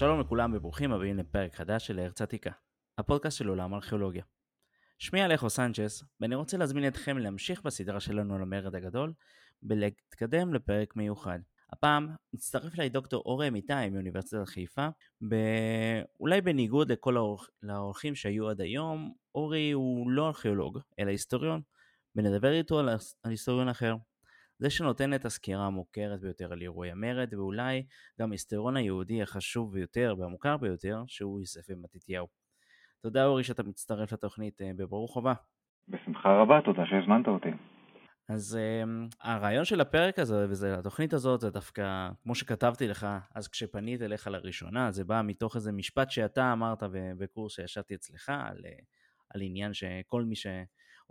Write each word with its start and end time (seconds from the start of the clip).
שלום 0.00 0.20
לכולם 0.20 0.52
וברוכים 0.54 0.92
הבאים 0.92 1.16
לפרק 1.16 1.54
חדש 1.54 1.86
של 1.86 1.98
ארץ 1.98 2.22
עתיקה, 2.22 2.50
הפודקאסט 2.98 3.38
של 3.38 3.48
עולם 3.48 3.74
הארכיאולוגיה. 3.74 4.24
שמי 4.98 5.24
אלכו 5.24 5.50
סנצ'ס, 5.50 6.04
ואני 6.20 6.34
רוצה 6.34 6.56
להזמין 6.56 6.86
אתכם 6.86 7.18
להמשיך 7.18 7.62
בסדרה 7.62 8.00
שלנו 8.00 8.34
על 8.34 8.42
המרד 8.42 8.74
הגדול, 8.74 9.12
ולהתקדם 9.62 10.54
לפרק 10.54 10.96
מיוחד. 10.96 11.38
הפעם 11.72 12.08
מצטרף 12.32 12.74
אליי 12.74 12.88
דוקטור 12.88 13.22
אורי 13.26 13.48
אמיתי 13.48 13.88
מאוניברסיטת 13.92 14.48
חיפה, 14.48 14.88
ואולי 15.20 16.40
בניגוד 16.40 16.92
לכל 16.92 17.16
האורחים 17.68 18.14
שהיו 18.14 18.48
עד 18.48 18.60
היום, 18.60 19.14
אורי 19.34 19.70
הוא 19.70 20.10
לא 20.10 20.26
ארכיאולוג, 20.26 20.78
אלא 20.98 21.10
היסטוריון, 21.10 21.60
ונדבר 22.16 22.52
איתו 22.52 22.78
על 22.78 22.88
היסטוריון 23.24 23.68
אחר, 23.68 23.94
זה 24.60 24.70
שנותן 24.70 25.14
את 25.14 25.24
הסקירה 25.24 25.66
המוכרת 25.66 26.20
ביותר 26.20 26.52
על 26.52 26.62
אירועי 26.62 26.90
המרד, 26.90 27.34
ואולי 27.34 27.86
גם 28.20 28.30
ההיסטוריון 28.30 28.76
היהודי 28.76 29.22
החשוב 29.22 29.72
ביותר 29.72 30.14
והמוכר 30.18 30.56
ביותר, 30.56 31.02
שהוא 31.06 31.40
יוסף 31.40 31.60
בן 31.68 31.78
מתתיהו. 31.82 32.26
תודה 33.02 33.26
אורי 33.26 33.44
שאתה 33.44 33.62
מצטרף 33.62 34.12
לתוכנית, 34.12 34.60
אה, 34.62 34.70
בברוך 34.76 35.16
הבא. 35.16 35.32
בשמחה 35.88 36.28
רבה, 36.28 36.60
תודה 36.64 36.82
שהזמנת 36.86 37.28
אותי. 37.28 37.48
אז 38.28 38.58
um, 38.58 39.16
הרעיון 39.20 39.64
של 39.64 39.80
הפרק 39.80 40.18
הזה, 40.18 40.46
וזה 40.48 40.78
התוכנית 40.78 41.12
הזאת, 41.12 41.40
זה 41.40 41.50
דווקא, 41.50 42.08
כמו 42.22 42.34
שכתבתי 42.34 42.88
לך, 42.88 43.06
אז 43.34 43.48
כשפנית 43.48 44.02
אליך 44.02 44.26
לראשונה, 44.26 44.90
זה 44.90 45.04
בא 45.04 45.22
מתוך 45.24 45.56
איזה 45.56 45.72
משפט 45.72 46.10
שאתה 46.10 46.52
אמרת 46.52 46.82
בקורס 47.18 47.52
שישבתי 47.52 47.94
אצלך, 47.94 48.28
על, 48.28 48.58
אה, 48.66 48.70
על 49.34 49.42
עניין 49.42 49.72
שכל 49.74 50.22
מי 50.22 50.36
ש... 50.36 50.46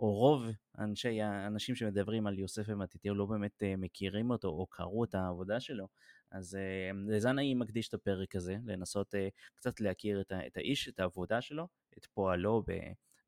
או 0.00 0.12
רוב 0.12 0.44
אנשי, 0.78 1.22
האנשים 1.22 1.74
שמדברים 1.74 2.26
על 2.26 2.38
יוסף 2.38 2.62
ומתתיהו 2.66 3.14
לא 3.14 3.26
באמת 3.26 3.62
אה, 3.62 3.74
מכירים 3.76 4.30
אותו 4.30 4.48
או 4.48 4.66
קראו 4.66 5.04
את 5.04 5.14
העבודה 5.14 5.60
שלו, 5.60 5.88
אז 6.30 6.54
אה, 6.54 6.90
לזה 7.08 7.30
אני 7.30 7.54
מקדיש 7.54 7.88
את 7.88 7.94
הפרק 7.94 8.36
הזה, 8.36 8.56
לנסות 8.66 9.14
אה, 9.14 9.28
קצת 9.54 9.80
להכיר 9.80 10.20
את, 10.20 10.56
האיש, 10.56 10.88
את 10.88 11.00
העבודה 11.00 11.40
שלו, 11.40 11.68
את 11.98 12.06
פועלו, 12.06 12.62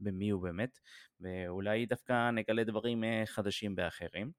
במי 0.01 0.31
הוא 0.31 0.43
באמת, 0.43 0.79
ואולי 1.21 1.87
דווקא 1.87 2.31
נגלה 2.31 2.65
דברים 2.65 3.05
חדשים 3.27 3.75
באחרים. 3.75 4.31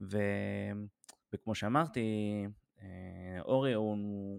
ו... 0.00 0.18
וכמו 1.32 1.54
שאמרתי, 1.54 2.00
אורי 3.40 3.72
הוא 3.72 3.96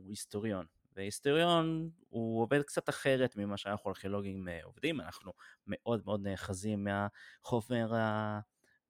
היסטוריון, 0.10 0.66
והיסטוריון 0.98 1.90
הוא 2.10 2.42
עובד 2.42 2.62
קצת 2.62 2.90
אחרת 2.90 3.36
ממה 3.36 3.58
שאנחנו 3.58 3.90
ארכיאולוגים 3.90 4.48
אה, 4.48 4.60
עובדים, 4.64 5.02
אנחנו 5.02 5.32
מאוד 5.68 6.02
מאוד 6.06 6.28
נאחזים 6.28 6.84
מהחומר, 6.84 7.92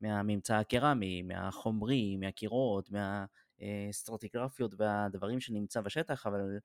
מהממצא 0.01 0.55
הקרמי, 0.55 1.21
מהחומרי, 1.21 2.17
מהקירות, 2.17 2.89
מהסטרטיגרפיות 2.91 4.73
והדברים 4.77 5.39
שנמצא 5.39 5.81
בשטח, 5.81 6.27
אבל 6.27 6.59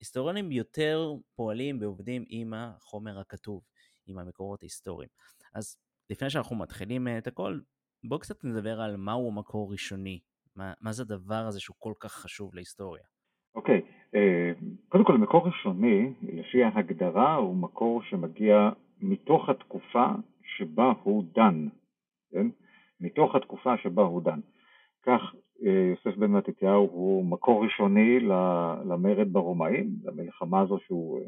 היסטוריונים 0.00 0.52
יותר 0.52 1.12
פועלים 1.34 1.78
ועובדים 1.80 2.24
עם 2.28 2.54
החומר 2.54 3.18
הכתוב, 3.18 3.62
עם 4.06 4.18
המקורות 4.18 4.62
ההיסטוריים. 4.62 5.08
אז 5.54 5.76
לפני 6.10 6.30
שאנחנו 6.30 6.56
מתחילים 6.56 7.08
אה, 7.08 7.18
את 7.18 7.26
הכל, 7.26 7.60
בואו 8.04 8.20
קצת 8.20 8.44
נדבר 8.44 8.80
על 8.80 8.96
מהו 8.96 9.32
מקור 9.32 9.72
ראשוני, 9.72 10.20
מה, 10.56 10.72
מה 10.80 10.92
זה 10.92 11.02
הדבר 11.02 11.46
הזה 11.46 11.60
שהוא 11.60 11.76
כל 11.78 11.92
כך 12.00 12.12
חשוב 12.12 12.54
להיסטוריה. 12.54 13.04
אוקיי, 13.54 13.78
okay. 13.78 13.95
אה, 14.16 14.52
קודם 14.88 15.04
כל 15.04 15.18
מקור 15.18 15.46
ראשוני, 15.46 16.12
לפי 16.22 16.64
ההגדרה, 16.64 17.34
הוא 17.34 17.56
מקור 17.56 18.02
שמגיע 18.02 18.70
מתוך 19.00 19.48
התקופה 19.48 20.06
שבה 20.42 20.92
הוא 21.02 21.24
דן, 21.34 21.66
כן? 22.30 22.46
מתוך 23.00 23.34
התקופה 23.34 23.76
שבה 23.76 24.02
הוא 24.02 24.22
דן. 24.22 24.40
כך 25.02 25.20
אה, 25.66 25.90
יוסף 25.90 26.18
בן 26.18 26.30
מתתיהו 26.30 26.88
הוא 26.92 27.24
מקור 27.24 27.64
ראשוני 27.64 28.20
למרד 28.84 29.32
ברומאים, 29.32 29.88
למלחמה 30.04 30.60
הזו 30.60 30.78
שהוא 30.86 31.20
אה, 31.20 31.26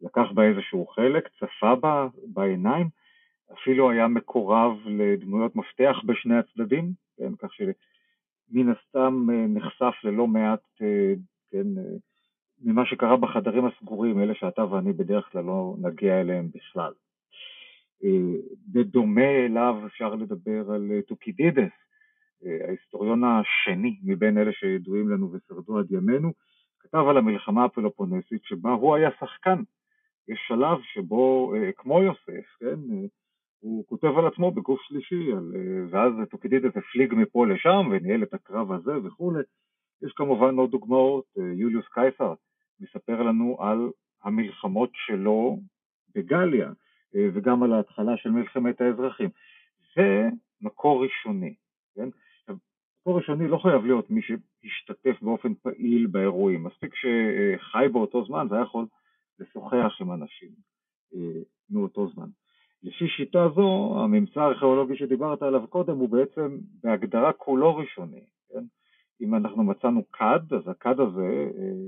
לקח 0.00 0.32
בה 0.34 0.42
איזשהו 0.42 0.86
חלק, 0.86 1.28
צפה 1.28 1.74
בה 1.74 2.08
בעיניים, 2.26 2.88
אפילו 3.52 3.90
היה 3.90 4.08
מקורב 4.08 4.72
לדמויות 4.86 5.56
מפתח 5.56 5.96
בשני 6.06 6.38
הצדדים, 6.38 6.92
כן? 7.16 7.36
כך 7.38 7.48
שמן 7.52 8.68
הסתם 8.72 9.26
נחשף 9.48 9.94
ללא 10.04 10.26
מעט 10.26 10.60
כן, 11.50 11.66
ממה 12.62 12.86
שקרה 12.86 13.16
בחדרים 13.16 13.64
הסגורים, 13.64 14.20
אלה 14.20 14.34
שאתה 14.34 14.64
ואני 14.64 14.92
בדרך 14.92 15.32
כלל 15.32 15.44
לא 15.44 15.74
נגיע 15.80 16.20
אליהם 16.20 16.48
בכלל. 16.54 16.92
אה, 18.04 18.40
בדומה 18.72 19.30
אליו 19.46 19.74
אפשר 19.86 20.14
לדבר 20.14 20.70
על 20.70 20.90
אה, 20.90 21.02
טוקידידס, 21.02 21.72
ההיסטוריון 22.68 23.22
השני 23.24 23.98
מבין 24.02 24.38
אלה 24.38 24.52
שידועים 24.52 25.08
לנו 25.08 25.32
ושרדו 25.32 25.78
עד 25.78 25.92
ימינו, 25.92 26.32
כתב 26.80 27.04
על 27.10 27.16
המלחמה 27.16 27.64
הפלופונסית 27.64 28.44
שבה 28.44 28.70
הוא 28.70 28.96
היה 28.96 29.10
שחקן. 29.20 29.62
יש 30.28 30.38
שלב 30.48 30.78
שבו, 30.82 31.52
כמו 31.76 32.02
יוסף, 32.02 32.46
כן, 32.60 32.80
הוא 33.60 33.84
כותב 33.86 34.18
על 34.18 34.26
עצמו 34.26 34.50
בגוף 34.50 34.80
שלישי, 34.82 35.32
על, 35.32 35.52
ואז 35.90 36.12
טוקידידס 36.30 36.76
הפליג 36.76 37.14
מפה 37.14 37.46
לשם 37.46 37.88
וניהל 37.90 38.22
את 38.22 38.34
הקרב 38.34 38.72
הזה 38.72 38.92
וכולי. 39.04 39.42
יש 40.02 40.12
כמובן 40.12 40.54
עוד 40.54 40.70
דוגמאות, 40.70 41.24
אה, 41.38 41.44
יוליוס 41.44 41.86
קייסר 41.88 42.34
מספר 42.80 43.22
לנו 43.22 43.56
על 43.60 43.90
המלחמות 44.22 44.90
שלו 44.94 45.58
בגליה 46.14 46.68
אה, 47.16 47.28
וגם 47.34 47.62
על 47.62 47.72
ההתחלה 47.72 48.16
של 48.16 48.30
מלחמת 48.30 48.80
האזרחים. 48.80 49.30
זה 49.96 50.28
מקור 50.60 51.04
ראשוני, 51.04 51.54
כן? 51.94 52.08
מקור 53.00 53.16
ראשוני 53.18 53.48
לא 53.48 53.58
חייב 53.58 53.84
להיות 53.84 54.10
מי 54.10 54.20
שהשתתף 54.22 55.22
באופן 55.22 55.54
פעיל 55.54 56.06
באירועים, 56.06 56.64
מספיק 56.64 56.94
שחי 56.94 57.86
באותו 57.92 58.24
זמן 58.24 58.46
והיה 58.50 58.62
יכול 58.62 58.86
לשוחח 59.38 60.00
עם 60.00 60.12
אנשים 60.12 60.50
אה, 61.14 61.40
מאותו 61.70 62.08
זמן. 62.08 62.28
לפי 62.82 63.08
שיטה 63.08 63.48
זו, 63.54 63.94
הממצא 64.04 64.40
הארכיאולוגי 64.40 64.96
שדיברת 64.96 65.42
עליו 65.42 65.66
קודם 65.68 65.96
הוא 65.96 66.08
בעצם 66.08 66.58
בהגדרה 66.82 67.32
כולו 67.32 67.76
ראשוני, 67.76 68.24
כן? 68.48 68.64
אם 69.20 69.34
אנחנו 69.34 69.62
מצאנו 69.62 70.02
כד, 70.12 70.54
אז 70.54 70.68
הכד 70.68 71.00
הזה, 71.00 71.50
אה, 71.58 71.86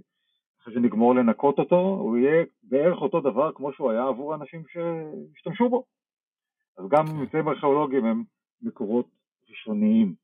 אחרי 0.62 0.74
שנגמור 0.74 1.14
לנקות 1.14 1.58
אותו, 1.58 1.76
הוא 1.76 2.16
יהיה 2.16 2.44
בערך 2.62 2.98
אותו 3.02 3.20
דבר 3.20 3.52
כמו 3.52 3.72
שהוא 3.72 3.90
היה 3.90 4.06
עבור 4.06 4.32
האנשים 4.32 4.62
שהשתמשו 4.68 5.68
בו. 5.68 5.84
אז 6.78 6.88
גם 6.88 7.06
כן. 7.06 7.12
ממצאים 7.12 7.48
ארכיאולוגיים 7.48 8.04
הם 8.04 8.24
מקורות 8.62 9.06
ראשוניים. 9.50 10.14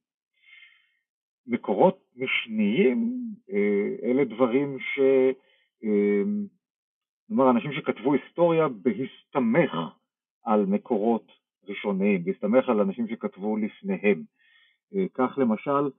מקורות 1.47 1.99
משניים, 2.17 3.19
אה, 3.53 4.09
אלה 4.11 4.25
דברים 4.25 4.79
ש... 4.81 4.99
אה, 5.85 6.23
נאמר, 7.29 7.51
אנשים 7.51 7.73
שכתבו 7.73 8.13
היסטוריה 8.13 8.69
בהסתמך 8.69 9.73
על 10.45 10.67
מקורות 10.67 11.33
ראשוניים, 11.69 12.25
בהסתמך 12.25 12.69
על 12.69 12.81
אנשים 12.81 13.09
שכתבו 13.09 13.57
לפניהם. 13.57 14.23
כך 15.15 15.39
למשל, 15.39 15.91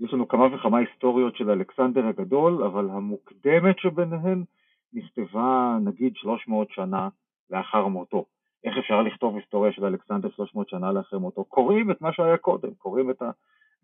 יש 0.00 0.12
לנו 0.12 0.28
כמה 0.28 0.54
וכמה 0.54 0.78
היסטוריות 0.78 1.36
של 1.36 1.50
אלכסנדר 1.50 2.06
הגדול, 2.06 2.62
אבל 2.64 2.90
המוקדמת 2.90 3.78
שביניהן 3.78 4.44
נכתבה 4.92 5.78
נגיד 5.84 6.16
300 6.16 6.70
שנה 6.70 7.08
לאחר 7.50 7.86
מותו. 7.86 8.24
איך 8.64 8.78
אפשר 8.78 9.02
לכתוב 9.02 9.36
היסטוריה 9.36 9.72
של 9.72 9.84
אלכסנדר 9.84 10.30
300 10.30 10.68
שנה 10.68 10.92
לאחר 10.92 11.18
מותו? 11.18 11.44
קוראים 11.44 11.90
את 11.90 12.00
מה 12.00 12.12
שהיה 12.12 12.36
קודם, 12.36 12.74
קוראים 12.74 13.10
את 13.10 13.22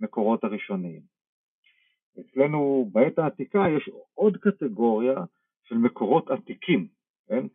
המקורות 0.00 0.44
הראשוניים. 0.44 1.00
אצלנו 2.20 2.88
בעת 2.92 3.18
העתיקה 3.18 3.64
יש 3.76 3.90
עוד 4.14 4.36
קטגוריה 4.36 5.24
של 5.64 5.74
מקורות 5.74 6.30
עתיקים, 6.30 6.86
כן? 7.28 7.46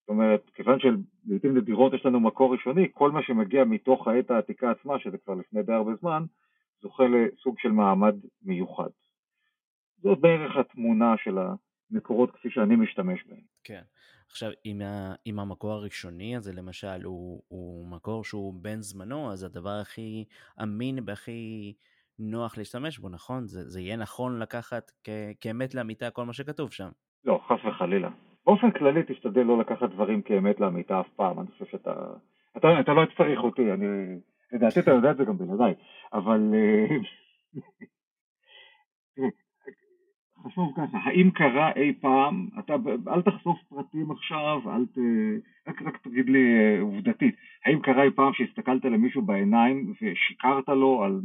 זאת 0.00 0.08
אומרת, 0.08 0.50
כיוון 0.54 0.78
שלעיתים 0.80 1.56
נדירות 1.56 1.94
יש 1.94 2.06
לנו 2.06 2.20
מקור 2.20 2.52
ראשוני, 2.52 2.88
כל 2.92 3.10
מה 3.10 3.22
שמגיע 3.22 3.64
מתוך 3.64 4.08
העת 4.08 4.30
העתיקה 4.30 4.70
עצמה, 4.70 4.98
שזה 4.98 5.18
כבר 5.18 5.34
לפני 5.34 5.62
די 5.62 5.72
הרבה 5.72 5.94
זמן, 5.94 6.24
זוכה 6.82 7.04
לסוג 7.04 7.54
של 7.58 7.68
מעמד 7.68 8.14
מיוחד. 8.42 8.90
זאת 10.02 10.18
בערך 10.18 10.56
התמונה 10.56 11.14
של 11.24 11.38
המקורות 11.90 12.30
כפי 12.30 12.50
שאני 12.50 12.76
משתמש 12.76 13.24
בהם. 13.26 13.40
כן. 13.64 13.82
עכשיו, 14.30 14.50
אם, 14.64 14.80
ה, 14.82 15.14
אם 15.26 15.38
המקור 15.38 15.72
הראשוני 15.72 16.36
הזה 16.36 16.52
למשל 16.52 17.04
הוא, 17.04 17.42
הוא 17.48 17.86
מקור 17.86 18.24
שהוא 18.24 18.54
בן 18.62 18.80
זמנו, 18.80 19.32
אז 19.32 19.44
הדבר 19.44 19.78
הכי 19.82 20.24
אמין 20.62 20.98
והכי 21.06 21.74
נוח 22.18 22.58
להשתמש 22.58 22.98
בו, 22.98 23.08
נכון? 23.08 23.46
זה, 23.46 23.68
זה 23.68 23.80
יהיה 23.80 23.96
נכון 23.96 24.38
לקחת 24.38 24.90
כ, 25.04 25.08
כאמת 25.40 25.74
לאמיתה 25.74 26.10
כל 26.10 26.24
מה 26.24 26.32
שכתוב 26.32 26.72
שם. 26.72 26.88
לא, 27.24 27.40
חס 27.46 27.64
וחלילה. 27.64 28.10
באופן 28.46 28.70
כללי 28.70 29.00
תשתדל 29.08 29.42
לא 29.42 29.58
לקחת 29.58 29.90
דברים 29.90 30.22
כאמת 30.22 30.60
לאמיתה 30.60 31.00
אף 31.00 31.08
פעם, 31.16 31.40
אני 31.40 31.48
חושב 31.50 31.64
שאתה... 31.66 31.94
אתה, 32.56 32.80
אתה 32.80 32.92
לא 32.92 33.02
צריך 33.16 33.40
אותי, 33.40 33.72
אני 33.72 33.86
לדעתי 34.52 34.80
אתה 34.80 34.90
יודע 34.90 35.10
את 35.10 35.16
זה 35.16 35.24
גם 35.24 35.38
בלעדיי, 35.38 35.74
אבל 36.12 36.54
אה, 36.54 36.96
חשוב 40.46 40.72
ככה, 40.76 40.98
האם 41.04 41.30
קרה 41.30 41.72
אי 41.76 41.92
פעם, 42.00 42.48
אתה 42.58 42.74
אל 43.08 43.22
תחשוף 43.22 43.58
פרטים 43.68 44.10
עכשיו, 44.10 44.60
אל 44.66 44.86
ת... 44.86 44.98
רק, 45.68 45.82
רק 45.82 45.96
תגיד 46.02 46.28
לי 46.28 46.58
אה, 46.58 46.80
עובדתית, 46.80 47.34
האם 47.64 47.80
קרה 47.80 48.02
אי 48.02 48.10
פעם 48.10 48.32
שהסתכלת 48.32 48.84
למישהו 48.84 49.22
בעיניים 49.22 49.92
ושיקרת 49.92 50.68
לו 50.68 51.02
על 51.04 51.20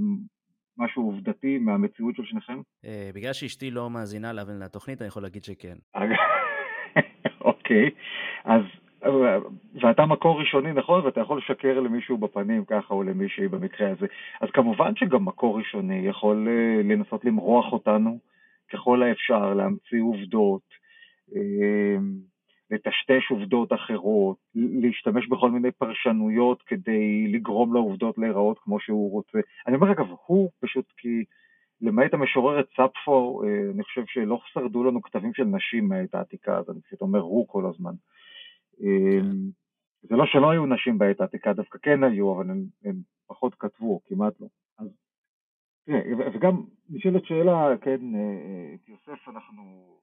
משהו 0.78 1.04
עובדתי 1.04 1.58
מהמציאות 1.58 2.16
של 2.16 2.24
שניכם? 2.26 2.62
אה, 2.86 3.10
בגלל 3.14 3.34
שאשתי 3.34 3.72
לא 3.72 3.90
מאזינה 3.90 4.34
לתוכנית, 4.34 5.02
אני 5.02 5.08
יכול 5.08 5.24
להגיד 5.24 5.44
שכן. 5.44 5.76
אוקיי, 7.42 7.90
אז 8.46 8.62
ואתה 9.82 10.06
מקור 10.06 10.40
ראשוני, 10.40 10.74
נכון? 10.74 11.06
ואתה 11.06 11.22
יכול 11.22 11.38
לשקר 11.38 11.80
למישהו 11.80 12.18
בפנים 12.18 12.66
ככה, 12.66 12.94
או 12.94 13.04
למישהי 13.04 13.48
במקרה 13.48 13.92
הזה. 13.92 14.08
אז 14.42 14.50
כמובן 14.54 14.96
שגם 14.96 15.26
מקור 15.26 15.58
ראשוני 15.58 16.08
יכול 16.08 16.48
אה, 16.48 16.84
לנסות 16.84 17.26
למרוח 17.26 17.74
אותנו 17.74 18.20
ככל 18.74 19.04
האפשר, 19.04 19.54
להמציא 19.54 20.02
עובדות, 20.02 20.62
אה, 21.36 21.98
לטשטש 22.72 23.32
עובדות 23.32 23.74
אחרות, 23.74 24.38
להשתמש 24.56 25.28
בכל 25.28 25.52
מיני 25.52 25.72
פרשנויות 25.72 26.62
כדי 26.62 27.28
לגרום 27.28 27.74
לעובדות 27.74 28.18
להיראות 28.18 28.60
כמו 28.60 28.80
שהוא 28.80 29.12
רוצה. 29.12 29.40
אני 29.68 29.76
אומר 29.76 29.92
אגב, 29.92 30.06
הוא 30.26 30.50
פשוט 30.62 30.86
כי 30.98 31.24
למעט 31.82 32.14
המשוררת 32.14 32.66
ספפו, 32.72 33.44
אה, 33.44 33.72
אני 33.74 33.84
חושב 33.84 34.04
שלא 34.08 34.40
שרדו 34.54 34.84
לנו 34.84 35.02
כתבים 35.02 35.34
של 35.34 35.44
נשים 35.44 35.90
מהעת 35.90 36.16
העתיקה, 36.16 36.58
אז 36.58 36.70
אני 36.70 36.82
פשוט 36.82 37.02
אומר 37.02 37.20
הוא 37.20 37.48
כל 37.48 37.66
הזמן. 37.66 37.94
כן. 38.80 39.26
זה 40.02 40.16
לא 40.16 40.26
שלא 40.26 40.52
היו 40.52 40.66
נשים 40.66 40.98
בעת 40.98 41.22
העתיקה, 41.22 41.54
דווקא 41.54 41.78
כן 41.82 42.04
היו, 42.04 42.36
אבל 42.36 42.50
הם 42.84 42.96
פחות 43.28 43.56
כתבו, 43.60 44.02
כמעט 44.06 44.34
לא. 44.40 44.48
אז, 44.80 44.88
תראה, 45.86 46.02
וגם 46.34 46.64
נשאלת 46.90 47.26
שאלה, 47.26 47.78
כן, 47.82 48.16
אה, 48.16 48.20
אה, 48.20 48.74
את 48.74 48.90
יוסף 48.90 49.30
אנחנו 49.30 49.96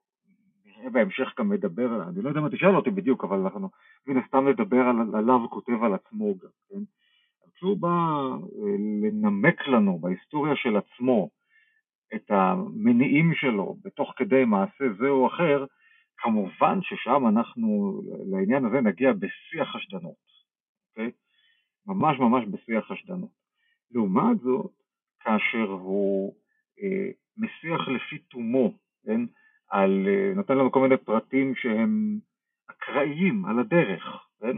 נראה 0.65 0.91
בהמשך 0.91 1.29
גם 1.39 1.49
מדבר, 1.49 2.03
אני 2.09 2.23
לא 2.23 2.29
יודע 2.29 2.41
מה 2.41 2.51
תשאל 2.51 2.77
אותי 2.77 2.91
בדיוק, 2.91 3.25
אבל 3.25 3.39
אנחנו 3.39 3.69
מן 4.07 4.17
הסתם 4.17 4.49
נדבר 4.49 4.81
על, 4.81 4.97
עליו 5.17 5.51
כותב 5.51 5.83
על 5.83 5.95
עצמו 5.95 6.35
גם, 6.39 6.49
כן? 6.69 6.83
כשהוא 7.55 7.77
בא 7.77 7.89
אה, 7.89 8.77
לנמק 9.03 9.69
לנו 9.69 9.99
בהיסטוריה 9.99 10.57
של 10.57 10.77
עצמו 10.77 11.29
את 12.15 12.31
המניעים 12.31 13.35
שלו 13.35 13.77
בתוך 13.85 14.13
כדי 14.17 14.45
מעשה 14.45 14.85
זה 14.99 15.09
או 15.09 15.27
אחר, 15.27 15.65
כמובן 16.23 16.79
ששם 16.83 17.27
אנחנו 17.29 18.03
לעניין 18.31 18.65
הזה 18.65 18.81
נגיע 18.81 19.13
בשיא 19.13 19.63
החשדנות, 19.63 20.15
אוקיי? 20.91 21.11
ממש 21.87 22.19
ממש 22.19 22.45
בשיא 22.51 22.79
החשדנות. 22.79 23.31
לעומת 23.91 24.39
זאת, 24.41 24.73
כאשר 25.21 25.71
הוא 25.71 26.35
אה, 26.83 27.11
מסיח 27.37 27.89
לפי 27.89 28.19
תומו, 28.19 28.73
כן? 29.05 29.21
על, 29.71 30.09
אה, 30.09 30.33
נותן 30.37 30.59
לנו 30.59 30.73
כל 30.73 30.81
מיני 30.81 30.97
פרטים 30.97 31.55
שהם 31.55 32.19
אקראיים 32.71 33.45
על 33.45 33.59
הדרך, 33.59 34.27
כן? 34.41 34.57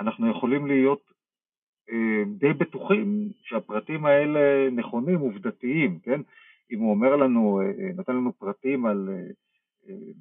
אנחנו 0.00 0.30
יכולים 0.30 0.66
להיות 0.66 1.02
אה, 1.90 2.24
די 2.38 2.52
בטוחים 2.52 3.30
שהפרטים 3.42 4.06
האלה 4.06 4.70
נכונים, 4.70 5.20
עובדתיים, 5.20 5.98
כן? 5.98 6.20
אם 6.70 6.78
הוא 6.78 6.90
אומר 6.90 7.16
לנו, 7.16 7.60
אה, 7.60 7.66
אה 7.66 7.92
נותן 7.94 8.12
לנו 8.16 8.32
פרטים 8.32 8.86
על 8.86 9.08
אה, 9.08 9.30
אה 9.88 10.12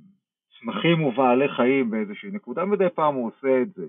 צמחים 0.60 1.04
ובעלי 1.04 1.48
חיים 1.56 1.90
באיזושהי 1.90 2.32
נקודה, 2.32 2.66
מדי 2.66 2.90
פעם 2.96 3.16
הוא 3.16 3.28
עושה 3.28 3.62
את 3.62 3.74
זה. 3.74 3.86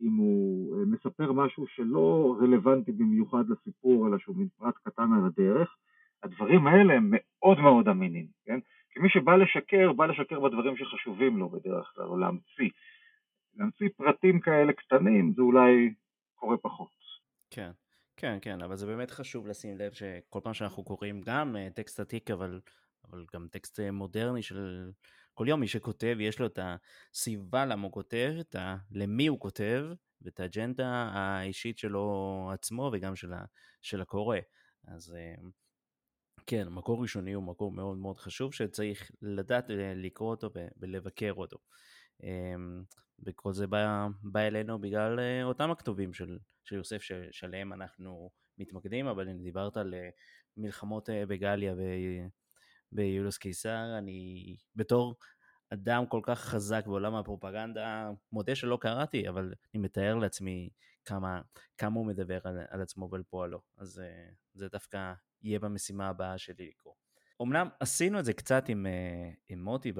אם 0.00 0.12
הוא 0.16 0.76
אה, 0.76 0.84
מספר 0.86 1.32
משהו 1.32 1.66
שלא 1.66 2.36
רלוונטי 2.40 2.92
במיוחד 2.92 3.44
לסיפור, 3.48 4.08
אלא 4.08 4.18
שהוא 4.18 4.36
מין 4.36 4.48
פרט 4.58 4.74
קטן 4.84 5.12
על 5.12 5.26
הדרך, 5.26 5.76
הדברים 6.22 6.66
האלה 6.66 6.94
הם 6.94 7.08
מאוד 7.10 7.58
מאוד 7.58 7.88
אמינים, 7.88 8.26
כן? 8.44 8.58
כי 8.90 9.00
מי 9.00 9.08
שבא 9.08 9.36
לשקר, 9.36 9.92
בא 9.92 10.06
לשקר 10.06 10.40
בדברים 10.40 10.76
שחשובים 10.76 11.38
לו 11.38 11.48
בדרך 11.48 11.92
כלל, 11.94 12.04
או 12.04 12.16
להמציא. 12.16 12.70
להמציא 13.56 13.88
פרטים 13.96 14.40
כאלה 14.40 14.72
קטנים 14.72 15.32
זה 15.36 15.42
אולי 15.42 15.94
קורה 16.34 16.56
פחות. 16.56 16.88
כן, 17.50 17.70
כן, 18.16 18.38
כן, 18.42 18.62
אבל 18.62 18.76
זה 18.76 18.86
באמת 18.86 19.10
חשוב 19.10 19.46
לשים 19.46 19.78
לב 19.78 19.92
שכל 19.92 20.40
פעם 20.42 20.54
שאנחנו 20.54 20.84
קוראים 20.84 21.20
גם 21.26 21.56
אה, 21.56 21.68
טקסט 21.74 22.00
עתיק, 22.00 22.30
אבל, 22.30 22.60
אבל 23.10 23.24
גם 23.34 23.46
טקסט 23.50 23.80
אה, 23.80 23.90
מודרני 23.90 24.42
של 24.42 24.90
כל 25.34 25.48
יום 25.48 25.60
מי 25.60 25.68
שכותב 25.68 26.16
יש 26.20 26.38
לו 26.38 26.46
את 26.46 26.58
הסיבה 26.62 27.66
למה 27.66 27.82
הוא 27.82 27.92
כותב, 27.92 28.32
את 28.40 28.54
ה... 28.54 28.76
למי 28.90 29.26
הוא 29.26 29.40
כותב, 29.40 29.84
ואת 30.22 30.40
האג'נדה 30.40 30.88
האישית 31.12 31.78
שלו 31.78 32.50
עצמו 32.52 32.90
וגם 32.92 33.16
של, 33.16 33.32
ה... 33.32 33.44
של 33.82 34.00
הקורא. 34.00 34.38
אז 34.88 35.14
אה, 35.14 35.34
כן, 36.46 36.68
מקור 36.68 37.02
ראשוני 37.02 37.32
הוא 37.32 37.42
מקור 37.42 37.72
מאוד 37.72 37.98
מאוד 37.98 38.18
חשוב 38.18 38.54
שצריך 38.54 39.10
לדעת 39.22 39.70
אה, 39.70 39.92
לקרוא 39.96 40.30
אותו 40.30 40.50
ולבקר 40.76 41.32
אותו. 41.32 41.58
אמ, 42.22 42.82
וכל 43.26 43.52
זה 43.52 43.66
בא, 43.66 44.06
בא 44.22 44.40
אלינו 44.40 44.78
בגלל 44.78 45.20
אה, 45.20 45.44
אותם 45.44 45.70
הכתובים 45.70 46.12
של, 46.12 46.38
של 46.64 46.76
יוסף 46.76 47.02
שעליהם 47.30 47.72
אנחנו 47.72 48.30
מתמקדים, 48.58 49.06
אבל 49.06 49.28
אם 49.28 49.42
דיברת 49.42 49.76
על 49.76 49.94
מלחמות 50.56 51.08
בגליה 51.28 51.74
ביולוס 52.92 53.38
קיסר, 53.38 53.98
אני 53.98 54.56
בתור 54.76 55.14
אדם 55.74 56.06
כל 56.06 56.20
כך 56.22 56.40
חזק 56.40 56.86
בעולם 56.86 57.14
הפרופגנדה, 57.14 58.10
מודה 58.32 58.54
שלא 58.54 58.78
קראתי, 58.80 59.28
אבל 59.28 59.54
אני 59.74 59.82
מתאר 59.82 60.14
לעצמי 60.14 60.68
כמה, 61.04 61.40
כמה 61.78 61.98
הוא 61.98 62.06
מדבר 62.06 62.38
על, 62.44 62.58
על 62.70 62.82
עצמו 62.82 63.08
ועל 63.10 63.22
פועלו, 63.22 63.60
אז 63.78 63.98
uh, 63.98 64.34
זה 64.54 64.68
דווקא 64.68 65.12
יהיה 65.42 65.58
במשימה 65.58 66.08
הבאה 66.08 66.38
שלי 66.38 66.68
לקרוא. 66.68 66.94
אמנם 67.42 67.68
עשינו 67.80 68.18
את 68.18 68.24
זה 68.24 68.32
קצת 68.32 68.68
עם, 68.68 68.86
uh, 68.86 69.36
עם 69.48 69.64
מוטי 69.64 69.92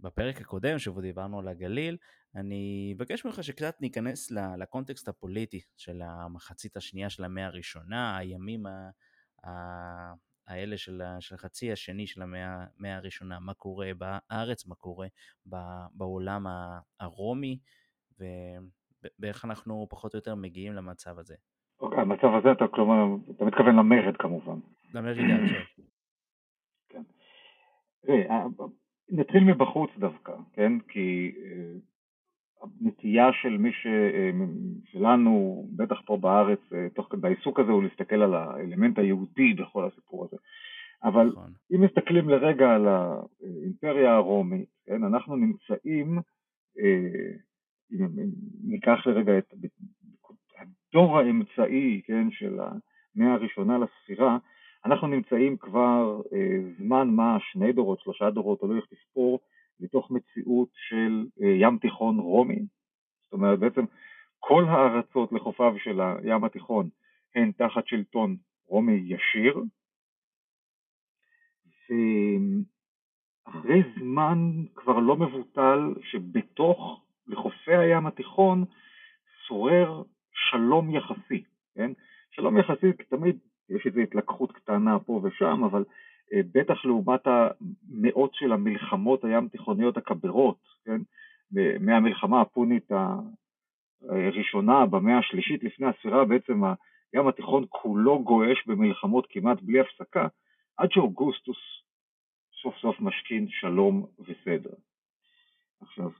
בפרק 0.00 0.40
הקודם, 0.40 0.78
שבו 0.78 1.00
דיברנו 1.00 1.38
על 1.38 1.48
הגליל, 1.48 1.96
אני 2.34 2.94
אבקש 2.96 3.24
ממך 3.24 3.44
שקצת 3.44 3.80
ניכנס 3.80 4.30
לקונטקסט 4.30 5.08
הפוליטי 5.08 5.60
של 5.76 6.02
המחצית 6.02 6.76
השנייה 6.76 7.10
של 7.10 7.24
המאה 7.24 7.46
הראשונה, 7.46 8.16
הימים 8.18 8.66
ה... 8.66 8.90
האלה 10.46 10.76
של, 10.76 11.02
של 11.20 11.34
החצי 11.34 11.72
השני 11.72 12.06
של 12.06 12.22
המאה, 12.22 12.96
הראשונה, 12.96 13.40
מה 13.40 13.54
קורה 13.54 13.90
בארץ, 13.98 14.66
מה 14.66 14.74
קורה 14.74 15.06
בעולם 15.92 16.46
הרומי, 17.00 17.58
ואיך 19.18 19.44
אנחנו 19.44 19.86
פחות 19.90 20.14
או 20.14 20.18
יותר 20.18 20.34
מגיעים 20.34 20.72
למצב 20.72 21.18
הזה. 21.18 21.34
אוקיי, 21.80 21.98
המצב 21.98 22.28
הזה, 22.38 22.52
אתה 22.52 22.64
כלומר, 22.68 23.04
אתה 23.36 23.44
מתכוון 23.44 23.76
למרד 23.76 24.16
כמובן. 24.16 24.58
למרד, 24.94 25.16
כן. 26.88 27.02
כן. 28.06 28.22
נתחיל 29.10 29.44
מבחוץ 29.44 29.90
דווקא, 29.98 30.32
כן? 30.52 30.80
כי 30.80 31.34
אה, 31.36 31.78
הנטייה 32.62 33.32
של 33.42 33.56
מי 33.58 33.72
ש... 33.72 33.86
אה, 33.86 34.30
שלנו, 34.84 35.66
בטח 35.76 35.96
פה 36.04 36.16
בארץ, 36.16 36.58
אה, 36.72 36.88
תוך 36.94 37.06
כדי 37.10 37.26
העיסוק 37.26 37.60
הזה, 37.60 37.72
הוא 37.72 37.82
להסתכל 37.82 38.22
על 38.22 38.34
האלמנט 38.34 38.98
היהודי 38.98 39.54
בכל 39.54 39.84
הסיפור 39.84 40.24
הזה. 40.24 40.36
אבל 41.04 41.26
נכון. 41.26 41.52
אם 41.74 41.80
מסתכלים 41.80 42.28
לרגע 42.28 42.74
על 42.74 42.88
האימפריה 42.88 44.14
הרומית, 44.14 44.68
כן, 44.86 45.04
אנחנו 45.04 45.36
נמצאים, 45.36 46.18
אה, 46.78 47.30
אם 47.92 48.06
ניקח 48.64 49.06
לרגע 49.06 49.38
את 49.38 49.54
הדור 50.58 51.18
האמצעי, 51.18 52.00
כן, 52.04 52.30
של 52.30 52.58
המאה 52.60 53.34
הראשונה 53.34 53.78
לספירה, 53.78 54.38
אנחנו 54.84 55.06
נמצאים 55.06 55.56
כבר 55.56 56.20
זמן 56.78 57.08
מה, 57.08 57.36
שני 57.40 57.72
דורות, 57.72 58.00
שלושה 58.00 58.30
דורות, 58.30 58.60
תלוי 58.60 58.76
איך 58.76 58.86
תספור, 58.86 59.40
מתוך 59.80 60.10
מציאות 60.10 60.68
של 60.72 61.26
אה, 61.42 61.48
ים 61.60 61.78
תיכון 61.78 62.18
רומי, 62.18 62.58
זאת 63.22 63.32
אומרת 63.32 63.58
בעצם 63.58 63.84
כל 64.38 64.64
הארצות 64.64 65.32
לחופיו 65.32 65.74
של 65.78 66.00
הים 66.00 66.44
התיכון 66.44 66.88
הן 67.34 67.52
תחת 67.52 67.86
שלטון 67.86 68.36
רומי 68.66 69.02
ישיר, 69.04 69.62
ואחרי 73.46 73.82
זמן 73.98 74.38
כבר 74.74 74.98
לא 74.98 75.16
מבוטל 75.16 75.94
שבתוך, 76.02 77.02
לחופי 77.26 77.76
הים 77.76 78.06
התיכון, 78.06 78.64
שורר 79.46 80.02
שלום 80.32 80.90
יחסי, 80.90 81.44
כן? 81.74 81.92
שלום 82.30 82.58
יחסי, 82.58 82.92
תמיד 82.92 83.38
יש 83.68 83.86
איזו 83.86 84.00
התלקחות 84.00 84.52
קטנה 84.52 84.98
פה 84.98 85.20
ושם, 85.24 85.64
אבל 85.64 85.84
בטח 86.32 86.84
לעומת 86.84 87.20
המאות 87.26 88.34
של 88.34 88.52
המלחמות 88.52 89.24
הים 89.24 89.48
תיכוניות 89.48 89.96
הכבירות, 89.96 90.58
כן? 90.84 91.00
מהמלחמה 91.80 92.40
הפונית 92.40 92.90
הראשונה 94.08 94.86
במאה 94.86 95.18
השלישית 95.18 95.64
לפני 95.64 95.86
הספירה 95.86 96.24
בעצם 96.24 96.62
הים 97.12 97.28
התיכון 97.28 97.64
כולו 97.68 98.22
גועש 98.22 98.66
במלחמות 98.66 99.26
כמעט 99.30 99.62
בלי 99.62 99.80
הפסקה, 99.80 100.26
עד 100.76 100.92
שאוגוסטוס 100.92 101.56
סוף 102.62 102.74
סוף 102.76 103.00
משכין 103.00 103.46
שלום 103.48 104.06
וסדר. 104.20 104.74
עכשיו, 105.80 106.10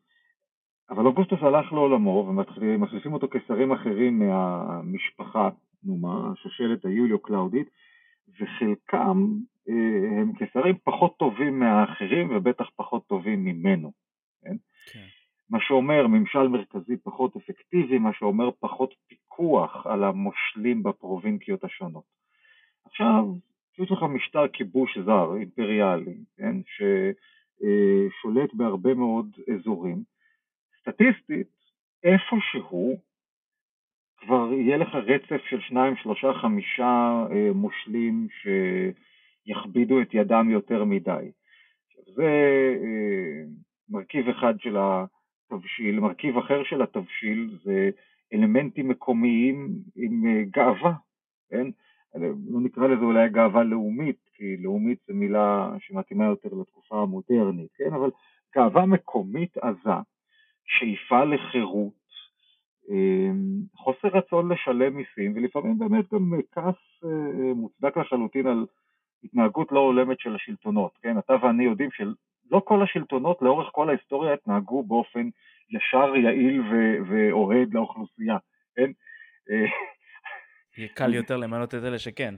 אבל 0.91 1.07
אוגוסטוס 1.07 1.39
הלך 1.43 1.73
לעולמו 1.73 2.27
ומחליפים 2.29 3.13
אותו 3.13 3.29
כשרים 3.31 3.73
אחרים 3.73 4.19
מהמשפחה, 4.19 5.49
נו 5.85 5.97
מה, 5.97 6.33
השושלת 6.33 6.85
היוליו 6.85 7.19
קלאודית, 7.19 7.71
וחלקם 8.41 9.27
אה, 9.29 9.56
הם 9.67 10.33
כשרים 10.39 10.75
פחות 10.85 11.17
טובים 11.19 11.59
מהאחרים 11.59 12.37
ובטח 12.37 12.71
פחות 12.77 13.07
טובים 13.07 13.45
ממנו. 13.45 13.93
כן? 14.43 14.57
כן. 14.93 15.07
מה 15.51 15.59
שאומר 15.61 16.07
ממשל 16.07 16.49
מרכזי 16.49 16.97
פחות 16.97 17.37
אפקטיבי, 17.37 17.99
מה 17.99 18.13
שאומר 18.13 18.51
פחות 18.61 18.95
פיקוח 19.09 19.87
על 19.87 20.05
המושלים 20.05 20.83
בפרובינקיות 20.83 21.65
השונות. 21.65 22.05
עכשיו, 22.85 23.25
שיש 23.77 23.91
לך 23.91 24.03
משטר 24.03 24.49
כיבוש 24.49 24.99
זר, 24.99 25.37
אימפריאלי, 25.37 26.17
כן, 26.37 26.57
ששולט 26.67 28.55
בהרבה 28.55 28.95
מאוד 28.95 29.27
אזורים, 29.55 30.03
סטטיסטית, 30.81 31.47
איפשהו 32.05 32.97
כבר 34.17 34.53
יהיה 34.53 34.77
לך 34.77 34.95
רצף 34.95 35.41
של 35.51 35.61
שניים, 35.61 35.97
שלושה, 35.97 36.33
חמישה 36.35 37.25
אה, 37.31 37.53
מושלים 37.55 38.29
שיכבידו 39.47 40.01
את 40.01 40.15
ידם 40.15 40.51
יותר 40.51 40.85
מדי. 40.85 41.31
זה 42.15 42.31
אה, 42.83 43.43
מרכיב 43.89 44.29
אחד 44.29 44.55
של 44.59 44.77
התבשיל. 44.79 46.01
מרכיב 46.01 46.39
אחר 46.39 46.65
של 46.65 46.83
התבשיל 46.83 47.59
זה 47.65 47.91
אלמנטים 48.33 48.89
מקומיים 48.89 49.69
עם 49.97 50.27
אה, 50.27 50.43
גאווה, 50.51 50.93
כן? 51.51 51.67
לא 52.51 52.61
נקרא 52.61 52.87
לזה 52.87 53.05
אולי 53.05 53.29
גאווה 53.29 53.63
לאומית, 53.63 54.17
כי 54.35 54.57
לאומית 54.57 54.99
זו 55.09 55.15
מילה 55.15 55.71
שמתאימה 55.79 56.25
יותר 56.25 56.49
לתקופה 56.61 57.03
המודרנית, 57.03 57.71
כן? 57.77 57.95
אבל 57.95 58.11
גאווה 58.57 58.87
מקומית 58.87 59.57
עזה, 59.59 60.01
שאיפה 60.65 61.25
לחירות, 61.25 62.07
חוסר 63.77 64.09
רצון 64.09 64.53
לשלם 64.53 64.97
מיסים, 64.97 65.33
ולפעמים 65.35 65.79
באמת 65.79 66.13
גם 66.13 66.33
כעס 66.53 67.05
מוצדק 67.55 67.97
לחלוטין 67.97 68.47
על 68.47 68.67
התנהגות 69.27 69.73
לא 69.73 69.81
הולמת 69.81 70.21
של 70.21 70.35
השלטונות, 70.35 70.99
כן? 71.03 71.19
אתה 71.19 71.35
ואני 71.43 71.65
יודעים 71.65 71.91
שלא 71.93 72.61
כל 72.65 72.83
השלטונות 72.83 73.43
לאורך 73.43 73.69
כל 73.73 73.89
ההיסטוריה 73.89 74.33
התנהגו 74.33 74.83
באופן 74.83 75.29
ישר, 75.71 76.17
יעיל 76.17 76.61
ו- 76.61 76.97
ואוהד 77.09 77.75
לאוכלוסייה, 77.75 78.37
כן? 78.77 78.91
יהיה 80.79 80.89
קל 80.95 81.15
יותר 81.15 81.37
למנות 81.37 81.75
את 81.75 81.85
אלה 81.85 81.99
שכן. 81.99 82.35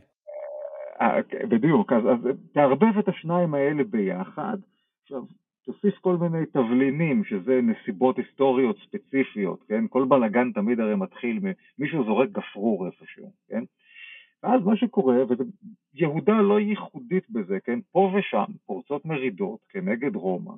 אה, 1.00 1.20
בדיוק, 1.48 1.92
אז, 1.92 2.02
אז 2.04 2.36
תערבב 2.52 2.98
את 2.98 3.08
השניים 3.08 3.54
האלה 3.54 3.84
ביחד. 3.84 4.56
עכשיו, 5.02 5.22
תוסיף 5.64 5.98
כל 6.00 6.16
מיני 6.16 6.46
תבלינים, 6.46 7.24
שזה 7.24 7.60
נסיבות 7.62 8.18
היסטוריות 8.18 8.76
ספציפיות, 8.78 9.64
כן? 9.68 9.84
כל 9.88 10.04
בלאגן 10.08 10.52
תמיד 10.52 10.80
הרי 10.80 10.94
מתחיל 10.96 11.40
ממישהו 11.78 12.04
זורק 12.04 12.28
גפרור 12.28 12.86
איפשהו, 12.86 13.32
כן? 13.48 13.64
ואז 14.42 14.64
מה 14.64 14.76
שקורה, 14.76 15.16
ויהודה 15.94 16.32
לא 16.32 16.60
ייחודית 16.60 17.30
בזה, 17.30 17.60
כן? 17.64 17.78
פה 17.92 18.12
ושם 18.14 18.44
פורצות 18.66 19.04
מרידות 19.04 19.60
כנגד 19.68 20.16
רומא, 20.16 20.52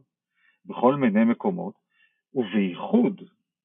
בכל 0.66 0.94
מיני 0.94 1.24
מקומות, 1.24 1.74
ובייחוד, 2.34 3.22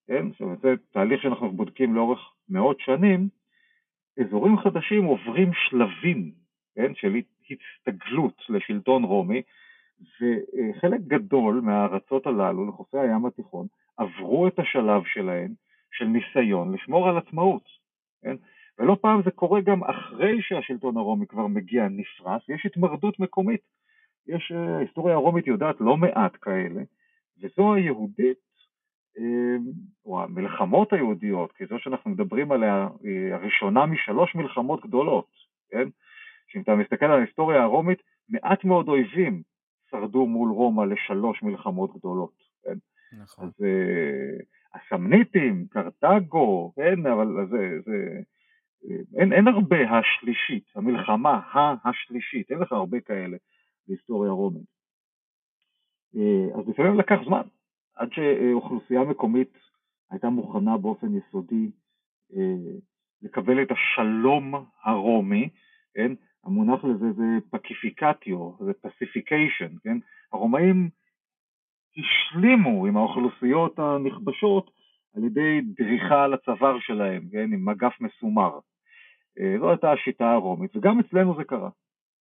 כן? 0.08 0.28
עכשיו 0.28 0.48
זה 0.62 0.74
תהליך 0.92 1.22
שאנחנו 1.22 1.52
בודקים 1.52 1.96
לאורך 1.96 2.20
מאות 2.50 2.80
שנים, 2.80 3.30
אזורים 4.20 4.58
חדשים 4.58 5.04
עוברים 5.04 5.52
שלבים, 5.54 6.32
כן? 6.76 6.96
של 6.96 7.16
הסתגלות 7.52 8.42
לשלטון 8.50 9.04
רומי, 9.04 9.42
וחלק 10.02 11.02
גדול 11.08 11.62
מהארצות 11.62 12.28
הללו 12.28 12.68
לחופי 12.68 12.98
הים 12.98 13.26
התיכון 13.26 13.68
עברו 13.98 14.48
את 14.48 14.60
השלב 14.60 15.02
שלהם 15.06 15.54
של 15.92 16.06
ניסיון 16.06 16.74
לשמור 16.74 17.10
על 17.10 17.18
עצמאות, 17.18 17.64
כן? 18.22 18.36
ולא 18.80 18.98
פעם 19.02 19.22
זה 19.26 19.32
קורה 19.32 19.62
גם 19.62 19.84
אחרי 19.84 20.42
שהשלטון 20.42 20.98
הרומי 20.98 21.28
כבר 21.28 21.48
מגיע 21.48 21.88
נפרס, 21.90 22.42
יש 22.50 22.66
התמרדות 22.66 23.20
מקומית. 23.20 23.62
יש, 24.28 24.52
אה, 24.56 24.78
ההיסטוריה 24.78 25.16
הרומית 25.16 25.48
יודעת 25.48 25.76
לא 25.80 25.98
מעט 25.98 26.38
כאלה, 26.42 26.82
וזו 27.42 27.74
היהודית, 27.74 28.38
אה, 29.18 29.56
או 30.06 30.24
המלחמות 30.24 30.94
היהודיות, 30.94 31.52
כי 31.52 31.66
זו 31.66 31.80
שאנחנו 31.80 32.12
מדברים 32.12 32.52
עליה, 32.52 32.88
היא 33.04 33.34
הראשונה 33.34 33.86
משלוש 33.86 34.36
מלחמות 34.36 34.86
גדולות, 34.86 35.28
כן? 35.70 35.88
שאם 36.48 36.62
אתה 36.62 36.76
מסתכל 36.76 37.06
על 37.06 37.20
ההיסטוריה 37.20 37.64
הרומית, 37.64 38.00
מעט 38.30 38.64
מאוד 38.64 38.88
אויבים 38.88 39.42
שרדו 39.92 40.26
מול 40.26 40.52
רומא 40.52 40.84
לשלוש 40.84 41.44
מלחמות 41.44 41.98
גדולות, 41.98 42.34
כן? 42.64 42.78
נכון. 43.22 43.46
אז 43.46 43.52
uh, 43.62 44.44
הסמניטים, 44.74 45.66
קרתגו, 45.70 46.74
כן, 46.76 47.06
אבל 47.06 47.48
זה, 47.50 47.80
זה, 47.86 48.22
אין, 49.18 49.34
אין 49.34 49.48
הרבה 49.48 49.78
השלישית, 49.92 50.64
המלחמה 50.76 51.40
השלישית, 51.86 52.52
אין 52.52 52.60
לך 52.60 52.72
הרבה 52.72 53.00
כאלה 53.00 53.38
בהיסטוריה 53.88 54.32
רומית. 54.32 54.76
Uh, 56.16 56.60
אז 56.60 56.70
לפעמים 56.70 57.00
לקח 57.00 57.16
זמן, 57.26 57.42
עד 57.96 58.10
שאוכלוסייה 58.12 59.04
מקומית 59.04 59.58
הייתה 60.12 60.30
מוכנה 60.30 60.78
באופן 60.78 61.08
יסודי 61.18 61.72
uh, 62.32 62.36
לקבל 63.22 63.62
את 63.62 63.72
השלום 63.72 64.66
הרומי, 64.84 65.50
כן? 65.94 66.12
המונח 66.44 66.84
לזה 66.84 67.12
זה 67.12 67.24
פקיפיקטיו, 67.50 68.52
זה 68.66 68.72
פסיפיקיישן, 68.74 69.76
כן? 69.84 69.98
הרומאים 70.32 70.90
השלימו 71.98 72.86
עם 72.86 72.98
האוכלוסיות 72.98 73.80
הנכבשות 73.80 74.72
על 75.16 75.24
ידי 75.24 75.62
דריכה 75.62 76.24
על 76.24 76.34
הצוואר 76.34 76.80
שלהם, 76.80 77.30
כן? 77.32 77.54
עם 77.54 77.66
מגף 77.66 78.02
מסומר. 78.02 78.60
אה, 79.40 79.56
זו 79.60 79.70
הייתה 79.70 79.92
השיטה 79.92 80.32
הרומית, 80.32 80.76
וגם 80.76 81.00
אצלנו 81.00 81.36
זה 81.38 81.44
קרה. 81.44 81.70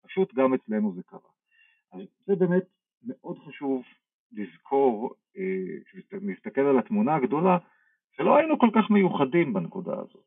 פשוט 0.03 0.35
גם 0.35 0.55
אצלנו 0.55 0.93
זה 0.95 1.03
קרה. 1.03 1.31
אז 1.93 2.01
זה 2.27 2.37
באמת 2.37 2.65
מאוד 3.07 3.39
חשוב 3.39 3.83
לזכור, 4.33 5.15
אה, 5.37 5.77
כשנסתכל 5.85 6.61
על 6.61 6.79
התמונה 6.79 7.15
הגדולה, 7.15 7.59
שלא 8.17 8.37
היינו 8.37 8.59
כל 8.59 8.71
כך 8.75 8.91
מיוחדים 8.91 9.53
בנקודה 9.53 9.93
הזאת. 9.93 10.27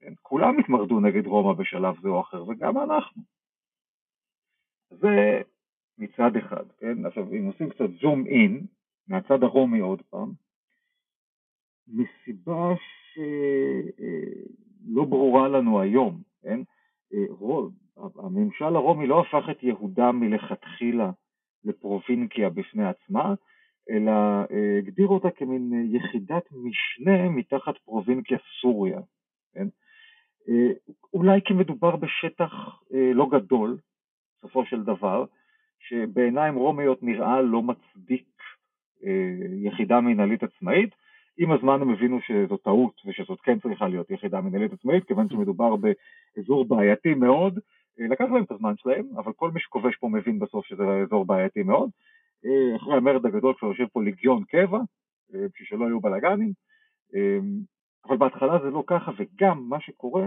כן? 0.00 0.12
כולם 0.22 0.58
התמרדו 0.58 1.00
נגד 1.00 1.26
רומא 1.26 1.52
בשלב 1.52 2.00
זה 2.02 2.08
או 2.08 2.20
אחר, 2.20 2.48
וגם 2.48 2.78
אנחנו. 2.78 3.22
זה 4.90 5.42
מצד 5.98 6.36
אחד, 6.36 6.64
כן? 6.78 7.06
עכשיו, 7.06 7.32
אם 7.32 7.46
עושים 7.46 7.70
קצת 7.70 7.90
זום 8.00 8.26
אין, 8.26 8.66
מהצד 9.08 9.42
הרומי 9.42 9.80
עוד 9.80 10.02
פעם, 10.02 10.32
מסיבה 11.88 12.74
שלא 14.84 15.04
ברורה 15.04 15.48
לנו 15.48 15.80
היום, 15.80 16.22
כן? 16.42 16.60
הממשל 18.16 18.76
הרומי 18.76 19.06
לא 19.06 19.20
הפך 19.20 19.50
את 19.50 19.62
יהודה 19.62 20.12
מלכתחילה 20.12 21.10
לפרובינקיה 21.64 22.50
בפני 22.50 22.84
עצמה, 22.86 23.34
אלא 23.90 24.10
אה, 24.50 24.78
הגדיר 24.78 25.08
אותה 25.08 25.30
כמין 25.30 25.94
יחידת 25.94 26.44
משנה 26.52 27.28
מתחת 27.28 27.74
פרובינקיה 27.84 28.38
סוריה. 28.60 29.00
כן? 29.54 29.66
אה, 30.48 30.72
אולי 31.14 31.40
כי 31.44 31.54
מדובר 31.54 31.96
בשטח 31.96 32.52
אה, 32.94 33.12
לא 33.14 33.28
גדול, 33.30 33.78
בסופו 34.38 34.66
של 34.66 34.82
דבר, 34.82 35.24
שבעיניים 35.78 36.54
רומיות 36.54 37.02
נראה 37.02 37.42
לא 37.42 37.62
מצדיק 37.62 38.26
אה, 39.04 39.34
יחידה 39.64 40.00
מנהלית 40.00 40.42
עצמאית. 40.42 40.90
עם 41.38 41.52
הזמן 41.52 41.82
הם 41.82 41.90
הבינו 41.90 42.18
שזו 42.20 42.56
טעות 42.56 43.00
ושזאת 43.06 43.40
כן 43.40 43.58
צריכה 43.58 43.88
להיות 43.88 44.10
יחידה 44.10 44.40
מנהלית 44.40 44.72
עצמאית, 44.72 45.04
כיוון 45.04 45.28
שמדובר 45.28 45.74
באזור 45.76 46.64
בעייתי 46.64 47.14
מאוד. 47.14 47.58
לקח 47.98 48.24
להם 48.24 48.42
את 48.42 48.50
הזמן 48.50 48.74
שלהם, 48.76 49.06
אבל 49.16 49.32
כל 49.32 49.50
מי 49.50 49.60
שכובש 49.60 49.96
פה 49.96 50.08
מבין 50.08 50.38
בסוף 50.38 50.66
שזה 50.66 50.84
אזור 51.06 51.24
בעייתי 51.26 51.62
מאוד. 51.62 51.90
אחרי 52.76 52.96
המרד 52.96 53.26
הגדול 53.26 53.54
כבר 53.58 53.68
יושב 53.68 53.86
פה 53.92 54.02
ליגיון 54.02 54.44
קבע, 54.44 54.78
בשביל 55.28 55.68
שלא 55.68 55.84
יהיו 55.84 56.00
בלאגנים. 56.00 56.52
אבל 58.08 58.16
בהתחלה 58.16 58.58
זה 58.62 58.70
לא 58.70 58.84
ככה, 58.86 59.12
וגם 59.18 59.68
מה 59.68 59.80
שקורה 59.80 60.26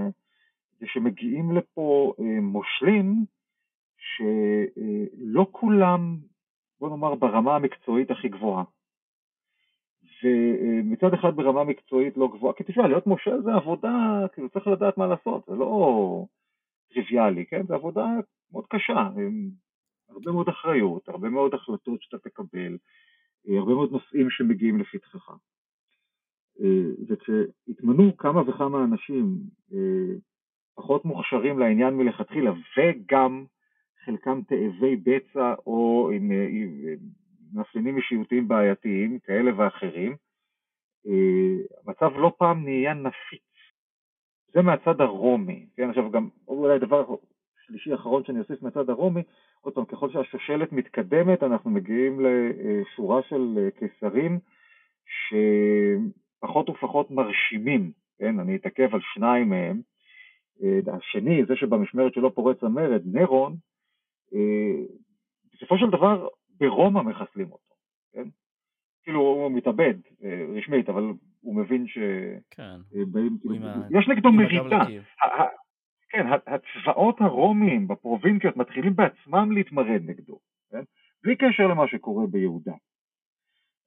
זה 0.80 0.86
שמגיעים 0.88 1.52
לפה 1.52 2.14
אה, 2.20 2.42
מושלים 2.42 3.26
שלא 3.98 5.48
כולם, 5.52 6.18
בוא 6.80 6.90
נאמר, 6.90 7.16
ברמה 7.16 7.56
המקצועית 7.56 8.12
הכי 8.12 8.30
גבוהה. 8.30 8.64
ומצד 10.24 11.14
אחד 11.14 11.36
ברמה 11.36 11.64
מקצועית 11.64 12.18
לא 12.18 12.28
גבוהה, 12.28 12.54
כי 12.54 12.64
תשמע, 12.64 12.88
להיות 12.88 13.08
מושל 13.08 13.42
זה 13.44 13.54
עבודה, 13.54 14.26
כאילו 14.34 14.50
צריך 14.50 14.68
לדעת 14.68 14.98
מה 14.98 15.08
לעשות, 15.08 15.46
זה 15.48 15.56
לא 15.56 16.26
טריוויאלי, 16.94 17.46
כן? 17.46 17.66
זה 17.68 17.76
עבודה 17.76 18.06
מאוד 18.52 18.66
קשה, 18.70 19.10
הרבה 20.10 20.32
מאוד 20.32 20.50
אחריות, 20.50 21.10
הרבה 21.10 21.30
מאוד 21.30 21.54
החלטות 21.54 22.02
שאתה 22.02 22.30
תקבל, 22.30 22.78
הרבה 23.48 23.74
מאוד 23.74 23.92
נושאים 23.92 24.30
שמגיעים 24.30 24.80
לפתחך. 24.80 25.32
אה, 26.62 26.92
וכשהתמנו 27.08 28.18
כמה 28.18 28.50
וכמה 28.50 28.84
אנשים 28.84 29.38
אה, 29.74 30.16
פחות 30.76 31.06
מוכשרים 31.06 31.60
לעניין 31.60 31.94
מלכתחילה, 31.94 32.52
וגם 32.78 33.46
חלקם 34.06 34.42
תאבי 34.42 34.96
בצע 34.96 35.54
או 35.68 36.10
עם 36.14 36.32
אה, 36.32 36.48
מאפיינים 37.54 37.98
אישיותיים 37.98 38.48
בעייתיים 38.48 39.20
כאלה 39.20 39.52
ואחרים, 39.58 40.16
המצב 41.86 42.18
לא 42.18 42.34
פעם 42.38 42.64
נהיה 42.64 42.94
נפיץ. 42.94 43.42
זה 44.54 44.62
מהצד 44.62 45.02
הרומי, 45.02 45.66
כן, 45.78 45.90
עכשיו 45.90 46.12
גם 46.12 46.30
אולי 46.48 46.80
דבר 46.80 47.06
שלישי 47.68 47.96
אחרון 47.96 48.24
שאני 48.24 48.40
אוסיף 48.40 48.62
מהצד 48.62 48.90
הרומי, 48.90 49.22
עוד 49.62 49.74
פעם, 49.74 49.86
ככל 49.86 50.10
שהשושלת 50.10 50.72
מתקדמת 50.72 51.44
אנחנו 51.44 51.70
מגיעים 51.70 52.20
לשורה 52.20 53.22
של 53.30 53.70
קיסרים 53.80 54.40
ש... 55.06 55.34
פחות 56.44 56.70
ופחות 56.70 57.12
מרשימים, 57.12 57.92
כן, 58.20 58.40
אני 58.40 58.56
אתעכב 58.56 58.96
על 58.96 59.00
שניים 59.14 59.50
מהם. 59.50 59.82
אה, 60.64 60.94
השני, 60.94 61.46
זה 61.46 61.56
שבמשמרת 61.56 62.14
שלו 62.14 62.36
פורץ 62.36 62.64
המרד, 62.64 63.02
נירון, 63.06 63.56
בסופו 65.54 65.78
של 65.78 65.90
דבר 65.90 66.28
ברומא 66.60 67.02
מחסלים 67.02 67.52
אותו, 67.52 67.74
כן? 68.14 68.30
כאילו 69.04 69.20
הוא 69.20 69.52
מתאבד 69.52 69.94
רשמית, 70.58 70.90
אבל 70.90 71.04
הוא 71.42 71.56
מבין 71.56 71.88
ש... 71.88 71.98
כן. 72.50 72.78
כאילו, 73.42 73.56
יש 74.00 74.08
נגדו 74.08 74.32
מרידה. 74.32 74.80
כן, 76.10 76.26
הצבאות 76.48 77.22
הרומיים 77.22 77.88
בפרובינציות 77.88 78.58
מתחילים 78.58 78.96
בעצמם 78.96 79.52
להתמרד 79.52 80.02
נגדו, 80.06 80.40
כן? 80.72 80.84
בלי 81.24 81.36
קשר 81.36 81.68
למה 81.68 81.88
שקורה 81.88 82.28
ביהודה. 82.28 82.74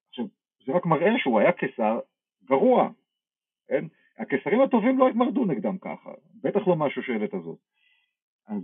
עכשיו, 0.09 0.25
זה 0.67 0.73
רק 0.73 0.87
מראה 0.87 1.19
שהוא 1.19 1.41
היה 1.41 1.53
קיסר 1.53 1.99
גרוע, 2.45 2.91
כן? 3.69 3.85
הקיסרים 4.19 4.61
הטובים 4.61 4.99
לא 4.99 5.09
התמרדו 5.09 5.45
נגדם 5.45 5.79
ככה, 5.79 6.11
בטח 6.43 6.69
לא 6.69 6.77
מהשושלת 6.77 7.35
הזאת. 7.35 7.59
אז 8.49 8.63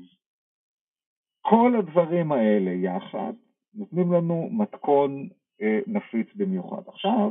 כל 1.40 1.72
הדברים 1.78 2.32
האלה 2.32 2.70
יחד 2.70 3.32
נותנים 3.74 4.12
לנו 4.12 4.48
מתכון 4.52 5.28
אה, 5.62 5.78
נפיץ 5.86 6.26
במיוחד. 6.34 6.82
עכשיו, 6.88 7.30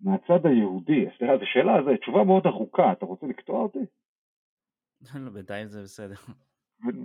מהצד 0.00 0.46
היהודי, 0.46 1.06
סליחה, 1.18 1.38
זו 1.38 1.44
שאלה, 1.46 1.82
זו 1.84 1.96
תשובה 1.96 2.24
מאוד 2.24 2.46
ארוכה, 2.46 2.92
אתה 2.92 3.06
רוצה 3.06 3.26
לקטוע 3.26 3.62
אותי? 3.62 3.78
לא, 5.14 5.30
בינתיים 5.30 5.66
זה 5.66 5.82
בסדר. 5.82 6.14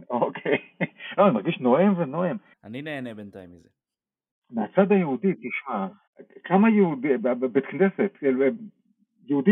אוקיי, 0.10 0.58
לא, 1.18 1.26
אני 1.26 1.34
מרגיש 1.34 1.60
נואם 1.60 2.00
ונואם. 2.00 2.38
אני 2.64 2.82
נהנה 2.82 3.14
בינתיים 3.14 3.52
מזה. 3.52 3.70
מהצד 4.50 4.92
היהודי, 4.92 5.34
תשמע, 5.34 5.88
כמה 6.44 6.70
יהודי, 6.70 7.18
בבית 7.18 7.66
כנסת, 7.66 8.12
יהודי 9.26 9.52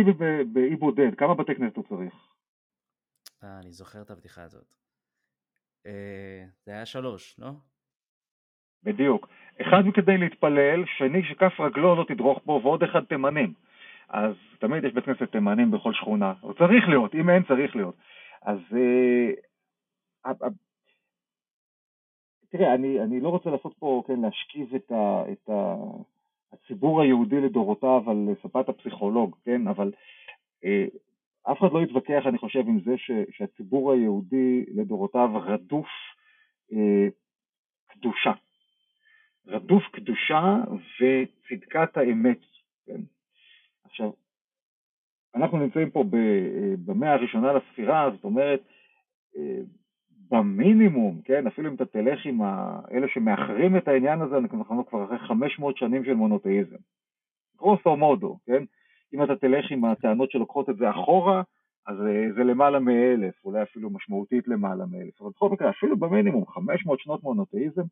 באי 0.53 0.75
בודד, 0.75 1.15
כמה 1.17 1.35
בתי 1.35 1.55
כנסת 1.55 1.75
הוא 1.75 1.85
צריך? 1.89 2.13
אה, 3.43 3.59
אני 3.59 3.71
זוכר 3.71 4.01
את 4.01 4.11
הבדיחה 4.11 4.43
הזאת. 4.43 4.73
אה, 5.85 6.45
זה 6.65 6.71
היה 6.71 6.85
שלוש, 6.85 7.39
לא? 7.39 7.51
בדיוק. 8.83 9.27
אחד 9.61 9.83
כדי 9.93 10.17
להתפלל, 10.17 10.85
שני 10.97 11.23
שכף 11.23 11.59
רגלו 11.59 11.95
לא 11.95 12.05
תדרוך 12.07 12.41
בו, 12.45 12.59
ועוד 12.63 12.83
אחד 12.83 13.03
תימנים. 13.03 13.53
אז 14.09 14.33
תמיד 14.59 14.83
יש 14.83 14.93
בית 14.93 15.05
כנסת 15.05 15.31
תימנים 15.31 15.71
בכל 15.71 15.93
שכונה. 15.93 16.33
הוא 16.41 16.53
צריך 16.53 16.89
להיות, 16.89 17.15
אם 17.15 17.29
אין 17.29 17.43
צריך 17.43 17.75
להיות. 17.75 17.95
אז 18.41 18.59
אה, 18.75 19.31
תראה, 22.49 22.75
אני, 22.75 23.01
אני 23.01 23.19
לא 23.19 23.29
רוצה 23.29 23.49
לעשות 23.49 23.73
פה, 23.79 24.03
כן, 24.07 24.21
להשכיב 24.21 24.75
את, 24.75 24.91
ה, 24.91 25.23
את 25.31 25.49
ה, 25.49 25.75
הציבור 26.53 27.01
היהודי 27.01 27.41
לדורותיו 27.41 28.03
על 28.07 28.29
ספת 28.43 28.69
הפסיכולוג, 28.69 29.35
כן, 29.45 29.67
אבל 29.67 29.91
אה, 30.65 30.85
אף 31.51 31.59
אחד 31.59 31.71
לא 31.73 31.83
יתווכח, 31.83 32.23
אני 32.25 32.37
חושב, 32.37 32.59
עם 32.59 32.79
זה 32.79 32.97
ש, 32.97 33.11
שהציבור 33.31 33.91
היהודי 33.91 34.65
לדורותיו 34.75 35.29
רדוף 35.33 35.87
אה, 36.73 37.07
קדושה. 37.87 38.31
רדוף 39.47 39.83
קדושה 39.91 40.55
וצדקת 40.99 41.97
האמת. 41.97 42.39
כן? 42.85 43.01
עכשיו, 43.85 44.11
אנחנו 45.35 45.57
נמצאים 45.57 45.91
פה 45.91 46.03
אה, 46.13 46.75
במאה 46.85 47.13
הראשונה 47.13 47.53
לספירה, 47.53 48.09
זאת 48.15 48.23
אומרת, 48.23 48.61
אה, 49.37 49.59
במינימום, 50.31 51.21
כן, 51.25 51.47
אפילו 51.47 51.69
אם 51.69 51.75
אתה 51.75 51.85
תלך 51.85 52.25
עם 52.25 52.41
אלה 52.91 53.07
שמאחרים 53.07 53.77
את 53.77 53.87
העניין 53.87 54.21
הזה, 54.21 54.37
אנחנו 54.37 54.85
כבר 54.85 55.05
אחרי 55.05 55.27
500 55.27 55.77
שנים 55.77 56.05
של 56.05 56.13
מונותאיזם. 56.13 56.75
גרוסו 57.57 57.95
מודו, 57.95 58.37
כן? 58.45 58.63
אם 59.13 59.23
אתה 59.23 59.35
תלך 59.35 59.71
עם 59.71 59.85
הטענות 59.85 60.31
שלוקחות 60.31 60.69
את 60.69 60.77
זה 60.77 60.89
אחורה, 60.89 61.41
אז 61.87 61.95
אה, 62.01 62.33
זה 62.35 62.43
למעלה 62.43 62.79
מאלף, 62.79 63.45
אולי 63.45 63.63
אפילו 63.63 63.89
משמעותית 63.89 64.47
למעלה 64.47 64.85
מאלף. 64.85 65.21
אבל 65.21 65.29
בכל 65.29 65.49
מקרה, 65.49 65.69
אפילו 65.69 65.97
במינימום 65.97 66.45
500 66.45 66.99
שנות 66.99 67.23
מונותאיזם, 67.23 67.83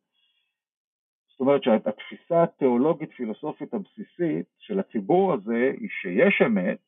זאת 1.32 1.40
אומרת 1.40 1.62
שהתפיסה 1.62 2.42
התיאולוגית 2.42 3.12
פילוסופית 3.12 3.74
הבסיסית 3.74 4.46
של 4.58 4.78
הציבור 4.80 5.32
הזה 5.32 5.72
היא 5.80 5.88
שיש 6.02 6.42
אמת, 6.46 6.78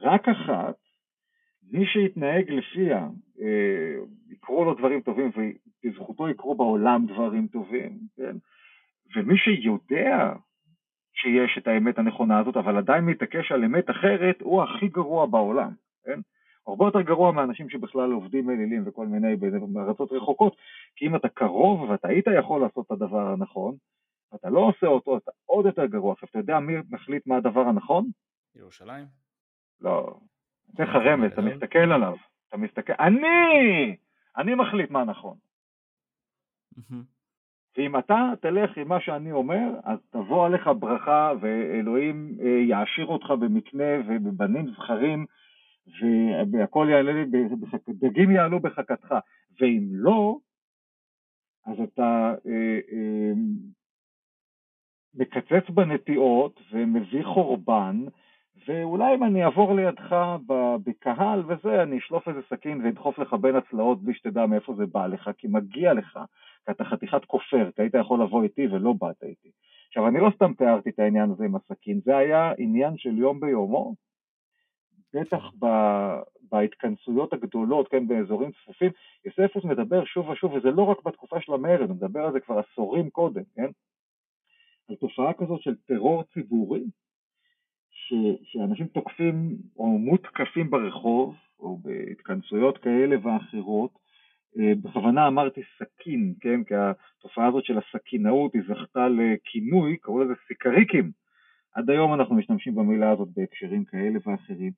רק 0.00 0.28
אחת, 0.28 0.74
מי 1.70 1.86
שיתנהג 1.86 2.50
לפיה, 2.50 3.08
אה, 3.40 3.94
יקרו 4.30 4.64
לו 4.64 4.74
דברים 4.74 5.00
טובים 5.00 5.30
ובזכותו 5.36 6.28
יקרו 6.28 6.54
בעולם 6.54 7.06
דברים 7.06 7.46
טובים, 7.46 7.98
כן? 8.16 8.36
ומי 9.16 9.38
שיודע 9.38 10.32
שיש 11.14 11.58
את 11.58 11.66
האמת 11.66 11.98
הנכונה 11.98 12.38
הזאת, 12.38 12.56
אבל 12.56 12.76
עדיין 12.76 13.04
מתעקש 13.04 13.52
על 13.52 13.64
אמת 13.64 13.90
אחרת, 13.90 14.40
הוא 14.40 14.62
הכי 14.62 14.88
גרוע 14.88 15.26
בעולם, 15.26 15.70
כן? 16.04 16.20
הרבה 16.66 16.84
יותר 16.84 17.00
גרוע 17.00 17.32
מאנשים 17.32 17.70
שבכלל 17.70 18.12
עובדים 18.12 18.50
אלילים 18.50 18.82
וכל 18.86 19.06
מיני 19.06 19.36
בארצות 19.72 20.12
רחוקות, 20.12 20.56
כי 20.96 21.06
אם 21.06 21.16
אתה 21.16 21.28
קרוב 21.28 21.90
ואתה 21.90 22.08
היית 22.08 22.26
יכול 22.38 22.60
לעשות 22.60 22.86
את 22.86 22.90
הדבר 22.90 23.26
הנכון, 23.32 23.76
אתה 24.34 24.50
לא 24.50 24.60
עושה 24.60 24.86
אותו, 24.86 25.16
אתה 25.16 25.30
עוד 25.46 25.66
יותר 25.66 25.86
גרוע. 25.86 26.12
עכשיו, 26.12 26.28
אתה 26.30 26.38
יודע 26.38 26.60
מי 26.60 26.74
מחליט 26.90 27.26
מה 27.26 27.36
הדבר 27.36 27.60
הנכון? 27.60 28.06
ירושלים? 28.54 29.06
לא. 29.80 30.16
זה 30.76 30.82
לך 30.82 30.90
רמז, 30.94 31.32
אתה 31.32 31.42
מסתכל 31.42 31.92
עליו, 31.92 32.16
אתה 32.48 32.56
מסתכל, 32.56 32.92
אני! 33.00 33.96
אני 34.36 34.54
מחליט 34.54 34.90
מה 34.90 35.04
נכון. 35.04 35.36
ואם 37.76 37.98
אתה 37.98 38.32
תלך 38.40 38.76
עם 38.76 38.88
מה 38.88 39.00
שאני 39.00 39.32
אומר, 39.32 39.70
אז 39.84 39.98
תבוא 40.10 40.46
עליך 40.46 40.70
ברכה 40.78 41.32
ואלוהים 41.40 42.36
אה, 42.40 42.48
יעשיר 42.48 43.06
אותך 43.06 43.30
במקנה 43.30 43.84
ובבנים 44.06 44.70
זכרים 44.70 45.26
והכל 46.52 46.88
יעלה, 46.90 47.24
דגים 47.88 48.30
יעלו 48.30 48.60
בחכתך, 48.60 49.14
ואם 49.60 49.88
לא, 49.90 50.38
אז 51.66 51.80
אתה 51.80 52.34
אה, 52.46 52.78
אה, 52.92 53.32
מקצץ 55.14 55.70
בנטיעות 55.70 56.60
ומביא 56.72 57.24
חורבן, 57.24 58.04
ואולי 58.66 59.14
אם 59.14 59.24
אני 59.24 59.44
אעבור 59.44 59.74
לידך 59.74 60.16
בקהל 60.84 61.44
וזה, 61.46 61.82
אני 61.82 61.98
אשלוף 61.98 62.28
איזה 62.28 62.40
סכין 62.50 62.84
ואדחוף 62.84 63.18
לך 63.18 63.34
בין 63.34 63.56
הצלעות 63.56 64.02
בלי 64.02 64.14
שתדע 64.14 64.46
מאיפה 64.46 64.74
זה 64.74 64.86
בא 64.86 65.06
לך, 65.06 65.30
כי 65.38 65.46
מגיע 65.50 65.92
לך, 65.92 66.18
כי 66.66 66.70
אתה 66.70 66.84
חתיכת 66.84 67.24
כופר, 67.24 67.70
כי 67.76 67.82
היית 67.82 67.94
יכול 67.94 68.22
לבוא 68.22 68.42
איתי 68.42 68.66
ולא 68.66 68.92
באת 68.92 69.22
איתי. 69.22 69.50
עכשיו, 69.88 70.08
אני 70.08 70.20
לא 70.20 70.30
סתם 70.34 70.52
תיארתי 70.54 70.90
את 70.90 70.98
העניין 70.98 71.30
הזה 71.30 71.44
עם 71.44 71.56
הסכין, 71.56 72.00
זה 72.04 72.16
היה 72.16 72.52
עניין 72.58 72.96
של 72.96 73.18
יום 73.18 73.40
ביומו, 73.40 73.94
בטח 75.14 75.52
ב, 75.58 75.66
בהתכנסויות 76.52 77.32
הגדולות, 77.32 77.88
כן, 77.88 78.08
באזורים 78.08 78.50
צפופים, 78.52 78.90
יוספוס 79.24 79.64
מדבר 79.64 80.04
שוב 80.04 80.28
ושוב, 80.28 80.52
וזה 80.52 80.70
לא 80.70 80.82
רק 80.82 81.02
בתקופה 81.04 81.40
של 81.40 81.52
המרד, 81.52 81.88
הוא 81.88 81.96
מדבר 81.96 82.20
על 82.20 82.32
זה 82.32 82.40
כבר 82.40 82.58
עשורים 82.58 83.10
קודם, 83.10 83.42
כן, 83.54 83.70
על 84.88 84.96
תופעה 84.96 85.32
כזאת 85.32 85.62
של 85.62 85.74
טרור 85.86 86.22
ציבורי, 86.22 86.84
ש, 87.90 88.14
שאנשים 88.42 88.86
תוקפים 88.86 89.56
או 89.76 89.86
מותקפים 89.86 90.70
ברחוב, 90.70 91.34
או 91.58 91.78
בהתכנסויות 91.78 92.78
כאלה 92.78 93.16
ואחרות, 93.22 93.90
אה, 94.58 94.72
בכוונה 94.82 95.28
אמרתי 95.28 95.60
סכין, 95.78 96.34
כן, 96.40 96.64
כי 96.64 96.74
התופעה 96.74 97.48
הזאת 97.48 97.64
של 97.64 97.78
הסכינאות 97.78 98.54
היא 98.54 98.62
זכתה 98.68 99.08
לכינוי, 99.08 99.96
קראו 99.96 100.24
לזה 100.24 100.34
סיקריקים. 100.48 101.10
עד 101.74 101.90
היום 101.90 102.14
אנחנו 102.14 102.34
משתמשים 102.34 102.74
במילה 102.74 103.10
הזאת 103.10 103.28
בהקשרים 103.36 103.84
כאלה 103.84 104.18
ואחרים. 104.26 104.72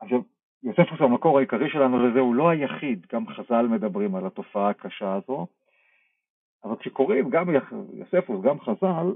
עכשיו, 0.00 0.20
יוספוס 0.62 1.00
המקור 1.00 1.38
העיקרי 1.38 1.70
שלנו 1.70 2.08
לזה 2.08 2.20
הוא 2.20 2.34
לא 2.34 2.48
היחיד, 2.48 3.06
גם 3.12 3.26
חז"ל 3.26 3.66
מדברים 3.66 4.14
על 4.14 4.26
התופעה 4.26 4.70
הקשה 4.70 5.14
הזו, 5.14 5.46
אבל 6.64 6.76
כשקוראים 6.76 7.30
גם 7.30 7.46
יוספוס, 7.94 8.44
גם 8.44 8.60
חז"ל, 8.60 9.12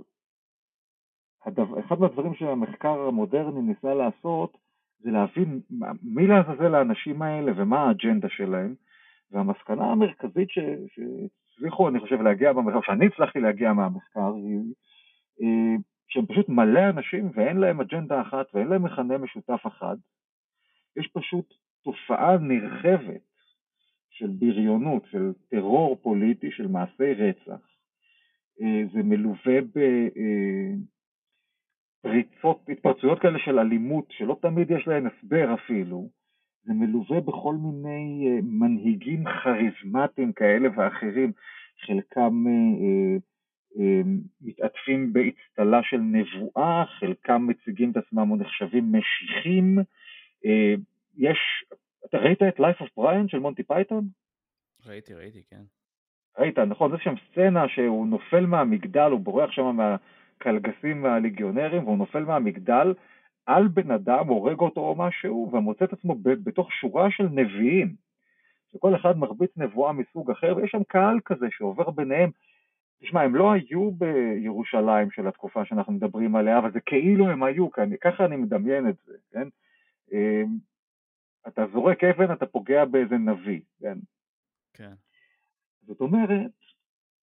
הדבר, 1.46 1.81
אחד 1.81 2.00
מהדברים 2.00 2.35
שהמחקר 2.35 3.00
המודרני 3.00 3.62
ניסה 3.62 3.94
לעשות 3.94 4.59
זה 4.98 5.11
להבין 5.11 5.61
מי 6.03 6.26
לעזאזל 6.26 6.74
האנשים 6.74 7.22
האלה 7.22 7.53
ומה 7.57 7.83
האג'נדה 7.83 8.29
שלהם, 8.29 8.74
והמסקנה 9.31 9.90
המרכזית 9.90 10.48
שהצליחו, 10.50 11.88
אני 11.88 12.00
חושב, 12.00 12.22
להגיע 12.22 12.53
במחקר, 12.53 12.81
שאני 12.81 13.07
הצלחתי 13.07 13.40
להגיע 13.40 13.72
מהמחקר, 13.72 14.33
היא 14.35 15.79
שהם 16.09 16.26
פשוט 16.26 16.48
מלא 16.48 16.81
אנשים 16.90 17.31
ואין 17.35 17.57
להם 17.57 17.81
אג'נדה 17.81 18.20
אחת 18.20 18.46
ואין 18.55 18.68
להם 18.68 18.83
מכנה 18.83 19.18
משותף 19.18 19.66
אחד, 19.66 19.96
יש 21.01 21.07
פשוט 21.07 21.55
תופעה 21.85 22.39
נרחבת 22.39 23.31
של 24.11 24.27
בריונות, 24.27 25.03
של 25.11 25.33
טרור 25.51 25.97
פוליטי, 26.03 26.51
של 26.51 26.67
מעשי 26.67 27.13
רצח. 27.15 27.61
אה, 28.63 28.83
זה 28.93 29.03
מלווה 29.03 29.61
בפריצות, 32.01 32.65
אה, 32.69 32.73
התפרצויות 32.73 33.21
כאלה 33.21 33.39
של 33.39 33.59
אלימות, 33.59 34.05
שלא 34.11 34.37
תמיד 34.43 34.71
יש 34.71 34.89
להן 34.89 35.07
הסבר 35.07 35.55
אפילו. 35.55 36.11
זה 36.63 36.73
מלווה 36.73 37.21
בכל 37.21 37.55
מיני 37.55 38.29
אה, 38.29 38.39
מנהיגים 38.43 39.25
כריזמטיים 39.25 40.33
כאלה 40.33 40.69
ואחרים, 40.77 41.33
חלקם 41.87 42.45
מתעטפים 44.41 45.13
באצטלה 45.13 45.81
של 45.83 45.97
נבואה, 45.97 46.85
חלקם 46.87 47.47
מציגים 47.47 47.91
את 47.91 47.97
עצמם 47.97 48.31
או 48.31 48.37
נחשבים 48.37 48.93
משיחים, 48.93 49.79
יש, 51.20 51.38
אתה 52.04 52.18
ראית 52.18 52.42
את 52.42 52.61
Life 52.61 52.83
of 52.83 53.00
Brian 53.00 53.28
של 53.28 53.38
מונטי 53.38 53.62
פייתון? 53.62 54.04
ראיתי, 54.87 55.14
ראיתי, 55.14 55.42
כן. 55.50 55.62
ראית, 56.38 56.59
נכון, 56.59 56.94
יש 56.94 57.00
שם 57.04 57.14
סצנה 57.30 57.68
שהוא 57.68 58.06
נופל 58.06 58.46
מהמגדל, 58.46 59.11
הוא 59.11 59.20
בורח 59.20 59.50
שם 59.50 59.76
מהקלגסים 59.76 61.04
והליגיונרים, 61.04 61.85
והוא 61.85 61.98
נופל 61.98 62.24
מהמגדל 62.24 62.94
על 63.46 63.68
בן 63.68 63.90
אדם, 63.90 64.26
הורג 64.28 64.61
אותו 64.61 64.80
או 64.80 64.94
משהו, 64.94 65.50
ומוצא 65.52 65.85
את 65.85 65.92
עצמו 65.92 66.14
בתוך 66.22 66.72
שורה 66.72 67.11
של 67.11 67.24
נביאים, 67.24 67.94
שכל 68.72 68.96
אחד 68.96 69.18
מרביץ 69.18 69.50
נבואה 69.56 69.92
מסוג 69.92 70.30
אחר, 70.30 70.56
ויש 70.56 70.70
שם 70.70 70.83
קהל 70.88 71.20
כזה 71.24 71.46
שעובר 71.50 71.90
ביניהם. 71.90 72.30
תשמע, 73.02 73.22
הם 73.22 73.35
לא 73.35 73.52
היו 73.52 73.90
בירושלים 73.90 75.11
של 75.11 75.28
התקופה 75.28 75.64
שאנחנו 75.64 75.92
מדברים 75.92 76.37
עליה, 76.37 76.59
אבל 76.59 76.72
זה 76.72 76.80
כאילו 76.80 77.28
הם 77.28 77.42
היו, 77.42 77.68
ככה 78.00 78.24
אני 78.24 78.37
מדמיין 78.37 78.88
את 78.88 78.94
זה, 79.06 79.14
כן? 79.33 79.48
אתה 81.48 81.66
זורק 81.72 82.05
אבן, 82.05 82.33
אתה 82.33 82.46
פוגע 82.46 82.85
באיזה 82.85 83.14
נביא, 83.14 83.61
כן? 83.81 83.98
כן. 84.74 84.92
זאת 85.83 86.00
אומרת, 86.00 86.50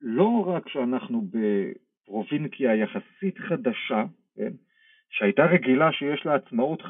לא 0.00 0.44
רק 0.46 0.68
שאנחנו 0.68 1.22
בפרובינקיה 1.30 2.74
יחסית 2.74 3.38
חדשה, 3.38 4.04
כן? 4.36 4.52
שהייתה 5.10 5.44
רגילה 5.44 5.92
שיש 5.92 6.26
לה 6.26 6.34
עצמאות 6.34 6.82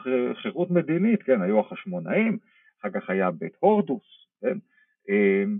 חירות 0.43 0.71
מדינית, 0.71 1.23
כן, 1.23 1.43
היו 1.43 1.61
החשמונאים, 1.61 2.39
אחר 2.81 2.91
כך 2.91 3.11
היה 3.11 3.31
בית 3.31 3.53
הורדוס, 3.61 4.29
כן, 4.41 4.59
אמ, 5.09 5.59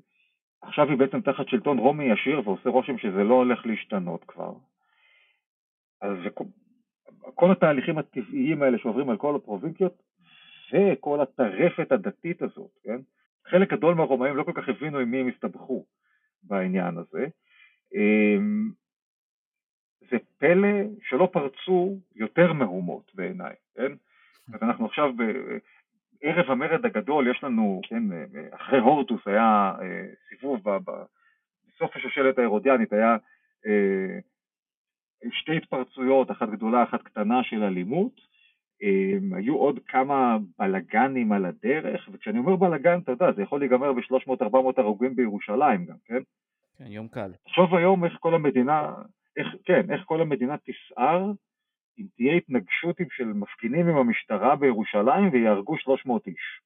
עכשיו 0.63 0.89
היא 0.89 0.99
בעצם 0.99 1.21
תחת 1.21 1.49
שלטון 1.49 1.79
רומי 1.79 2.05
ישיר 2.05 2.49
ועושה 2.49 2.71
רושם 2.71 2.99
שזה 2.99 3.25
לא 3.25 3.35
הולך 3.35 3.67
להשתנות 3.67 4.25
כבר. 4.25 4.53
אז 6.01 6.17
כל 7.35 7.53
התהליכים 7.53 7.99
הטבעיים 7.99 8.63
האלה 8.63 8.79
שעוברים 8.79 9.11
על 9.11 9.17
כל 9.17 9.37
הפרובינקיות 9.37 10.03
וכל 10.73 11.21
הטרפת 11.21 11.93
הדתית 11.93 12.43
הזאת, 12.43 12.71
כן? 12.85 13.01
חלק 13.47 13.73
גדול 13.73 13.95
מהרומאים 13.95 14.37
לא 14.37 14.43
כל 14.43 14.53
כך 14.55 14.69
הבינו 14.69 14.99
עם 14.99 15.11
מי 15.11 15.21
הם 15.21 15.29
הסתבכו 15.29 15.87
בעניין 16.43 16.99
הזה. 16.99 17.27
אמ, 17.95 18.71
זה 20.11 20.17
פלא 20.39 20.69
שלא 21.03 21.29
פרצו 21.33 21.99
יותר 22.15 22.53
מהומות 22.53 23.15
בעיניי, 23.15 23.55
כן? 23.75 23.93
אז 24.55 24.63
אנחנו 24.63 24.87
עכשיו 24.87 25.13
בערב 25.17 26.51
המרד 26.51 26.87
הגדול, 26.87 27.31
יש 27.31 27.45
לנו, 27.45 27.81
כן, 27.89 28.03
אחרי 28.51 28.79
הורדוס 28.79 29.21
היה 29.27 29.73
אה, 29.83 30.07
סיבוב, 30.29 30.61
בסוף 31.67 31.97
השושלת 31.97 32.39
ההרודיאנית 32.39 32.93
היה 32.93 33.17
אה, 33.67 34.19
שתי 35.33 35.57
התפרצויות, 35.57 36.31
אחת 36.31 36.49
גדולה, 36.49 36.83
אחת 36.83 37.03
קטנה 37.03 37.43
של 37.43 37.63
אלימות, 37.63 38.21
היו 39.37 39.57
עוד 39.57 39.79
כמה 39.89 40.37
בלגנים 40.59 41.33
על 41.33 41.45
הדרך, 41.45 42.09
וכשאני 42.13 42.39
אומר 42.39 42.57
בלגן, 42.57 42.99
אתה 42.99 43.13
יודע, 43.13 43.33
זה 43.33 43.43
יכול 43.43 43.61
להיגמר 43.61 43.93
ב-300-400 43.93 44.57
הרוגים 44.77 45.17
בירושלים 45.17 45.85
גם, 45.85 45.97
כן? 46.05 46.21
כן, 46.79 46.87
יום 46.87 47.09
קל. 47.09 47.33
תחשוב 47.45 47.75
היום 47.75 48.05
איך 48.05 48.13
כל 48.21 48.35
המדינה, 48.35 48.95
איך, 49.37 49.47
כן, 49.65 49.91
איך 49.91 50.03
כל 50.05 50.21
המדינה 50.21 50.57
תסער 50.57 51.33
אם 51.99 52.05
תהיה 52.17 52.37
התנגשות 52.37 52.97
של 53.11 53.25
מפגינים 53.25 53.89
עם 53.89 53.97
המשטרה 53.97 54.57
בירושלים 54.57 55.29
ויהרגו 55.33 55.79
300 55.79 56.27
איש. 56.27 56.61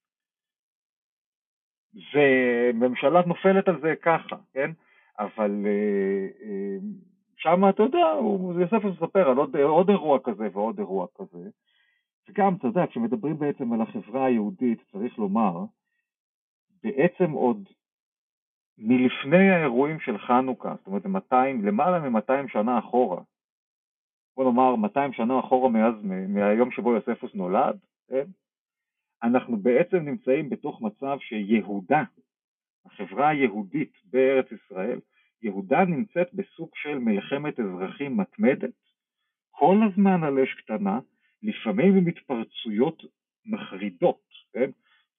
וממשלה 2.13 3.21
נופלת 3.25 3.67
על 3.67 3.81
זה 3.81 3.93
ככה, 4.01 4.35
כן? 4.53 4.71
אבל 5.19 5.65
אה, 5.65 6.27
אה, 6.43 6.77
שם, 7.37 7.69
אתה 7.69 7.83
יודע, 7.83 8.05
יוסף 8.59 8.83
מספר 8.83 9.29
על 9.29 9.37
עוד, 9.37 9.55
עוד 9.55 9.89
אירוע 9.89 10.19
כזה 10.23 10.47
ועוד 10.53 10.79
אירוע 10.79 11.07
כזה. 11.15 11.49
וגם, 12.29 12.55
אתה 12.55 12.67
יודע, 12.67 12.87
כשמדברים 12.87 13.39
בעצם 13.39 13.73
על 13.73 13.81
החברה 13.81 14.25
היהודית, 14.25 14.79
צריך 14.91 15.19
לומר, 15.19 15.65
בעצם 16.83 17.31
עוד 17.31 17.69
מלפני 18.77 19.49
האירועים 19.49 19.99
של 19.99 20.17
חנוכה, 20.17 20.75
זאת 20.77 20.87
אומרת 20.87 21.05
200, 21.05 21.65
למעלה 21.65 22.09
מ-200 22.09 22.47
שנה 22.47 22.79
אחורה, 22.79 23.21
בוא 24.37 24.43
נאמר 24.43 24.75
200 24.75 25.13
שנה 25.13 25.39
אחורה 25.39 25.69
מאז, 25.69 25.93
מהיום 26.03 26.71
שבו 26.71 26.93
יוספוס 26.93 27.35
נולד, 27.35 27.79
כן? 28.07 28.25
אנחנו 29.23 29.57
בעצם 29.57 29.97
נמצאים 29.97 30.49
בתוך 30.49 30.81
מצב 30.81 31.17
שיהודה, 31.19 32.03
החברה 32.85 33.29
היהודית 33.29 33.93
בארץ 34.03 34.45
ישראל, 34.51 34.99
יהודה 35.41 35.85
נמצאת 35.85 36.33
בסוג 36.33 36.69
של 36.75 36.97
מלחמת 36.97 37.59
אזרחים 37.59 38.17
מתמדת, 38.17 38.73
כל 39.51 39.77
הזמן 39.87 40.23
על 40.23 40.39
אש 40.39 40.53
קטנה, 40.53 40.99
לפעמים 41.43 41.97
עם 41.97 42.07
התפרצויות 42.07 43.03
מחרידות, 43.45 44.21
כן? 44.53 44.69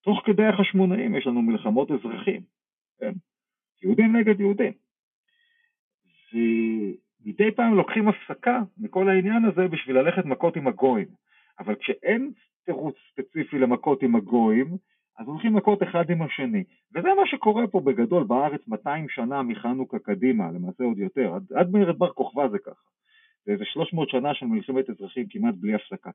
תוך 0.03 0.23
כדי 0.27 0.45
החשמונאים 0.45 1.15
יש 1.15 1.27
לנו 1.27 1.43
מלחמות 1.43 1.91
אזרחים, 1.91 2.41
כן? 3.01 3.13
יהודים 3.83 4.17
נגד 4.17 4.41
יהודים. 4.41 4.73
ומדי 6.33 7.51
פעם 7.57 7.75
לוקחים 7.75 8.09
הפסקה 8.09 8.61
מכל 8.79 9.09
העניין 9.09 9.45
הזה 9.45 9.69
בשביל 9.69 9.99
ללכת 9.99 10.25
מכות 10.25 10.57
עם 10.57 10.67
הגויים. 10.67 11.09
אבל 11.59 11.75
כשאין 11.75 12.33
תירוץ 12.65 12.95
ספציפי 13.13 13.59
למכות 13.59 14.03
עם 14.03 14.17
הגויים, 14.17 14.77
אז 15.19 15.27
הולכים 15.27 15.55
מכות 15.55 15.83
אחד 15.83 16.11
עם 16.11 16.23
השני. 16.23 16.65
וזה 16.95 17.09
מה 17.09 17.27
שקורה 17.27 17.67
פה 17.67 17.81
בגדול 17.81 18.25
בארץ 18.25 18.69
200 18.69 19.09
שנה 19.09 19.43
מחנוכה 19.43 19.99
קדימה, 19.99 20.51
למעשה 20.51 20.85
עוד 20.85 20.99
יותר. 20.99 21.35
עד, 21.35 21.53
עד 21.53 21.71
מרד 21.71 21.99
בר 21.99 22.13
כוכבא 22.13 22.49
זה 22.49 22.59
ככה. 22.59 22.89
זה 23.45 23.53
איזה 23.53 23.65
300 23.65 24.09
שנה 24.09 24.35
של 24.35 24.47
מלחמת 24.47 24.91
אזרחים 24.91 25.27
כמעט 25.31 25.55
בלי 25.55 25.75
הפסקה. 25.75 26.11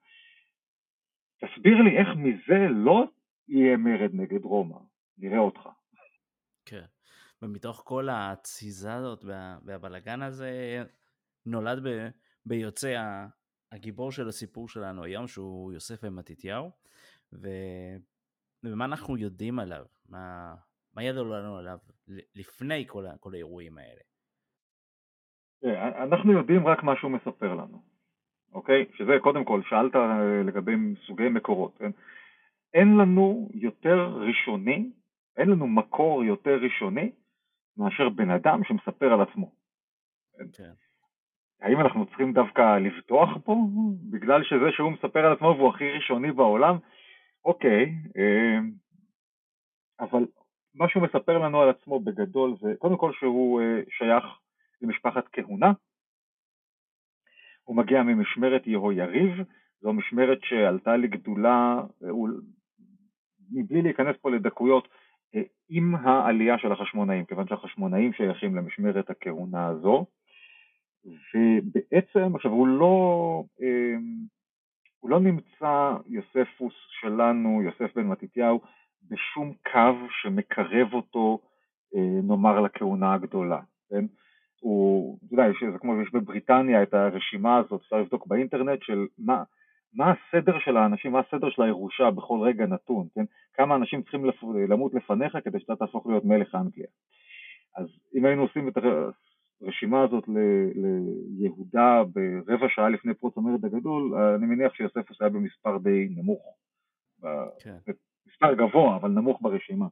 תסביר 1.38 1.78
לי 1.82 1.98
איך 1.98 2.08
מזה 2.16 2.68
לא 2.70 3.04
יהיה 3.48 3.78
מרד 3.78 4.10
נגד 4.14 4.44
רומא. 4.44 4.78
נראה 5.18 5.40
אותך. 5.40 5.70
כן. 6.66 6.86
ומתוך 7.42 7.82
כל 7.86 8.08
התסיזה 8.12 8.94
הזאת 8.94 9.24
והבלגן 9.66 10.22
הזה, 10.22 10.84
נולד 11.46 11.88
ב, 11.88 12.08
ביוצא 12.46 12.96
הגיבור 13.72 14.12
של 14.12 14.28
הסיפור 14.28 14.70
שלנו 14.70 15.04
היום, 15.04 15.28
שהוא 15.28 15.74
יוסף 15.74 16.00
ומתתיהו, 16.04 16.72
ו... 17.34 17.48
ומה 18.64 18.86
אנחנו 18.86 19.18
יודעים 19.18 19.60
עליו, 19.60 19.86
מה, 20.10 20.56
מה 20.94 21.04
ידעו 21.04 21.26
לנו 21.26 21.58
עליו 21.58 21.78
לפני 22.36 22.84
כל, 22.88 23.06
כל 23.20 23.34
האירועים 23.34 23.78
האלה. 23.78 24.02
אנחנו 26.04 26.32
יודעים 26.32 26.68
רק 26.68 26.84
מה 26.84 26.96
שהוא 26.96 27.12
מספר 27.12 27.54
לנו, 27.54 27.82
אוקיי? 28.54 28.86
שזה 28.98 29.18
קודם 29.22 29.44
כל, 29.46 29.62
שאלת 29.70 29.96
אה, 29.96 30.42
לגבי 30.44 30.76
סוגי 31.08 31.30
מקורות, 31.30 31.78
כן? 31.78 31.92
אין 32.74 32.98
לנו 32.98 33.50
יותר 33.54 34.08
ראשוני, 34.08 34.92
אין 35.38 35.50
לנו 35.50 35.68
מקור 35.68 36.24
יותר 36.24 36.60
ראשוני 36.62 37.12
מאשר 37.78 38.10
בן 38.10 38.30
אדם 38.30 38.64
שמספר 38.64 39.14
על 39.14 39.22
עצמו. 39.22 39.52
כן. 40.54 40.72
האם 41.62 41.82
אנחנו 41.82 42.06
צריכים 42.06 42.34
דווקא 42.34 42.78
לבטוח 42.78 43.30
פה 43.46 43.56
בגלל 44.12 44.44
שזה 44.44 44.72
שהוא 44.72 44.92
מספר 44.92 45.26
על 45.26 45.34
עצמו 45.34 45.56
והוא 45.58 45.70
הכי 45.70 45.92
ראשוני 45.92 46.32
בעולם? 46.32 46.78
אוקיי, 47.46 47.96
אה, 48.18 48.60
אבל 50.00 50.26
מה 50.76 50.90
שהוא 50.90 51.04
מספר 51.04 51.38
לנו 51.38 51.62
על 51.62 51.70
עצמו 51.70 52.00
בגדול 52.00 52.56
זה 52.62 52.74
קודם 52.80 52.98
כל 52.98 53.12
שהוא 53.14 53.62
אה, 53.62 53.82
שייך 53.90 54.24
למשפחת 54.82 55.28
כהונה, 55.32 55.72
הוא 57.64 57.76
מגיע 57.76 58.04
ממשמרת 58.04 58.68
יהויריב, 58.68 59.32
זו 59.82 59.94
משמרת 59.94 60.40
שעלתה 60.44 60.98
לגדולה, 60.98 61.82
אה, 62.04 62.10
מבלי 63.52 63.82
להיכנס 63.82 64.16
פה 64.22 64.32
לדקויות, 64.32 64.88
עם 65.70 65.96
העלייה 65.96 66.58
של 66.58 66.72
החשמונאים, 66.72 67.26
כיוון 67.26 67.48
שהחשמונאים 67.48 68.14
שייכים 68.14 68.56
למשמרת 68.56 69.10
הכהונה 69.10 69.68
הזו, 69.68 70.06
ובעצם, 71.06 72.36
עכשיו 72.36 72.52
הוא 72.52 72.68
לא, 72.68 73.44
אמ, 73.62 74.18
הוא 75.00 75.10
לא 75.10 75.20
נמצא, 75.20 75.94
יוספוס 76.06 76.74
שלנו, 77.00 77.62
יוסף 77.62 77.96
בן 77.96 78.08
מתתיהו, 78.08 78.62
בשום 79.04 79.54
קו 79.72 80.08
שמקרב 80.22 80.94
אותו, 80.94 81.40
אה, 81.96 82.22
נאמר, 82.24 82.62
לכהונה 82.62 83.14
הגדולה, 83.14 83.60
כן? 83.90 84.06
הוא, 84.60 85.18
אתה 85.26 85.34
יודע, 85.34 85.44
זה 85.72 85.78
כמו 85.80 85.94
שיש 86.00 86.14
בבריטניה 86.14 86.84
את 86.84 86.94
הרשימה 86.94 87.58
הזאת, 87.58 87.82
אפשר 87.82 87.96
לבדוק 87.96 88.28
באינטרנט 88.28 88.84
של 88.84 89.06
מה, 89.18 89.44
מה 89.94 90.14
הסדר 90.14 90.60
של 90.60 90.78
האנשים, 90.78 91.12
מה 91.12 91.20
הסדר 91.20 91.50
של 91.50 91.62
הירושה 91.62 92.12
בכל 92.12 92.40
רגע 92.42 92.66
נתון, 92.66 93.08
כן? 93.16 93.26
כמה 93.54 93.76
אנשים 93.76 94.02
צריכים 94.02 94.26
לפ... 94.26 94.44
למות 94.70 94.94
לפניך 94.94 95.38
כדי 95.44 95.60
שאתה 95.60 95.76
תהפוך 95.76 96.08
להיות 96.08 96.26
מלך 96.26 96.56
אנגליה. 96.56 96.88
אז 97.76 97.88
אם 98.16 98.26
היינו 98.26 98.42
עושים 98.42 98.68
את 98.68 98.78
הרשימה 99.62 100.04
הזאת 100.04 100.28
ל... 100.28 100.38
ליהודה 101.40 102.04
ברבע 102.14 102.68
שעה 102.70 102.90
לפני 102.90 103.14
פרוץ 103.14 103.38
המרד 103.38 103.66
הגדול, 103.66 104.16
אני 104.36 104.46
מניח 104.46 104.74
שיוספוס 104.74 105.22
היה 105.22 105.30
במספר 105.30 105.78
די 105.78 106.08
נמוך. 106.10 106.58
כן. 107.60 107.78
מספר 108.28 108.54
גבוה, 108.54 108.96
אבל 108.96 109.10
נמוך 109.10 109.40
ברשימה 109.42 109.86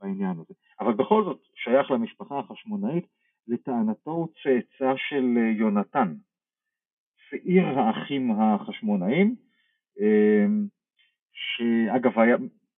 בעניין 0.00 0.32
הזה. 0.32 0.54
אבל 0.80 0.92
בכל 0.92 1.24
זאת, 1.24 1.40
שייך 1.54 1.90
למשפחה 1.90 2.38
החשמונאית, 2.38 3.06
לטענתו 3.48 4.10
הוא 4.10 4.28
צאצא 4.42 4.92
של 4.96 5.36
יונתן, 5.58 6.14
שעיר 7.28 7.66
האחים 7.78 8.30
החשמונאים, 8.40 9.36
אמ, 10.00 10.66
שאגב 11.32 12.18
היה, 12.18 12.36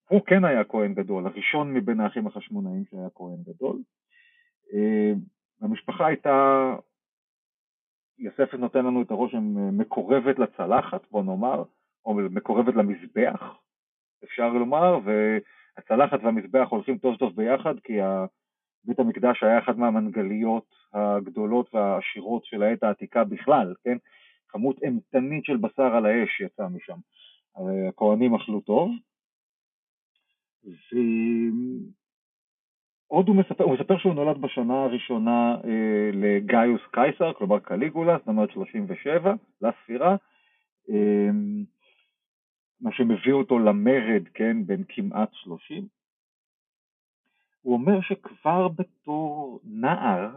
הוא 0.09 0.21
כן 0.27 0.45
היה 0.45 0.65
כהן 0.65 0.95
גדול, 0.95 1.27
הראשון 1.27 1.75
מבין 1.75 2.01
האחים 2.01 2.27
החשמונאים 2.27 2.85
שהיה 2.91 3.09
כהן 3.15 3.43
גדול. 3.47 3.79
אה, 4.75 5.13
המשפחה 5.61 6.07
הייתה, 6.07 6.75
יוסף 8.19 8.55
נותן 8.55 8.85
לנו 8.87 9.03
את 9.03 9.11
הרושם, 9.11 9.79
מקורבת 9.79 10.39
לצלחת, 10.39 11.11
בוא 11.11 11.23
נאמר, 11.23 11.63
או 12.05 12.15
מקורבת 12.15 12.75
למזבח, 12.75 13.59
אפשר 14.25 14.49
לומר, 14.49 14.99
והצלחת 15.05 16.21
והמזבח 16.23 16.69
הולכים 16.71 16.99
טוב 16.99 17.17
טוב 17.17 17.37
ביחד, 17.37 17.81
כי 17.81 17.93
בית 18.85 18.99
המקדש 18.99 19.43
היה 19.43 19.59
אחד 19.59 19.79
מהמנגליות 19.79 20.75
הגדולות 20.93 21.75
והעשירות 21.75 22.45
של 22.45 22.63
העת 22.63 22.83
העתיקה 22.83 23.25
בכלל, 23.25 23.75
כן? 23.85 23.97
כמות 24.49 24.83
אימתנית 24.83 25.45
של 25.45 25.57
בשר 25.57 25.97
על 25.97 26.07
האש 26.07 26.41
יצאה 26.41 26.69
משם. 26.69 26.99
הכהנים 27.89 28.35
אכלו 28.35 28.61
טוב. 28.61 28.91
ועוד 33.11 33.29
הוא 33.29 33.37
מספר, 33.37 33.65
הוא 33.65 33.75
מספר 33.75 33.99
שהוא 33.99 34.15
נולד 34.15 34.41
בשנה 34.41 34.85
הראשונה 34.85 35.57
אה, 35.65 36.11
לגאיוס 36.13 36.81
קייסר, 36.93 37.33
כלומר 37.33 37.59
קליגולה, 37.59 38.19
זאת 38.19 38.29
אומרת 38.29 38.51
37 38.51 39.35
לספירה, 39.63 40.17
אה, 40.91 41.31
מה 42.81 42.93
שמביא 42.93 43.33
אותו 43.33 43.59
למרד, 43.59 44.23
כן, 44.35 44.67
בין 44.67 44.85
כמעט 44.89 45.29
30. 45.33 45.98
הוא 47.63 47.75
אומר 47.75 48.01
שכבר 48.01 48.69
בתור 48.69 49.61
נער, 49.65 50.31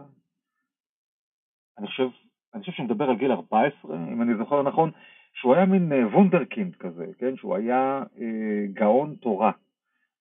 אני 1.78 1.86
חושב, 1.86 2.08
אני 2.54 2.60
חושב 2.60 2.72
שהוא 2.72 2.86
מדבר 2.86 3.04
על 3.04 3.16
גיל 3.16 3.32
14, 3.32 3.96
אם 3.96 4.22
אני 4.22 4.36
זוכר 4.38 4.62
נכון, 4.62 4.90
שהוא 5.34 5.54
היה 5.54 5.66
מין 5.66 5.92
אה, 5.92 6.06
וונדרקינד 6.06 6.76
כזה, 6.76 7.06
כן? 7.18 7.36
שהוא 7.36 7.56
היה 7.56 8.02
אה, 8.20 8.66
גאון 8.72 9.16
תורה, 9.16 9.52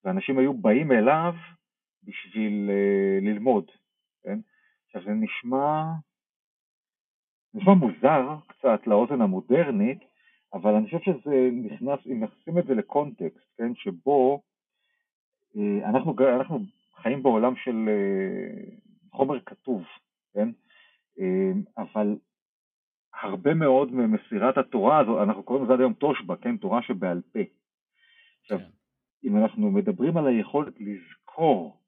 ואנשים 0.03 0.39
היו 0.39 0.53
באים 0.53 0.91
אליו 0.91 1.33
בשביל 2.03 2.69
אה, 2.69 3.19
ללמוד, 3.21 3.71
כן? 4.23 4.39
עכשיו 4.85 5.03
זה 5.03 5.11
נשמע, 5.11 5.83
נשמע 7.53 7.73
מוזר 7.73 8.35
קצת 8.47 8.87
לאוזן 8.87 9.21
המודרנית, 9.21 9.99
אבל 10.53 10.75
אני 10.75 10.85
חושב 10.85 10.99
שזה 10.99 11.49
נכנס, 11.53 11.99
אם 12.05 12.23
נשים 12.23 12.57
את 12.57 12.65
זה 12.65 12.73
לקונטקסט, 12.73 13.57
כן? 13.57 13.75
שבו 13.75 14.41
אה, 15.57 15.89
אנחנו, 15.89 16.15
אנחנו 16.35 16.59
חיים 17.01 17.23
בעולם 17.23 17.55
של 17.55 17.89
אה, 17.89 18.75
חומר 19.11 19.39
כתוב, 19.45 19.83
כן? 20.33 20.49
אה, 21.19 21.51
אבל 21.77 22.15
הרבה 23.21 23.53
מאוד 23.53 23.93
ממסירת 23.93 24.57
התורה 24.57 24.99
הזו, 24.99 25.23
אנחנו 25.23 25.43
קוראים 25.43 25.65
לזה 25.65 25.73
עד 25.73 25.79
היום 25.79 25.93
תושבע, 25.93 26.35
כן? 26.35 26.57
תורה 26.57 26.81
שבעל 26.81 27.21
פה. 27.33 27.39
עכשיו, 28.41 28.59
כן. 28.59 28.65
אם 29.23 29.37
אנחנו 29.37 29.71
מדברים 29.71 30.17
על 30.17 30.27
היכולת 30.27 30.73
לזכור 30.79 31.81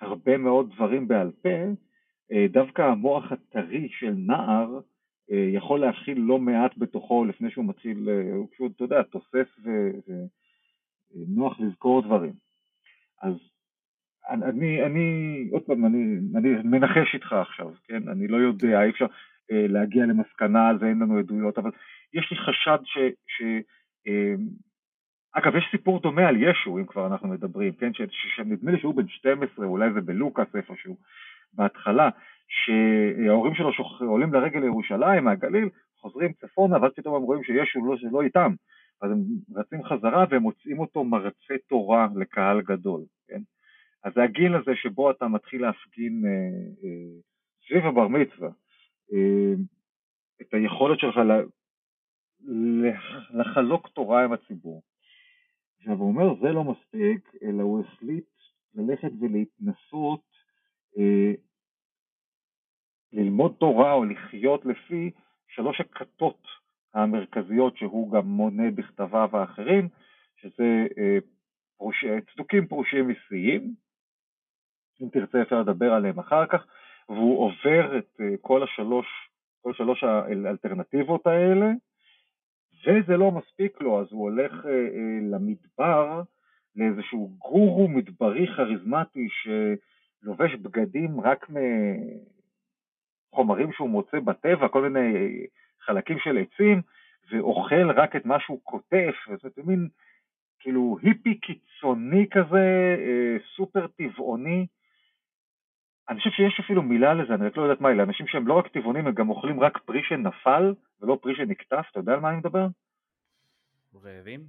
הרבה 0.00 0.36
מאוד 0.36 0.70
דברים 0.74 1.08
בעל 1.08 1.30
פה, 1.42 1.48
אה, 2.32 2.46
דווקא 2.50 2.82
המוח 2.82 3.32
הטרי 3.32 3.88
של 3.90 4.14
נער 4.16 4.80
יכול 5.28 5.80
להכיל 5.80 6.18
לא 6.18 6.38
מעט 6.38 6.72
בתוכו 6.76 7.24
לפני 7.24 7.50
שהוא 7.50 7.64
מתחיל, 7.64 8.08
הוא 8.34 8.48
פשוט, 8.52 8.72
אתה 8.76 8.84
יודע, 8.84 9.02
תוסס 9.02 9.46
ונוח 11.14 11.60
לזכור 11.60 12.02
דברים. 12.02 12.32
אז 13.22 13.34
אני, 14.30 14.82
אני, 14.82 15.48
עוד 15.52 15.62
פעם, 15.62 15.86
אני, 15.86 16.18
אני 16.36 16.48
מנחש 16.64 17.14
איתך 17.14 17.32
עכשיו, 17.32 17.70
כן? 17.84 18.08
אני 18.08 18.28
לא 18.28 18.36
יודע, 18.36 18.82
אי 18.82 18.90
אפשר 18.90 19.06
אה, 19.52 19.66
להגיע 19.68 20.06
למסקנה 20.06 20.68
על 20.68 20.78
זה, 20.78 20.86
אין 20.86 20.98
לנו 20.98 21.18
עדויות, 21.18 21.58
אבל 21.58 21.70
יש 22.14 22.30
לי 22.30 22.36
חשד 22.36 22.78
ש... 22.84 22.98
ש 23.26 23.42
אה, 24.06 24.34
אגב, 25.32 25.56
יש 25.56 25.64
סיפור 25.70 26.00
דומה 26.00 26.28
על 26.28 26.36
ישו, 26.42 26.78
אם 26.78 26.86
כבר 26.86 27.06
אנחנו 27.06 27.28
מדברים, 27.28 27.72
כן? 27.72 27.90
שנדמה 28.36 28.72
לי 28.72 28.80
שהוא 28.80 28.94
בן 28.94 29.08
12, 29.08 29.66
אולי 29.66 29.92
זה 29.92 30.00
בלוקאס 30.00 30.48
איפשהו, 30.54 30.96
בהתחלה, 31.52 32.10
שההורים 32.48 33.54
שלו 33.54 33.72
שוח... 33.72 34.02
עולים 34.02 34.32
לרגל 34.32 34.60
לירושלים 34.60 35.24
מהגליל, 35.24 35.68
חוזרים 35.96 36.32
צפונה, 36.32 36.82
ואז 36.82 36.92
פתאום 36.96 37.14
הם 37.14 37.22
רואים 37.22 37.44
שישו 37.44 37.86
לא, 37.86 37.96
שלא 37.96 38.22
איתם. 38.22 38.54
אז 39.02 39.10
הם 39.10 39.18
רצים 39.56 39.84
חזרה 39.84 40.24
והם 40.30 40.42
מוצאים 40.42 40.78
אותו 40.78 41.04
מרצה 41.04 41.54
תורה 41.68 42.08
לקהל 42.16 42.60
גדול, 42.60 43.00
כן? 43.28 43.40
אז 44.04 44.12
זה 44.14 44.22
הגיל 44.22 44.54
הזה 44.54 44.70
שבו 44.74 45.10
אתה 45.10 45.28
מתחיל 45.28 45.62
להפגין 45.62 46.22
אה, 46.26 46.30
אה, 46.84 47.20
סביב 47.68 47.86
הבר 47.86 48.08
מצווה 48.08 48.50
אה, 49.12 49.52
את 50.42 50.54
היכולת 50.54 50.98
שלך 50.98 51.16
לחלוק 53.30 53.88
תורה 53.88 54.24
עם 54.24 54.32
הציבור. 54.32 54.82
עכשיו 55.78 55.94
הוא 55.94 56.08
אומר 56.08 56.34
זה 56.40 56.52
לא 56.52 56.64
מספיק, 56.64 57.34
אלא 57.42 57.62
הוא 57.62 57.80
החליט 57.80 58.28
ללכת 58.74 59.10
ולהתנסות 59.20 60.22
אה, 60.98 61.32
ללמוד 63.12 63.56
תורה 63.58 63.92
או 63.92 64.04
לחיות 64.04 64.64
לפי 64.64 65.10
שלוש 65.48 65.80
הכתות 65.80 66.42
המרכזיות 66.94 67.76
שהוא 67.76 68.12
גם 68.12 68.26
מונה 68.26 68.70
בכתביו 68.70 69.36
האחרים, 69.36 69.88
שזה 70.36 70.86
אה, 70.98 71.18
פרוש... 71.76 72.04
צדוקים 72.34 72.66
פרושים 72.66 73.10
ושיאים, 73.10 73.74
אם 75.02 75.08
תרצה 75.08 75.42
אפשר 75.42 75.60
לדבר 75.60 75.92
עליהם 75.92 76.18
אחר 76.18 76.46
כך, 76.46 76.66
והוא 77.08 77.38
עובר 77.44 77.98
את 77.98 78.20
אה, 78.20 78.34
כל 78.40 78.62
השלוש, 78.62 79.06
כל 79.62 79.72
שלוש 79.74 80.04
האלטרנטיבות 80.04 81.26
האלה, 81.26 81.70
וזה 82.86 83.16
לא 83.16 83.30
מספיק 83.30 83.80
לו, 83.80 84.00
אז 84.00 84.06
הוא 84.10 84.22
הולך 84.22 84.52
אה, 84.66 84.70
אה, 84.70 85.18
למדבר, 85.30 86.22
לאיזשהו 86.76 87.32
גורו 87.38 87.88
מדברי 87.88 88.46
כריזמטי 88.56 89.28
שלובש 89.30 90.54
בגדים 90.54 91.20
רק 91.20 91.46
מחומרים 93.32 93.72
שהוא 93.72 93.90
מוצא 93.90 94.20
בטבע, 94.20 94.68
כל 94.68 94.88
מיני 94.88 95.46
חלקים 95.80 96.18
של 96.18 96.38
עצים, 96.38 96.82
ואוכל 97.30 97.90
רק 97.90 98.16
את 98.16 98.26
מה 98.26 98.40
שהוא 98.40 98.60
קוטף, 98.62 99.14
וזה 99.28 99.62
מין 99.64 99.88
כאילו 100.60 100.96
היפי 101.02 101.40
קיצוני 101.40 102.26
כזה, 102.30 102.96
סופר 103.56 103.86
טבעוני, 103.86 104.66
אני 106.08 106.18
חושב 106.18 106.30
שיש 106.30 106.60
אפילו 106.60 106.82
מילה 106.82 107.14
לזה, 107.14 107.34
אני 107.34 107.46
רק 107.46 107.56
לא 107.56 107.62
יודעת 107.62 107.80
מה 107.80 107.88
היא, 107.88 107.96
לאנשים 107.96 108.26
שהם 108.26 108.46
לא 108.46 108.54
רק 108.54 108.68
טבעונים, 108.68 109.06
הם 109.06 109.14
גם 109.14 109.30
אוכלים 109.30 109.60
רק 109.60 109.78
פרי 109.78 110.02
שנפל 110.02 110.74
ולא 111.00 111.18
פרי 111.22 111.36
שנקטף, 111.36 111.86
אתה 111.90 112.00
יודע 112.00 112.12
על 112.12 112.20
מה 112.20 112.28
אני 112.28 112.36
מדבר? 112.36 112.66
רעבים? 114.04 114.40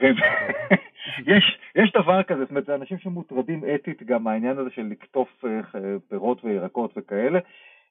יש, 1.32 1.58
יש 1.74 1.92
דבר 1.92 2.22
כזה, 2.22 2.40
זאת 2.40 2.50
אומרת, 2.50 2.66
זה 2.66 2.74
אנשים 2.74 2.98
שמוטרדים 2.98 3.64
אתית 3.74 4.02
גם 4.02 4.24
מהעניין 4.24 4.58
הזה 4.58 4.70
של 4.70 4.82
לקטוף 4.82 5.44
אה, 5.44 5.80
פירות 6.08 6.44
וירקות 6.44 6.92
וכאלה. 6.96 7.38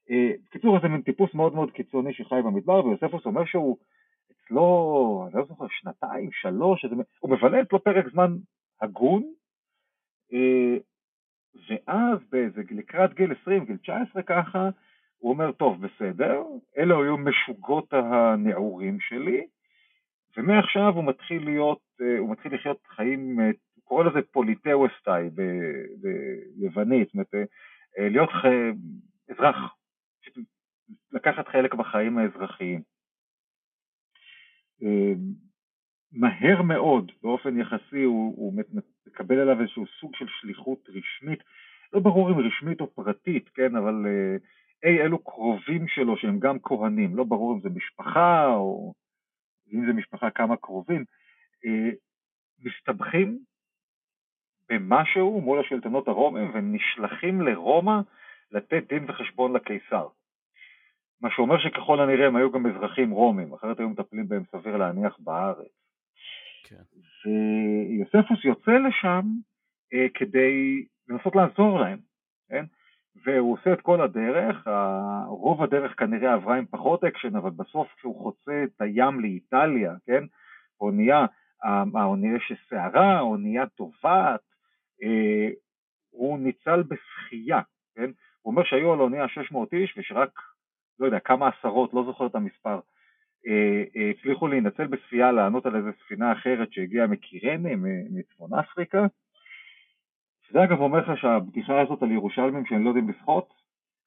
אה, 0.10 0.32
בקיצור, 0.46 0.80
זה 0.82 0.88
מין 0.88 1.02
טיפוס 1.02 1.34
מאוד 1.34 1.54
מאוד 1.54 1.72
קיצוני 1.72 2.14
שחי 2.14 2.42
במדבר, 2.46 2.86
ויוספוס 2.86 3.26
אומר 3.26 3.46
שהוא 3.46 3.78
אצלו, 4.32 5.26
אני 5.28 5.40
לא 5.40 5.46
זוכר, 5.46 5.66
שנתיים, 5.70 6.30
שלוש, 6.32 6.86
הוא 7.20 7.32
מבלה 7.32 7.62
אצלו 7.62 7.84
פרק 7.84 8.06
זמן 8.12 8.36
הגון, 8.82 9.24
אה, 10.34 10.78
ואז 11.56 12.20
באיזה, 12.32 12.62
לקראת 12.72 13.14
גיל 13.14 13.34
20, 13.42 13.66
גיל 13.66 13.78
19 13.78 14.24
ככה, 14.24 14.70
הוא 15.18 15.32
אומר, 15.32 15.52
טוב, 15.52 15.86
בסדר, 15.86 16.44
אלו 16.78 17.04
היו 17.04 17.18
משוגות 17.18 17.94
הנעורים 17.94 19.00
שלי, 19.00 19.48
ומעכשיו 20.38 20.94
הוא 20.96 21.04
מתחיל 21.04 21.46
להיות, 21.46 21.80
אה, 22.02 22.18
הוא 22.18 22.32
מתחיל 22.32 22.56
לחיות 22.56 22.88
חיים, 22.88 23.40
אה, 23.40 23.46
הוא 23.46 23.84
קורא 23.84 24.04
לזה 24.04 24.20
πολιτεύεσθαι 24.32 25.30
ביוונית, 26.60 27.08
זאת 27.08 27.14
אומרת, 27.14 27.34
אה, 28.00 28.10
להיות 28.10 28.30
ח... 28.30 28.46
אזרח, 29.30 29.56
לקחת 31.12 31.48
חלק 31.48 31.74
בחיים 31.74 32.18
האזרחיים. 32.18 32.82
מהר 36.12 36.62
מאוד, 36.62 37.12
באופן 37.24 37.60
יחסי, 37.60 38.04
הוא, 38.04 38.36
הוא 38.38 38.54
מקבל 39.08 39.40
עליו 39.40 39.62
איזשהו 39.62 39.86
סוג 40.00 40.16
של 40.16 40.26
שליחות 40.28 40.90
רשמית, 40.90 41.40
לא 41.94 42.00
ברור 42.00 42.30
אם 42.32 42.40
רשמית 42.40 42.82
או 42.82 42.94
פרטית, 42.94 43.50
כן, 43.50 43.76
אבל 43.76 44.06
אה, 44.08 44.36
אי 44.84 45.02
אלו 45.02 45.24
קרובים 45.24 45.88
שלו 45.88 46.18
שהם 46.18 46.40
גם 46.40 46.58
כהנים, 46.60 47.16
לא 47.16 47.24
ברור 47.24 47.54
אם 47.54 47.62
זה 47.62 47.70
משפחה 47.70 48.48
או 48.48 48.94
אם 49.74 49.86
זה 49.86 49.94
משפחה 49.94 50.30
כמה 50.30 50.58
קרובים, 50.58 51.06
אה, 51.66 51.90
מסתבכים 52.60 53.40
במשהו 54.70 55.42
מול 55.42 55.60
השלטונות 55.60 56.08
הרומיים 56.08 56.52
ונשלחים 56.54 57.42
לרומא 57.42 58.00
לתת 58.52 58.84
דין 58.90 59.06
וחשבון 59.08 59.54
לקיסר. 59.54 60.08
מה 61.22 61.30
שאומר 61.32 61.60
שככל 61.60 62.00
הנראה 62.00 62.28
הם 62.28 62.36
היו 62.36 62.52
גם 62.52 62.66
אזרחים 62.66 63.12
רומים, 63.12 63.54
אחרת 63.54 63.80
היו 63.80 63.90
מטפלים 63.90 64.28
בהם 64.28 64.44
סביר 64.52 64.78
להניח 64.78 65.18
בארץ. 65.20 65.80
כן. 66.64 66.84
ויוספוס 67.26 68.46
יוצא 68.46 68.72
לשם 68.72 69.26
אה, 69.94 70.08
כדי 70.14 70.86
לנסות 71.10 71.36
לעזור 71.36 71.80
להם, 71.80 72.00
כן? 72.50 72.66
והוא 73.26 73.54
עושה 73.54 73.74
את 73.74 73.82
כל 73.82 74.02
הדרך, 74.02 74.68
רוב 75.28 75.64
הדרך 75.64 76.00
כנראה 76.00 76.34
עברה 76.34 76.58
עם 76.58 76.66
פחות 76.66 77.04
אקשן, 77.04 77.36
אבל 77.36 77.50
בסוף 77.50 77.88
כשהוא 77.96 78.24
חוצה 78.24 78.64
את 78.64 78.82
הים 78.82 79.20
לאיטליה, 79.20 79.94
כן? 80.06 80.24
אונייה, 80.82 81.26
האונייה 81.94 82.40
שסערה, 82.40 83.18
האונייה 83.18 83.66
טובעת, 83.66 84.42
הוא 86.10 86.40
ניצל 86.40 86.84
בשחייה, 86.84 87.62
כן? 87.96 88.12
הוא 88.42 88.52
אומר 88.52 88.64
שהיו 88.64 88.94
על 88.94 89.00
האונייה 89.00 89.28
600 89.28 89.74
איש 89.74 89.98
ושרק, 89.98 90.30
לא 91.00 91.06
יודע, 91.06 91.20
כמה 91.20 91.48
עשרות, 91.48 91.94
לא 91.94 92.04
זוכר 92.06 92.26
את 92.26 92.36
המספר, 92.36 92.80
הצליחו 94.12 94.48
להינצל 94.48 94.88
בשחייה 94.88 95.32
לענות 95.32 95.66
על 95.66 95.76
איזה 95.76 95.90
ספינה 96.06 96.32
אחרת 96.32 96.74
שהגיעה 96.74 97.08
מקירנה, 97.08 97.70
מצפון 98.12 98.54
אפריקה. 98.54 99.06
זה 100.52 100.64
אגב 100.64 100.80
אומר 100.80 101.00
לך 101.00 101.22
שהבדיחה 101.22 101.82
הזאת 101.82 102.04
על 102.04 102.12
ירושלמים 102.12 102.66
שהם 102.66 102.84
לא 102.84 102.90
יודעים 102.90 103.10
לשחות, 103.10 103.54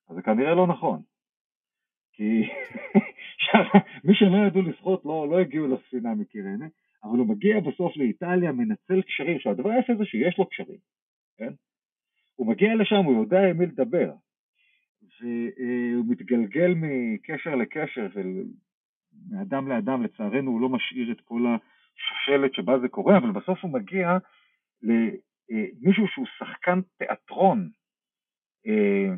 אז 0.08 0.16
זה 0.16 0.22
כנראה 0.22 0.54
לא 0.54 0.66
נכון. 0.66 1.02
כי 2.12 2.42
מי 4.04 4.14
שלא 4.14 4.46
ידעו 4.46 4.62
לשחות 4.62 5.04
לא, 5.04 5.28
לא 5.30 5.38
הגיעו 5.40 5.66
לספינה 5.66 6.14
מקירנה, 6.14 6.66
אבל 7.04 7.18
הוא 7.18 7.28
מגיע 7.28 7.60
בסוף 7.60 7.96
לאיטליה, 7.96 8.52
מנצל 8.52 9.02
קשרים, 9.02 9.36
עכשיו 9.36 9.52
הדבר 9.52 9.70
היפה 9.70 9.94
זה 9.94 10.04
שיש 10.04 10.38
לו 10.38 10.48
קשרים, 10.48 10.78
כן? 11.36 11.52
הוא 12.34 12.46
מגיע 12.46 12.74
לשם, 12.74 13.04
הוא 13.04 13.22
יודע 13.22 13.50
עם 13.50 13.58
מי 13.58 13.66
לדבר, 13.66 14.12
והוא 15.02 16.04
מתגלגל 16.08 16.74
מקשר 16.76 17.54
לקשר, 17.54 18.06
מאדם 19.30 19.68
לאדם, 19.68 20.02
לצערנו 20.02 20.50
הוא 20.50 20.60
לא 20.60 20.68
משאיר 20.68 21.12
את 21.12 21.20
כל 21.20 21.42
השושלת 21.46 22.54
שבה 22.54 22.78
זה 22.78 22.88
קורה, 22.88 23.18
אבל 23.18 23.30
בסוף 23.30 23.58
הוא 23.62 23.72
מגיע 23.72 24.18
למישהו 24.82 26.06
שהוא 26.08 26.26
שחקן 26.38 26.80
תיאטרון, 26.98 27.68
אה, 28.66 29.14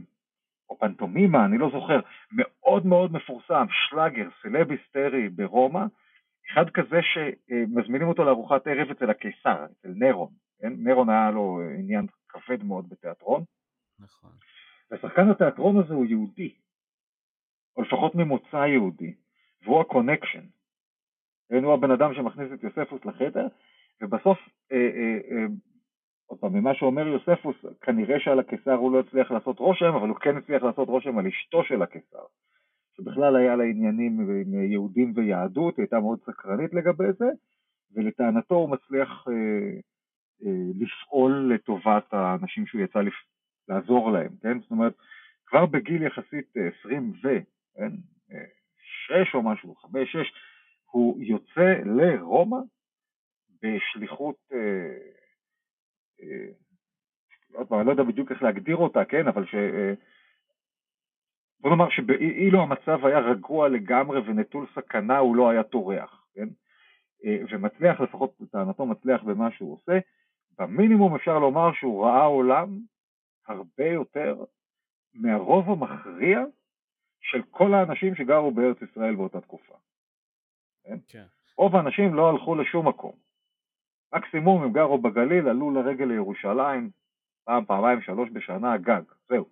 או 0.70 0.78
פנטומימה, 0.78 1.44
אני 1.44 1.59
לא 1.59 1.70
זוכר, 1.72 2.00
מאוד 2.33 2.87
מאוד 2.87 3.12
מפורסם, 3.12 3.66
שלאגר, 3.70 4.28
סלב 4.42 4.70
היסטרי 4.70 5.28
ברומא, 5.28 5.85
אחד 6.52 6.70
כזה 6.70 7.00
שמזמינים 7.02 8.09
אותו 8.09 8.24
לארוחת 8.24 8.66
ערב 8.66 8.90
אצל 8.90 9.11
הקיסר, 9.11 9.64
אצל 9.64 9.88
נרון, 9.94 10.30
כן? 10.61 10.72
נרון 10.78 11.11
היה 11.11 11.30
לו 11.30 11.61
עניין 11.78 12.07
כבד 12.28 12.64
מאוד 12.64 12.88
בתיאטרון. 12.88 13.44
נכון. 13.98 14.30
ושחקן 14.90 15.30
התיאטרון 15.30 15.78
הזה 15.78 15.94
הוא 15.94 16.07
יהודי, 16.07 16.54
או 17.76 17.83
לפחות 17.83 18.14
ממוצא 18.14 18.57
יהודי, 18.57 19.14
והוא 19.64 19.81
ה 19.81 19.86
connection. 19.86 20.44
הוא 21.62 21.74
הבן 21.74 21.90
אדם 21.90 22.14
שמכניס 22.14 22.53
את 22.53 22.62
יוספוס 22.62 23.05
לחדר, 23.05 23.46
ובסוף 24.03 24.38
אה, 24.72 24.77
אה, 24.77 25.18
אה, 25.31 25.46
עוד 26.27 26.38
פעם, 26.40 26.53
ממה 26.53 26.74
שאומר 26.74 27.07
יוספוס, 27.07 27.57
כנראה 27.81 28.20
שעל 28.20 28.40
הקיסר 28.40 28.72
הוא 28.72 28.92
לא 28.92 29.00
הצליח 29.00 29.31
לעשות 29.31 29.59
רושם, 29.59 29.94
אבל 29.94 30.09
הוא 30.09 30.16
כן 30.16 30.37
הצליח 30.37 30.62
לעשות 30.62 30.88
רושם 30.88 31.18
על 31.18 31.27
אשתו 31.27 31.64
של 31.64 31.83
הקיסר, 31.83 32.24
שבכלל 32.96 33.37
היה 33.37 33.57
לה 33.57 33.64
עניינים 33.64 34.20
עם 34.20 34.55
יהודים 34.55 35.12
ויהדות, 35.16 35.77
היא 35.77 35.83
הייתה 35.83 36.00
מאוד 36.00 36.18
סקרנית 36.27 36.74
לגבי 36.74 37.12
זה, 37.18 37.29
ולטענתו 37.94 38.55
הוא 38.55 38.70
מצליח 38.70 39.24
אה, 39.29 39.79
אה, 40.46 40.70
לפעול 40.79 41.53
לטובת 41.55 42.14
האנשים 42.14 42.66
שהוא 42.66 42.81
יצא 42.81 42.98
לפ... 42.98 43.14
לעזור 43.68 44.12
להם, 44.12 44.31
כן? 44.42 44.61
זאת 44.61 44.70
אומרת, 44.70 44.94
כבר 45.46 45.66
בגיל 45.66 46.03
יחסית 46.03 46.55
20 46.81 47.12
ו... 47.24 47.29
כן? 47.77 47.90
6 49.07 49.11
אה, 49.12 49.23
או 49.35 49.43
משהו, 49.43 49.75
5-6, 49.85 49.87
הוא 50.90 51.23
יוצא 51.23 51.75
לרומא 51.85 52.57
בשליחות 53.62 54.37
אה, 54.53 55.14
עוד 57.55 57.69
פעם, 57.69 57.79
אני 57.79 57.87
לא 57.87 57.93
יודע 57.93 58.03
בדיוק 58.03 58.31
איך 58.31 58.43
להגדיר 58.43 58.77
אותה, 58.77 59.05
כן, 59.05 59.29
אבל 59.29 59.47
ש... 59.47 59.55
בוא 61.61 61.71
נאמר 61.71 61.90
שאילו 61.90 62.62
המצב 62.62 63.07
היה 63.07 63.19
רגוע 63.19 63.69
לגמרי 63.69 64.21
ונטול 64.21 64.67
סכנה, 64.75 65.19
הוא 65.19 65.37
לא 65.37 65.51
היה 65.51 65.62
טורח, 65.62 66.27
כן? 66.35 66.49
ומצליח, 67.51 68.01
לפחות 68.01 68.35
לטענתו 68.40 68.87
מצליח 68.87 69.23
במה 69.23 69.51
שהוא 69.51 69.73
עושה, 69.73 69.99
במינימום 70.59 71.14
אפשר 71.14 71.38
לומר 71.38 71.73
שהוא 71.73 72.05
ראה 72.05 72.25
עולם 72.25 72.79
הרבה 73.49 73.87
יותר 73.87 74.45
מהרוב 75.14 75.71
המכריע 75.71 76.40
של 77.24 77.42
כל 77.50 77.74
האנשים 77.74 78.14
שגרו 78.14 78.50
בארץ 78.50 78.76
ישראל 78.82 79.16
באותה 79.16 79.40
תקופה. 79.40 79.74
כן? 80.84 80.98
כן. 81.08 81.24
רוב 81.58 81.76
האנשים 81.76 82.14
לא 82.14 82.30
הלכו 82.30 82.54
לשום 82.54 82.88
מקום. 82.88 83.12
מקסימום 84.14 84.62
הם 84.62 84.72
גרו 84.72 84.98
בגליל, 84.98 85.48
עלו 85.48 85.70
לרגל 85.70 86.04
לירושלים, 86.04 86.90
פעם, 87.44 87.64
פעמיים, 87.64 88.02
שלוש 88.02 88.28
בשנה, 88.32 88.76
גג, 88.76 89.02
זהו. 89.28 89.44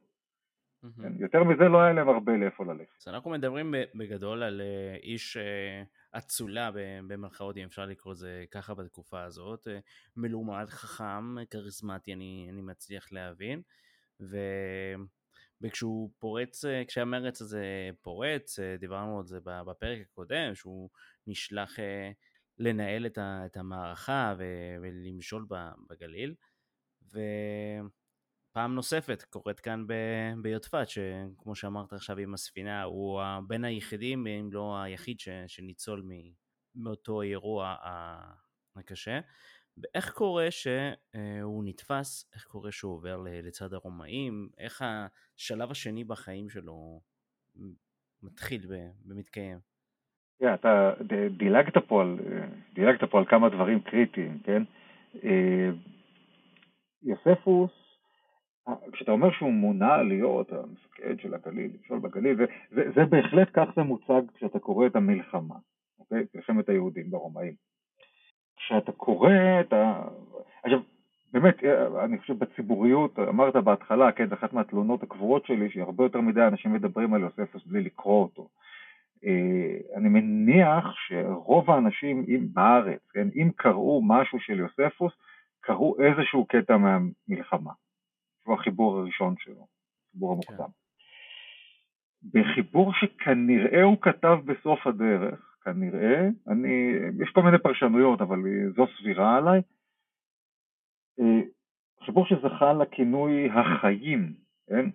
Mm-hmm. 0.84 1.20
יותר 1.20 1.44
מזה 1.44 1.64
לא 1.64 1.82
היה 1.82 1.92
להם 1.92 2.08
הרבה 2.08 2.32
לאיפה 2.36 2.64
ללכת. 2.64 2.96
אז 3.00 3.08
אנחנו 3.08 3.30
מדברים 3.30 3.74
בגדול 3.94 4.42
על 4.42 4.60
אה, 4.60 4.96
איש 5.02 5.36
אה, 5.36 5.82
אצולה 6.18 6.70
במרכאות, 7.06 7.56
אם 7.56 7.64
אפשר 7.64 7.86
לקרוא 7.86 8.12
לזה 8.12 8.44
ככה 8.50 8.74
בתקופה 8.74 9.22
הזאת, 9.22 9.68
אה, 9.68 9.78
מלומד, 10.16 10.66
חכם, 10.68 11.44
כריזמטי, 11.50 12.12
אני, 12.12 12.46
אני 12.50 12.62
מצליח 12.62 13.12
להבין, 13.12 13.62
ו... 14.20 14.36
וכשהוא 15.62 16.10
פורץ, 16.18 16.64
כשהמרץ 16.88 17.40
הזה 17.40 17.90
פורץ, 18.02 18.58
דיברנו 18.78 19.18
על 19.18 19.26
זה 19.26 19.38
בפרק 19.44 19.98
הקודם, 20.00 20.54
שהוא 20.54 20.90
נשלח 21.26 21.76
לנהל 22.58 23.06
את, 23.06 23.56
המערכה 23.56 24.34
ולמשול 24.82 25.46
בגליל. 25.90 26.34
ופעם 27.08 28.74
נוספת 28.74 29.22
קורית 29.22 29.60
כאן 29.60 29.86
ביודפת, 30.42 30.88
שכמו 30.88 31.54
שאמרת 31.54 31.92
עכשיו 31.92 32.18
עם 32.18 32.34
הספינה, 32.34 32.82
הוא 32.82 33.22
בין 33.46 33.64
היחידים, 33.64 34.26
אם 34.26 34.48
לא 34.52 34.82
היחיד, 34.82 35.16
שניצול 35.46 36.04
מאותו 36.74 37.22
אירוע 37.22 37.76
הקשה. 38.76 39.20
ואיך 39.76 40.12
קורה 40.12 40.50
שהוא 40.50 41.64
נתפס, 41.64 42.30
איך 42.34 42.44
קורה 42.44 42.72
שהוא 42.72 42.92
עובר 42.92 43.16
לצד 43.16 43.72
הרומאים, 43.72 44.48
איך 44.58 44.82
השלב 44.82 45.70
השני 45.70 46.04
בחיים 46.04 46.48
שלו 46.48 47.00
מתחיל 48.22 48.60
ומתקיים. 49.06 49.58
yeah, 50.42 50.54
אתה 50.54 50.92
דילגת 51.36 51.78
פה, 51.88 52.02
על, 52.02 52.18
דילגת 52.74 53.10
פה 53.10 53.18
על 53.18 53.24
כמה 53.24 53.48
דברים 53.48 53.80
קריטיים, 53.80 54.38
כן? 54.44 54.62
אה, 55.24 55.70
יוספוס, 57.02 57.70
כשאתה 58.92 59.10
אומר 59.10 59.30
שהוא 59.30 59.52
מונה 59.52 60.02
להיות 60.02 60.52
המפקד 60.52 61.20
של 61.20 61.34
הגליל, 61.34 61.70
למשול 61.74 61.98
בגליל, 61.98 62.36
זה, 62.36 62.44
זה, 62.70 62.82
זה 62.94 63.04
בהחלט 63.04 63.48
כך 63.52 63.68
זה 63.76 63.82
מוצג 63.82 64.22
כשאתה 64.34 64.58
קורא 64.58 64.86
את 64.86 64.96
המלחמה, 64.96 65.54
אוקיי? 65.98 66.24
מלחמת 66.34 66.68
היהודים 66.68 67.10
ברומאים. 67.10 67.54
כשאתה 68.66 68.92
קורא 68.92 69.30
את 69.60 69.72
ה... 69.72 70.02
עכשיו, 70.64 70.80
באמת, 71.32 71.64
אני 72.04 72.18
חושב 72.18 72.38
בציבוריות, 72.38 73.18
אמרת 73.18 73.56
בהתחלה, 73.56 74.12
כן, 74.12 74.28
זו 74.28 74.34
אחת 74.34 74.52
מהתלונות 74.52 75.02
הקבועות 75.02 75.46
שלי, 75.46 75.70
שהרבה 75.70 76.04
יותר 76.04 76.20
מדי 76.20 76.42
אנשים 76.42 76.72
מדברים 76.72 77.14
על 77.14 77.20
יוספוס 77.20 77.62
בלי 77.66 77.82
לקרוא 77.82 78.22
אותו. 78.22 78.48
אה, 79.24 79.96
אני 79.96 80.08
מניח 80.08 80.84
שרוב 81.08 81.70
האנשים 81.70 82.24
אם 82.28 82.46
בארץ, 82.52 83.00
כן, 83.12 83.28
אם 83.34 83.50
קראו 83.56 84.02
משהו 84.04 84.40
של 84.40 84.58
יוספוס, 84.58 85.12
קראו 85.60 85.96
איזשהו 86.00 86.46
קטע 86.46 86.76
מהמלחמה. 86.76 87.72
שהוא 88.42 88.54
החיבור 88.54 88.98
הראשון 88.98 89.34
שלו, 89.38 89.66
חיבור 90.12 90.32
המוקדם. 90.32 90.56
כן. 90.56 92.40
בחיבור 92.40 92.92
שכנראה 92.94 93.82
הוא 93.82 93.96
כתב 94.00 94.38
בסוף 94.44 94.86
הדרך, 94.86 95.51
כנראה, 95.64 96.28
אני, 96.48 96.92
יש 97.22 97.30
כל 97.30 97.42
מיני 97.42 97.58
פרשנויות, 97.58 98.20
אבל 98.20 98.38
זו 98.76 98.86
סבירה 98.98 99.36
עליי, 99.36 99.60
אה, 101.20 101.40
חיבור 102.04 102.26
שזכה 102.26 102.72
לכינוי 102.72 103.48
החיים, 103.50 104.32
כן? 104.68 104.86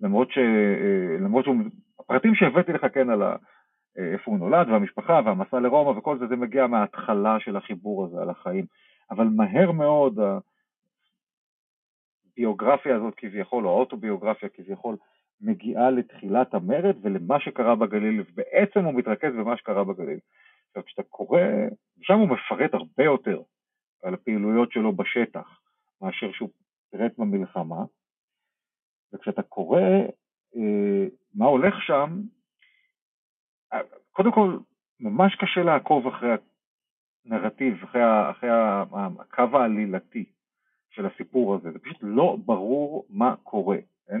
למרות, 0.00 0.30
ש, 0.30 0.38
אה, 0.38 1.16
למרות 1.20 1.44
שהוא, 1.44 1.56
הפרטים 2.00 2.34
שהבאתי 2.34 2.72
לך 2.72 2.86
כן 2.94 3.10
על, 3.10 3.22
אה, 3.22 3.36
איפה 3.98 4.30
הוא 4.30 4.38
נולד 4.38 4.68
והמשפחה 4.68 5.20
והמסע 5.24 5.60
לרומא 5.60 5.98
וכל 5.98 6.18
זה, 6.18 6.26
זה 6.26 6.36
מגיע 6.36 6.66
מההתחלה 6.66 7.40
של 7.40 7.56
החיבור 7.56 8.04
הזה 8.04 8.22
על 8.22 8.30
החיים. 8.30 8.66
אבל 9.10 9.24
מהר 9.24 9.72
מאוד 9.72 10.18
הביוגרפיה 12.32 12.96
הזאת 12.96 13.14
כביכול, 13.16 13.66
או 13.66 13.70
האוטוביוגרפיה 13.70 14.48
כביכול, 14.48 14.96
מגיעה 15.40 15.90
לתחילת 15.90 16.54
המרד 16.54 16.96
ולמה 17.02 17.40
שקרה 17.40 17.76
בגליל, 17.76 18.20
ובעצם 18.20 18.84
הוא 18.84 18.94
מתרכז 18.94 19.32
במה 19.32 19.56
שקרה 19.56 19.84
בגליל. 19.84 20.18
עכשיו 20.68 20.84
כשאתה 20.84 21.02
קורא, 21.02 21.40
שם 22.02 22.18
הוא 22.18 22.28
מפרט 22.28 22.74
הרבה 22.74 23.04
יותר 23.04 23.42
על 24.02 24.14
הפעילויות 24.14 24.72
שלו 24.72 24.92
בשטח, 24.92 25.60
מאשר 26.02 26.32
שהוא 26.32 26.50
פירט 26.90 27.18
במלחמה, 27.18 27.84
וכשאתה 29.12 29.42
קורא 29.42 29.80
אה, 30.56 31.06
מה 31.34 31.46
הולך 31.46 31.74
שם, 31.82 32.20
קודם 34.10 34.32
כל, 34.32 34.58
ממש 35.00 35.34
קשה 35.34 35.62
לעקוב 35.62 36.06
אחרי 36.06 36.30
הנרטיב, 37.24 37.82
אחרי, 37.84 38.02
אחרי 38.30 38.50
הקו 39.18 39.58
העלילתי 39.58 40.24
של 40.90 41.06
הסיפור 41.06 41.54
הזה, 41.54 41.72
זה 41.72 41.78
פשוט 41.78 41.98
לא 42.00 42.36
ברור 42.44 43.06
מה 43.10 43.34
קורה, 43.42 43.78
כן? 44.06 44.20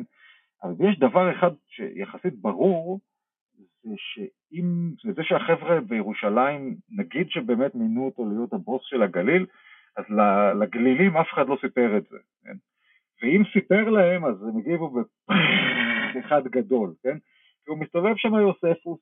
אבל 0.62 0.88
יש 0.88 0.98
דבר 0.98 1.32
אחד 1.32 1.50
שיחסית 1.68 2.34
ברור, 2.34 3.00
זה 3.82 3.94
שאם, 3.96 4.90
זה 5.14 5.22
שהחבר'ה 5.22 5.80
בירושלים, 5.80 6.76
נגיד 6.90 7.30
שבאמת 7.30 7.74
מינו 7.74 8.04
אותו 8.06 8.28
להיות 8.28 8.52
הבוס 8.52 8.82
של 8.84 9.02
הגליל, 9.02 9.46
אז 9.96 10.04
לגלילים 10.60 11.16
אף 11.16 11.26
אחד 11.34 11.48
לא 11.48 11.56
סיפר 11.60 11.96
את 11.96 12.02
זה, 12.10 12.18
כן? 12.44 12.56
ואם 13.22 13.42
סיפר 13.52 13.88
להם 13.90 14.24
אז 14.24 14.42
הם 14.42 14.58
הגיבו 14.58 14.90
באחד 16.14 16.44
גדול, 16.44 16.94
כן? 17.02 17.18
כי 17.64 17.70
הוא 17.70 17.78
מסתובב 17.78 18.14
שם 18.16 18.34
יוספוס, 18.34 19.00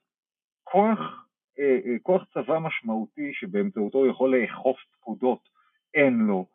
כוח, 0.64 1.26
אה, 1.59 1.78
אה, 1.86 1.98
כוח 2.02 2.24
צבא 2.34 2.59
משמעותי 2.59 3.30
שבאמצעותו 3.34 3.98
הוא 3.98 4.06
יכול 4.06 4.36
לאכוף 4.36 4.76
פקודות, 4.92 5.40
אין 5.94 6.18
לו. 6.18 6.46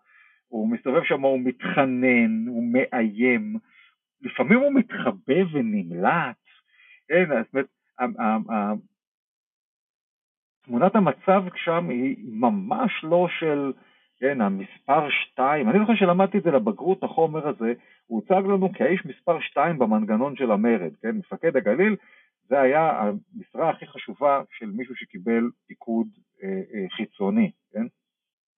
הוא 0.47 0.71
מסתובב 0.71 1.03
שם, 1.03 1.21
הוא 1.21 1.39
מתחנן, 1.39 2.47
הוא 2.47 2.63
מאיים, 2.73 3.57
לפעמים 4.23 4.59
הוא 4.59 4.73
מתחבא 4.73 5.39
ונמלט, 5.51 6.35
כן, 7.07 7.25
זאת 7.43 7.53
אומרת, 7.53 7.67
תמונת 10.65 10.95
המצב 10.95 11.43
שם 11.55 11.89
היא 11.89 12.15
ממש 12.27 12.91
לא 13.03 13.27
של, 13.39 13.73
כן, 14.19 14.41
המספר 14.41 15.09
2, 15.09 15.69
אני 15.69 15.79
זוכר 15.79 15.95
שלמדתי 15.95 16.37
את 16.37 16.43
זה 16.43 16.51
לבגרות, 16.51 17.03
החומר 17.03 17.47
הזה, 17.47 17.73
הוא 18.07 18.21
הוצג 18.21 18.47
לנו 18.47 18.73
כאיש 18.73 19.05
מספר 19.05 19.39
2 19.39 19.79
במנגנון 19.79 20.35
של 20.35 20.51
המרד, 20.51 20.91
כן, 21.01 21.11
מפקד 21.17 21.57
הגליל, 21.57 21.95
זה 22.47 22.61
היה 22.61 23.01
המשרה 23.01 23.69
הכי 23.69 23.87
חשובה 23.87 24.41
של 24.57 24.65
מישהו 24.65 24.95
שקיבל 24.95 25.49
פיקוד 25.67 26.07
אה, 26.43 26.49
אה, 26.49 26.89
חיצוני, 26.89 27.51
כן? 27.73 27.85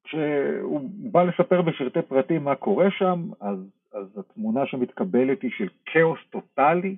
כשהוא 0.03 0.89
בא 1.11 1.23
לספר 1.23 1.61
בפרטי 1.61 2.01
פרטים 2.01 2.43
מה 2.43 2.55
קורה 2.55 2.91
שם, 2.91 3.29
אז, 3.41 3.57
אז 3.95 4.17
התמונה 4.17 4.65
שמתקבלת 4.65 5.41
היא 5.41 5.51
של 5.57 5.69
כאוס 5.85 6.19
טוטאלי, 6.29 6.97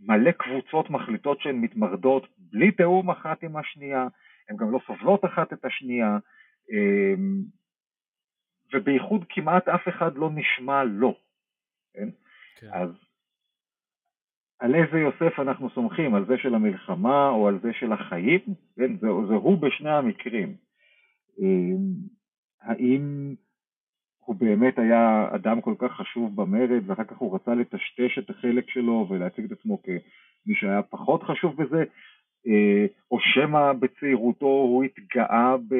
מלא 0.00 0.30
קבוצות 0.30 0.90
מחליטות 0.90 1.40
שהן 1.40 1.56
מתמרדות 1.56 2.26
בלי 2.38 2.72
תיאום 2.72 3.10
אחת 3.10 3.42
עם 3.42 3.56
השנייה, 3.56 4.08
הן 4.48 4.56
גם 4.56 4.70
לא 4.70 4.80
סובלות 4.86 5.24
אחת 5.24 5.52
את 5.52 5.64
השנייה, 5.64 6.18
אמ, 6.70 7.42
ובייחוד 8.72 9.24
כמעט 9.28 9.68
אף 9.68 9.88
אחד 9.88 10.16
לא 10.16 10.30
נשמע 10.34 10.84
לא. 10.84 11.14
כן? 11.94 12.08
כן. 12.56 12.70
אז 12.72 12.90
על 14.58 14.74
איזה 14.74 14.98
יוסף 14.98 15.38
אנחנו 15.38 15.70
סומכים, 15.70 16.14
על 16.14 16.26
זה 16.26 16.38
של 16.38 16.54
המלחמה 16.54 17.28
או 17.28 17.48
על 17.48 17.58
זה 17.62 17.72
של 17.72 17.92
החיים? 17.92 18.40
כן? 18.76 18.96
זה, 18.96 19.06
זה 19.28 19.34
הוא 19.34 19.58
בשני 19.62 19.90
המקרים. 19.90 20.56
אמ, 21.38 21.92
האם 22.60 23.34
הוא 24.30 24.36
באמת 24.36 24.78
היה 24.78 25.28
אדם 25.34 25.60
כל 25.60 25.74
כך 25.78 25.92
חשוב 25.92 26.36
במרד 26.36 26.82
ואחר 26.86 27.04
כך 27.04 27.16
הוא 27.16 27.34
רצה 27.34 27.54
לטשטש 27.54 28.18
את 28.18 28.30
החלק 28.30 28.70
שלו 28.70 29.06
ולהציג 29.10 29.44
את 29.44 29.52
עצמו 29.52 29.82
כמי 29.82 30.54
שהיה 30.54 30.82
פחות 30.82 31.22
חשוב 31.22 31.62
בזה, 31.62 31.84
אה, 32.46 32.86
או 33.10 33.18
שמא 33.20 33.72
בצעירותו 33.72 34.46
הוא 34.46 34.84
התגאה 34.84 35.56
ב, 35.68 35.74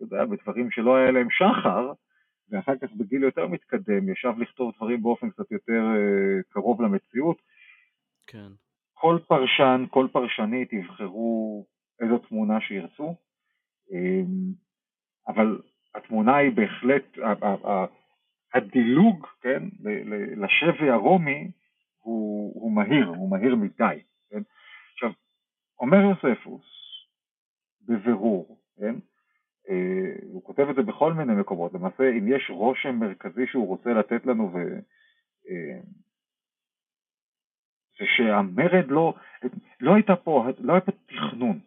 יודע, 0.00 0.24
בדברים 0.24 0.70
שלא 0.70 0.96
היה 0.96 1.10
להם 1.10 1.28
שחר, 1.30 1.92
ואחר 2.50 2.76
כך 2.76 2.92
בגיל 2.92 3.22
יותר 3.22 3.46
מתקדם 3.46 4.08
ישב 4.08 4.32
לכתוב 4.38 4.72
דברים 4.76 5.02
באופן 5.02 5.30
קצת 5.30 5.50
יותר 5.50 5.82
אה, 5.96 6.42
קרוב 6.48 6.82
למציאות. 6.82 7.36
כן. 8.26 8.48
כל 8.94 9.18
פרשן, 9.28 9.84
כל 9.90 10.06
פרשנית 10.12 10.72
יבחרו 10.72 11.66
איזו 12.00 12.18
תמונה 12.18 12.60
שירצו, 12.60 13.14
אה, 13.92 14.22
אבל 15.28 15.58
התמונה 15.94 16.36
היא 16.36 16.52
בהחלט, 16.52 17.18
הדילוג, 18.54 19.26
כן, 19.40 19.62
לשבי 20.36 20.90
הרומי 20.90 21.50
הוא, 21.98 22.52
הוא 22.62 22.72
מהיר, 22.72 23.06
הוא 23.06 23.30
מהיר 23.30 23.56
מדי, 23.56 24.02
כן? 24.30 24.42
עכשיו, 24.92 25.10
אומר 25.80 25.98
יוספוס 25.98 26.64
בבירור, 27.80 28.58
כן, 28.76 28.94
אה, 29.68 30.14
הוא 30.22 30.44
כותב 30.44 30.66
את 30.70 30.76
זה 30.76 30.82
בכל 30.82 31.12
מיני 31.12 31.32
מקומות, 31.32 31.74
למעשה 31.74 32.10
אם 32.10 32.36
יש 32.36 32.50
רושם 32.50 32.94
מרכזי 32.94 33.46
שהוא 33.46 33.68
רוצה 33.68 33.90
לתת 33.90 34.26
לנו 34.26 34.52
ו... 34.52 34.58
אה, 35.48 35.80
זה 37.98 38.04
שהמרד 38.16 38.86
לא, 38.88 39.14
לא 39.80 39.94
הייתה 39.94 40.16
פה, 40.16 40.46
לא 40.58 40.72
היה 40.72 40.80
פה 40.80 40.92
תכנון, 41.06 41.60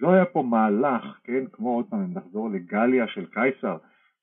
לא 0.00 0.12
היה 0.12 0.24
פה 0.24 0.42
מהלך, 0.42 1.20
כן, 1.24 1.46
כמו 1.52 1.74
עוד 1.76 1.86
פעם, 1.90 2.00
אם 2.00 2.14
נחזור 2.14 2.50
לגליה 2.50 3.08
של 3.08 3.26
קיסר, 3.26 3.76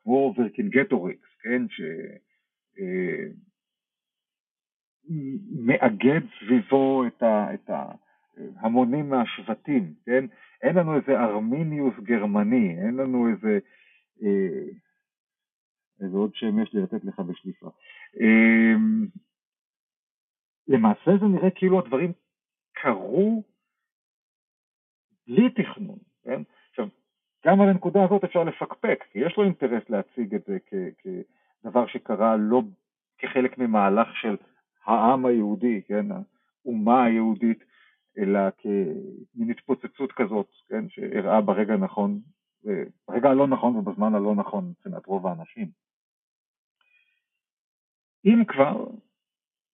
כמו 0.04 0.34
ורקינגטוריקס, 0.38 1.30
כן, 1.44 1.66
שמאגד 5.08 6.22
אה, 6.24 6.40
סביבו 6.40 7.08
את, 7.08 7.24
ה, 7.24 7.54
את 7.54 7.70
ההמונים 8.56 9.10
מהשבטים, 9.10 9.94
כן, 10.06 10.26
אין 10.62 10.76
לנו 10.76 10.96
איזה 10.96 11.20
ארמיניוס 11.20 11.94
גרמני, 12.04 12.78
אין 12.78 12.96
לנו 12.96 13.28
איזה, 13.30 13.60
אה, 14.24 14.64
איזה 16.02 16.18
עוד 16.18 16.36
שם 16.36 16.60
יש 16.60 16.74
לי 16.74 16.82
לתת 16.82 17.04
לך 17.04 17.20
בשליפה. 17.20 17.70
אה, 18.22 18.76
למעשה 20.68 21.12
זה 21.20 21.26
נראה 21.26 21.50
כאילו 21.52 21.80
הדברים 21.80 22.12
קרו 22.74 23.44
בלי 25.28 25.50
תכנון, 25.50 25.98
כן? 26.24 26.42
עכשיו, 26.70 26.88
גם 27.46 27.62
על 27.62 27.70
הנקודה 27.70 28.04
הזאת 28.04 28.24
אפשר 28.24 28.44
לפקפק, 28.44 29.04
כי 29.12 29.20
יש 29.20 29.38
לו 29.38 29.44
אינטרס 29.44 29.90
להציג 29.90 30.36
את 30.36 30.44
זה 30.48 30.58
כ- 30.66 31.04
כדבר 31.64 31.88
שקרה 31.88 32.38
לא 32.38 32.62
כחלק 33.18 33.58
ממהלך 33.58 34.08
של 34.22 34.36
העם 34.86 35.26
היהודי, 35.26 35.82
כן, 35.88 36.06
האומה 36.66 37.04
היהודית, 37.04 37.64
אלא 38.18 38.40
כמין 38.58 39.50
התפוצצות 39.50 40.12
כזאת, 40.12 40.50
כן, 40.68 40.90
שאירעה 40.90 41.42
ברגע 41.42 41.74
הנכון, 41.74 42.20
ברגע 43.08 43.30
הלא 43.30 43.48
נכון 43.48 43.76
ובזמן 43.76 44.16
הלא 44.16 44.36
נכון 44.36 44.70
מבחינת 44.70 45.06
רוב 45.06 45.28
האנשים. 45.28 45.68
אם 48.26 48.46
כבר, 48.48 48.88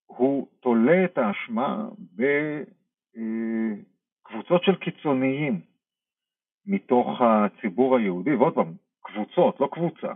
הוא 0.05 0.47
תולה 0.59 1.05
את 1.05 1.17
האשמה 1.17 1.89
ב... 2.15 2.23
קבוצות 4.27 4.63
של 4.63 4.75
קיצוניים 4.75 5.61
מתוך 6.65 7.21
הציבור 7.21 7.97
היהודי, 7.97 8.35
ועוד 8.35 8.55
פעם, 8.55 8.73
קבוצות, 9.01 9.59
לא 9.59 9.69
קבוצה, 9.71 10.13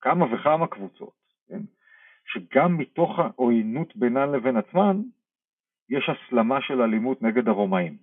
כמה 0.00 0.34
וכמה 0.34 0.66
קבוצות, 0.66 1.14
כן? 1.48 1.60
שגם 2.26 2.78
מתוך 2.78 3.18
העוינות 3.18 3.96
בינן 3.96 4.32
לבין 4.32 4.56
עצמן, 4.56 5.02
יש 5.88 6.08
הסלמה 6.08 6.60
של 6.60 6.82
אלימות 6.82 7.22
נגד 7.22 7.48
הרומאים. 7.48 7.96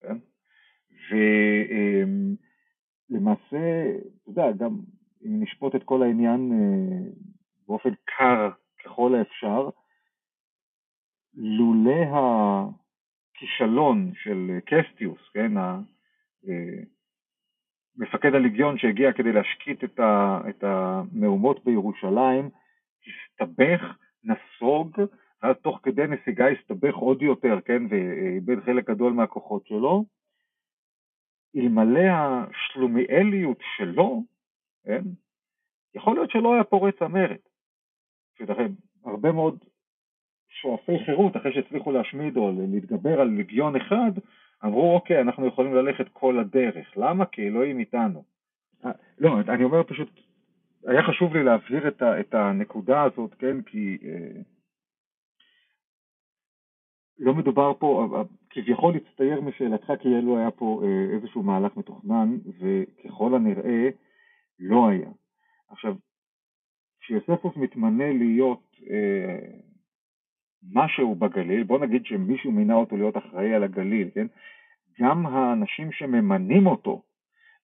כן? 0.00 0.18
ולמעשה, 3.10 3.84
אתה 4.22 4.30
יודע, 4.30 4.52
גם 4.52 4.78
אם 5.24 5.42
נשפוט 5.42 5.74
את 5.74 5.82
כל 5.84 6.02
העניין 6.02 6.52
אה, 6.52 7.10
באופן 7.68 7.90
קר 8.04 8.50
ככל 8.84 9.14
האפשר, 9.14 9.68
לולא 11.34 12.04
הכישלון 13.42 14.12
של 14.14 14.58
קסטיוס, 14.66 15.20
כן, 15.34 15.56
אה, 15.56 15.78
מפקד 17.96 18.34
הליגיון 18.34 18.78
שהגיע 18.78 19.12
כדי 19.12 19.32
להשקיט 19.32 19.84
את, 19.84 20.00
ה, 20.00 20.40
את 20.48 20.64
המהומות 20.64 21.64
בירושלים, 21.64 22.50
הסתבך, 23.06 23.80
נסוג, 24.24 24.96
ואז 25.42 25.56
תוך 25.62 25.80
כדי 25.82 26.06
נסיגה 26.06 26.48
הסתבך 26.48 26.94
עוד 26.94 27.22
יותר, 27.22 27.60
כן, 27.64 27.82
ואיבד 27.90 28.64
חלק 28.64 28.90
גדול 28.90 29.12
מהכוחות 29.12 29.66
שלו. 29.66 30.04
אלמלא 31.56 32.08
השלומיאליות 32.10 33.58
שלו, 33.76 34.22
כן, 34.84 35.02
יכול 35.94 36.14
להיות 36.14 36.30
שלא 36.30 36.54
היה 36.54 36.64
פורץ 36.64 36.94
המרד. 37.00 37.36
הרבה 39.04 39.32
מאוד 39.32 39.64
שואפי 40.62 41.04
חירות, 41.04 41.36
אחרי 41.36 41.52
שהצליחו 41.52 41.92
להשמיד 41.92 42.36
או 42.36 42.52
להתגבר 42.72 43.20
על 43.20 43.28
לגיון 43.28 43.76
אחד, 43.76 44.12
אמרו 44.64 44.94
אוקיי, 44.94 45.20
אנחנו 45.20 45.46
יכולים 45.46 45.74
ללכת 45.74 46.08
כל 46.12 46.38
הדרך. 46.38 46.96
למה? 46.96 47.26
כי 47.26 47.48
אלוהים 47.48 47.78
איתנו. 47.78 48.24
אה, 48.84 48.90
לא, 49.18 49.40
אני 49.48 49.64
אומר 49.64 49.82
פשוט, 49.82 50.20
היה 50.86 51.02
חשוב 51.02 51.36
לי 51.36 51.44
להבהיר 51.44 51.88
את, 51.88 52.02
ה, 52.02 52.20
את 52.20 52.34
הנקודה 52.34 53.02
הזאת, 53.02 53.34
כן, 53.34 53.62
כי 53.62 53.98
אה, 54.04 54.42
לא 57.18 57.34
מדובר 57.34 57.72
פה, 57.78 58.08
אה, 58.12 58.18
אה, 58.18 58.24
כביכול 58.50 58.94
הצטייר 58.96 59.40
משאלתך 59.40 59.92
כאילו 60.00 60.38
היה 60.38 60.50
פה 60.50 60.82
אה, 60.84 61.16
איזשהו 61.16 61.42
מהלך 61.42 61.76
מתוכנן, 61.76 62.36
וככל 62.58 63.34
הנראה 63.34 63.88
לא 64.58 64.88
היה. 64.88 65.10
עכשיו, 65.68 65.94
כשיוספוס 67.00 67.56
מתמנה 67.56 68.12
להיות 68.12 68.76
אה, 68.90 69.71
משהו 70.70 71.14
בגליל, 71.14 71.62
בוא 71.62 71.78
נגיד 71.78 72.06
שמישהו 72.06 72.52
מינה 72.52 72.74
אותו 72.74 72.96
להיות 72.96 73.16
אחראי 73.16 73.54
על 73.54 73.64
הגליל, 73.64 74.10
כן? 74.14 74.26
גם 75.00 75.26
האנשים 75.26 75.92
שממנים 75.92 76.66
אותו 76.66 77.02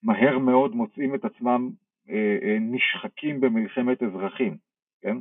מהר 0.03 0.37
מאוד 0.37 0.75
מוצאים 0.75 1.15
את 1.15 1.25
עצמם 1.25 1.69
אה, 2.09 2.37
אה, 2.43 2.57
נשחקים 2.59 3.41
במלחמת 3.41 4.03
אזרחים, 4.03 4.57
כן? 5.01 5.17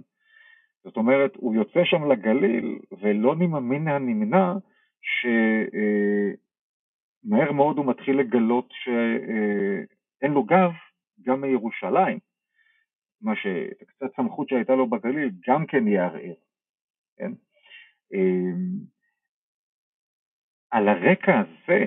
זאת 0.85 0.97
אומרת, 0.97 1.37
הוא 1.37 1.55
יוצא 1.55 1.85
שם 1.85 2.05
לגליל 2.13 2.79
ולא 3.01 3.35
מן 3.35 3.89
הנמנע 3.89 4.53
שמהר 7.25 7.53
מאוד 7.53 7.77
הוא 7.79 7.87
מתחיל 7.87 8.19
לגלות 8.19 8.69
שאין 8.73 10.33
לו 10.33 10.45
גב 10.45 10.71
גם 11.23 11.41
מירושלים, 11.41 12.19
מה 13.23 13.37
שקצת 13.37 14.17
סמכות 14.17 14.49
שהייתה 14.49 14.75
לו 14.75 14.87
בגליל 14.87 15.31
גם 15.49 15.67
כן 15.67 15.89
יערער, 15.89 16.35
כן? 17.17 17.33
על 20.71 20.89
הרקע 20.89 21.41
הזה 21.41 21.87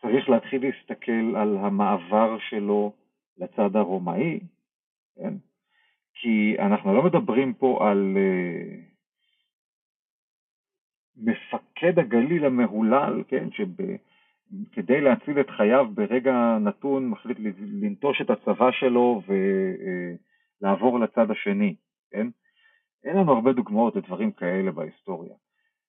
צריך 0.00 0.28
להתחיל 0.28 0.62
להסתכל 0.66 1.36
על 1.36 1.56
המעבר 1.56 2.38
שלו 2.38 2.92
לצד 3.38 3.76
הרומאי, 3.76 4.40
כן? 5.16 5.34
כי 6.14 6.56
אנחנו 6.58 6.94
לא 6.94 7.02
מדברים 7.02 7.54
פה 7.54 7.88
על 7.90 8.16
uh, 8.16 8.90
מפקד 11.16 11.98
הגליל 11.98 12.44
המהולל, 12.44 13.22
כן, 13.28 13.48
שכדי 13.50 15.00
להציל 15.00 15.40
את 15.40 15.50
חייו 15.50 15.86
ברגע 15.94 16.58
נתון 16.60 17.08
מחליט 17.08 17.38
לנטוש 17.82 18.20
את 18.20 18.30
הצבא 18.30 18.70
שלו 18.70 19.22
ולעבור 19.26 20.98
uh, 20.98 21.00
לצד 21.04 21.30
השני, 21.30 21.74
כן? 22.10 22.26
אין 23.04 23.16
לנו 23.16 23.32
הרבה 23.32 23.52
דוגמאות 23.52 23.96
לדברים 23.96 24.32
כאלה 24.32 24.70
בהיסטוריה. 24.70 25.34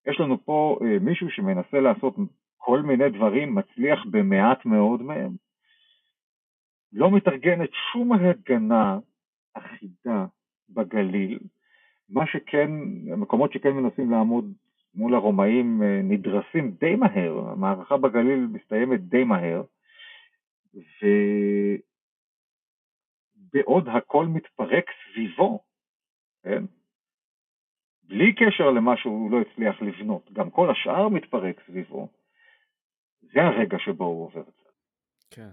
יש 0.08 0.20
לנו 0.20 0.46
פה 0.46 0.78
uh, 0.80 1.04
מישהו 1.04 1.30
שמנסה 1.30 1.80
לעשות 1.80 2.16
כל 2.58 2.82
מיני 2.82 3.10
דברים, 3.10 3.56
מצליח 3.56 4.06
במעט 4.12 4.66
מאוד 4.66 5.02
מהם, 5.02 5.32
לא 6.94 7.12
מתארגנת 7.12 7.70
שום 7.92 8.14
הגנה 8.14 9.00
אחידה 9.54 10.26
בגליל, 10.70 11.40
מה 12.10 12.28
שכן, 12.28 12.72
המקומות 13.14 13.54
שכן 13.54 13.72
מנסים 13.72 14.12
לעמוד 14.12 14.54
מול 14.96 15.16
הרומאים 15.16 15.84
אה, 15.84 16.02
נדרסים 16.04 16.72
די 16.72 16.96
מהר, 16.96 17.50
המערכה 17.50 17.98
בגליל 17.98 18.48
מסתיימת 18.52 19.02
די 19.02 19.24
מהר, 19.24 19.64
ובעוד 23.54 23.90
הכל 23.90 24.26
מתפרק 24.26 24.86
סביבו, 25.04 25.60
כן? 26.44 26.64
בלי 28.12 28.36
קשר 28.36 28.70
למה 28.72 28.98
שהוא 28.98 29.32
לא 29.32 29.38
הצליח 29.42 29.82
לבנות, 29.82 30.32
גם 30.34 30.50
כל 30.50 30.72
השאר 30.72 31.10
מתפרק 31.10 31.56
סביבו, 31.68 32.08
זה 33.22 33.42
הרגע 33.42 33.78
שבו 33.80 34.06
הוא 34.06 34.26
עובר 34.26 34.44
זה. 34.44 34.70
כן, 35.30 35.50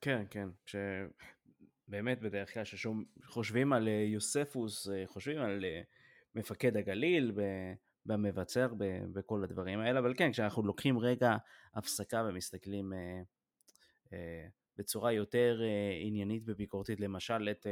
כן, 0.00 0.22
כן. 0.30 0.48
ש... 0.66 0.76
באמת 1.92 2.20
בדרך 2.20 2.54
כלל 2.54 2.64
כשחושבים 2.64 3.72
על 3.72 3.88
אה, 3.88 4.04
יוספוס, 4.06 4.88
אה, 4.88 5.02
חושבים 5.06 5.38
על 5.38 5.64
אה, 5.64 5.80
מפקד 6.34 6.76
הגליל, 6.76 7.32
במבצר, 8.06 8.68
בכל 9.12 9.44
הדברים 9.44 9.78
האלה, 9.78 10.00
אבל 10.00 10.14
כן, 10.16 10.32
כשאנחנו 10.32 10.62
לוקחים 10.62 10.98
רגע 10.98 11.36
הפסקה 11.74 12.24
ומסתכלים 12.28 12.92
בצורה 14.78 15.12
יותר 15.12 15.60
עניינית 16.00 16.42
וביקורתית, 16.46 17.00
למשל 17.00 17.48
את, 17.50 17.66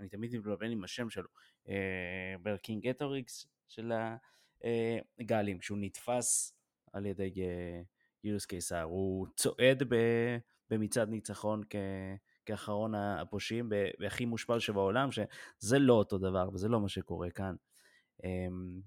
אני 0.00 0.08
תמיד 0.08 0.36
מתבלבל 0.36 0.72
עם 0.72 0.84
השם 0.84 1.10
שלו, 1.10 1.28
ורקינגטוריקס 2.42 3.46
של 3.68 3.92
הגלים, 5.20 5.58
כשהוא 5.58 5.78
נתפס 5.80 6.54
על 6.92 7.06
ידי 7.06 7.34
יולוס 8.24 8.46
קיסר, 8.46 8.82
הוא 8.82 9.26
צועד 9.36 9.82
במצעד 10.70 11.08
ניצחון. 11.08 11.62
כאחרון 12.46 12.94
הפושעים 12.94 13.72
והכי 14.00 14.24
מושפל 14.24 14.58
שבעולם, 14.58 15.08
שזה 15.12 15.78
לא 15.78 15.92
אותו 15.92 16.18
דבר 16.18 16.48
וזה 16.52 16.68
לא 16.68 16.80
מה 16.80 16.88
שקורה 16.88 17.30
כאן. 17.30 17.54
אמ, 18.24 18.80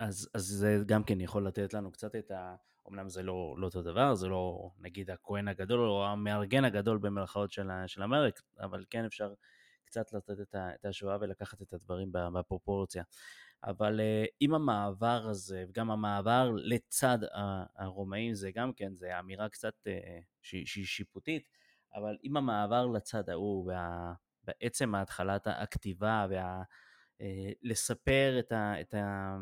אז, 0.00 0.28
אז 0.34 0.42
זה 0.42 0.78
גם 0.86 1.04
כן 1.04 1.20
יכול 1.20 1.46
לתת 1.46 1.74
לנו 1.74 1.92
קצת 1.92 2.16
את 2.16 2.30
ה... 2.30 2.54
אמנם 2.88 3.08
זה 3.08 3.22
לא, 3.22 3.54
לא 3.58 3.66
אותו 3.66 3.82
דבר, 3.82 4.14
זה 4.14 4.28
לא 4.28 4.70
נגיד 4.78 5.10
הכהן 5.10 5.48
הגדול 5.48 5.80
או 5.80 6.06
המארגן 6.06 6.64
הגדול 6.64 6.98
במרכאות 6.98 7.52
של, 7.52 7.68
של 7.86 8.02
המרק, 8.02 8.42
אבל 8.60 8.84
כן 8.90 9.04
אפשר 9.04 9.34
קצת 9.94 10.12
לתת 10.12 10.40
את, 10.40 10.84
ההשוואה 10.84 11.16
ולקחת 11.20 11.62
את 11.62 11.72
הדברים 11.72 12.12
בפרופורציה. 12.12 13.02
אבל 13.64 14.00
uh, 14.00 14.28
עם 14.40 14.54
המעבר 14.54 15.26
הזה, 15.30 15.64
וגם 15.68 15.90
המעבר 15.90 16.50
לצד 16.56 17.18
הרומאים, 17.76 18.34
זה 18.34 18.50
גם 18.54 18.72
כן, 18.72 18.94
זה 18.94 19.18
אמירה 19.18 19.48
קצת 19.48 19.74
uh, 19.86 20.24
שהיא 20.42 20.86
שיפוטית, 20.86 21.48
אבל 21.94 22.16
עם 22.22 22.36
המעבר 22.36 22.86
לצד 22.86 23.30
ההוא, 23.30 23.72
ובעצם 24.44 24.94
התחלת 24.94 25.46
הכתיבה, 25.46 26.26
וה, 26.30 26.62
אה, 27.20 27.52
את, 28.38 28.52
ה, 28.52 28.80
את, 28.80 28.94
ה, 28.94 29.36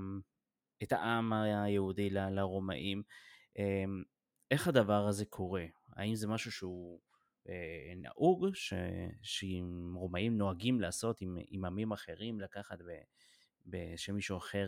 את 0.83 0.93
העם 0.93 1.33
היהודי 1.33 2.11
ל, 2.11 2.29
לרומאים, 2.29 3.03
אה, 3.59 3.85
איך 4.51 4.69
הדבר 4.69 5.07
הזה 5.07 5.25
קורה? 5.25 5.65
האם 5.97 6.15
זה 6.15 6.29
משהו 6.29 6.53
שהוא 6.53 7.01
אה, 7.01 7.12
נהוג, 7.97 8.47
ש, 8.55 8.75
שאם 9.23 9.93
רומאים 9.95 10.39
נוהגים 10.39 10.81
לעשות 10.81 11.21
עם, 11.21 11.37
עם 11.51 11.65
עמים 11.65 11.93
אחרים, 11.93 12.41
לקחת 12.41 12.79
ב, 12.79 12.91
ב, 13.71 13.77
שמישהו 13.97 14.37
אחר 14.37 14.67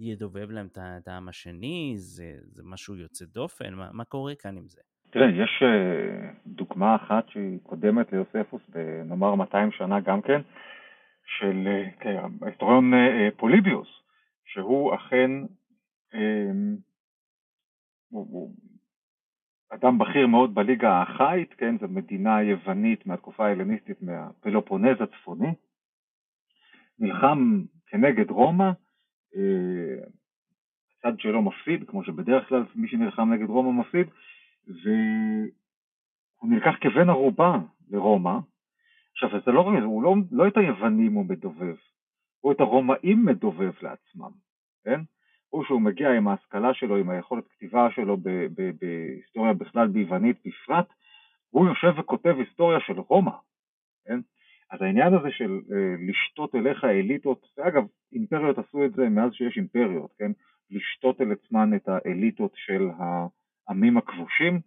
ידובב 0.00 0.50
להם 0.50 0.68
את 0.76 1.08
העם 1.08 1.28
השני? 1.28 1.94
זה, 1.96 2.32
זה 2.42 2.62
משהו 2.64 2.96
יוצא 2.96 3.24
דופן? 3.24 3.74
מה, 3.74 3.88
מה 3.92 4.04
קורה 4.04 4.34
כאן 4.34 4.56
עם 4.56 4.68
זה? 4.68 4.80
תראה, 5.10 5.26
יש 5.26 5.62
אה, 5.62 6.30
דוגמה 6.46 6.96
אחת 6.96 7.28
שהיא 7.28 7.58
קודמת 7.62 8.12
ליוספוס 8.12 8.62
בנאמר 8.68 9.34
200 9.34 9.70
שנה 9.72 10.00
גם 10.00 10.22
כן, 10.22 10.40
של 11.38 11.68
אה, 11.68 11.90
כן, 12.00 12.16
ההיסטוריון 12.42 12.94
אה, 12.94 13.28
פוליביוס, 13.36 13.88
שהוא 14.44 14.94
אכן 14.94 15.30
הוא, 18.10 18.26
הוא 18.30 18.54
אדם 19.70 19.98
בכיר 19.98 20.26
מאוד 20.26 20.54
בליגה 20.54 20.92
האחאית, 20.92 21.54
כן, 21.54 21.78
זו 21.78 21.88
מדינה 21.88 22.42
יוונית 22.42 23.06
מהתקופה 23.06 23.46
ההלניסטית 23.46 24.02
מהפלופונז 24.02 24.96
הצפוני, 25.00 25.54
נלחם 26.98 27.62
כנגד 27.86 28.30
רומא, 28.30 28.70
הצד 30.98 31.20
שלו 31.20 31.42
מפסיד, 31.42 31.90
כמו 31.90 32.04
שבדרך 32.04 32.48
כלל 32.48 32.64
מי 32.74 32.88
שנלחם 32.88 33.32
נגד 33.32 33.48
רומא 33.48 33.80
מפסיד, 33.80 34.06
והוא 34.66 36.50
נלקח 36.50 36.74
כבן 36.80 37.08
ערובה 37.08 37.58
לרומא. 37.90 38.38
עכשיו, 39.12 39.40
זה 39.46 39.52
לא, 39.52 39.60
הוא 39.60 40.02
לא, 40.02 40.14
לא 40.30 40.48
את 40.48 40.56
היוונים 40.56 41.12
הוא 41.12 41.26
מדובב, 41.26 41.76
הוא 42.40 42.52
את 42.52 42.60
הרומאים 42.60 43.24
מדובב 43.24 43.72
לעצמם, 43.82 44.30
כן? 44.84 45.00
הוא 45.48 45.64
שהוא 45.64 45.80
מגיע 45.80 46.12
עם 46.12 46.28
ההשכלה 46.28 46.74
שלו, 46.74 46.96
עם 46.96 47.10
היכולת 47.10 47.44
כתיבה 47.48 47.88
שלו 47.90 48.16
בהיסטוריה 48.80 49.52
בכלל, 49.52 49.88
ביוונית 49.88 50.36
בפרט, 50.44 50.86
הוא 51.50 51.68
יושב 51.68 51.92
וכותב 51.98 52.34
היסטוריה 52.38 52.80
של 52.80 53.00
רומא, 53.00 53.32
כן? 54.04 54.20
אז 54.70 54.82
העניין 54.82 55.14
הזה 55.14 55.30
של 55.30 55.60
אה, 55.72 55.94
לשתות 56.08 56.54
אליך 56.54 56.84
אליטות, 56.84 57.46
אגב, 57.60 57.84
אימפריות 58.12 58.58
עשו 58.58 58.84
את 58.84 58.92
זה 58.94 59.08
מאז 59.08 59.32
שיש 59.32 59.56
אימפריות, 59.56 60.10
כן? 60.18 60.32
לשתות 60.70 61.20
אל 61.20 61.32
עצמן 61.32 61.74
את 61.76 61.88
האליטות 61.88 62.52
של. 62.54 62.88
העמים 63.68 63.96
הכבושים. 63.96 64.60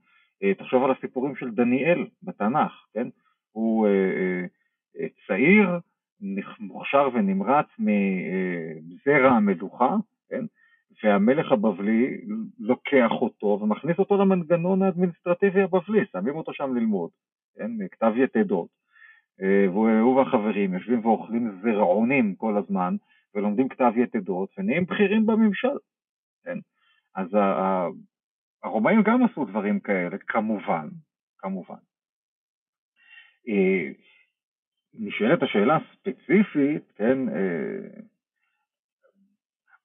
אה, 0.44 0.54
תחשוב 0.54 0.84
על 0.84 0.92
הסיפורים 0.92 1.36
של 1.36 1.52
דניאל 1.52 2.08
בתנ"ך, 2.24 2.72
כן? 2.94 3.08
הוא 3.52 3.88
אה, 3.88 4.46
אה, 5.00 5.08
צעיר, 5.28 5.70
מוכשר 6.60 7.10
ונמרץ 7.14 7.66
מזרע 7.80 9.30
המלוכה, 9.30 9.96
כן? 10.30 10.46
והמלך 11.04 11.52
הבבלי 11.52 12.22
לוקח 12.60 13.12
אותו 13.12 13.60
ומכניס 13.62 14.00
אותו 14.00 14.18
למנגנון 14.18 14.82
האדמיניסטרטיבי 14.82 15.62
הבבלי, 15.62 16.06
שמים 16.12 16.36
אותו 16.36 16.54
שם 16.54 16.76
ללמוד, 16.76 17.10
כן? 17.56 17.88
כתב 17.92 18.14
יתדות. 18.16 18.82
והוא 19.74 20.16
והחברים 20.16 20.74
יושבים 20.74 21.06
ואוכלים 21.06 21.62
זרעונים 21.62 22.36
כל 22.36 22.58
הזמן 22.58 22.96
ולומדים 23.36 23.70
כתב 23.70 23.92
יתדות 23.96 24.50
ונהיים 24.58 24.86
בכירים 24.86 25.26
בממשל. 25.26 25.78
כן? 26.44 26.58
אז 27.16 27.28
הרומאים 28.64 29.04
גם 29.04 29.24
עשו 29.24 29.46
דברים 29.46 29.80
כאלה, 29.80 30.18
כמובן, 30.18 30.90
כמובן. 31.38 31.76
אה, 33.48 33.92
נשאלת 34.94 35.44
השאלה 35.44 35.78
הספציפית, 35.78 36.92
כן, 36.96 37.30
אה, 37.30 38.02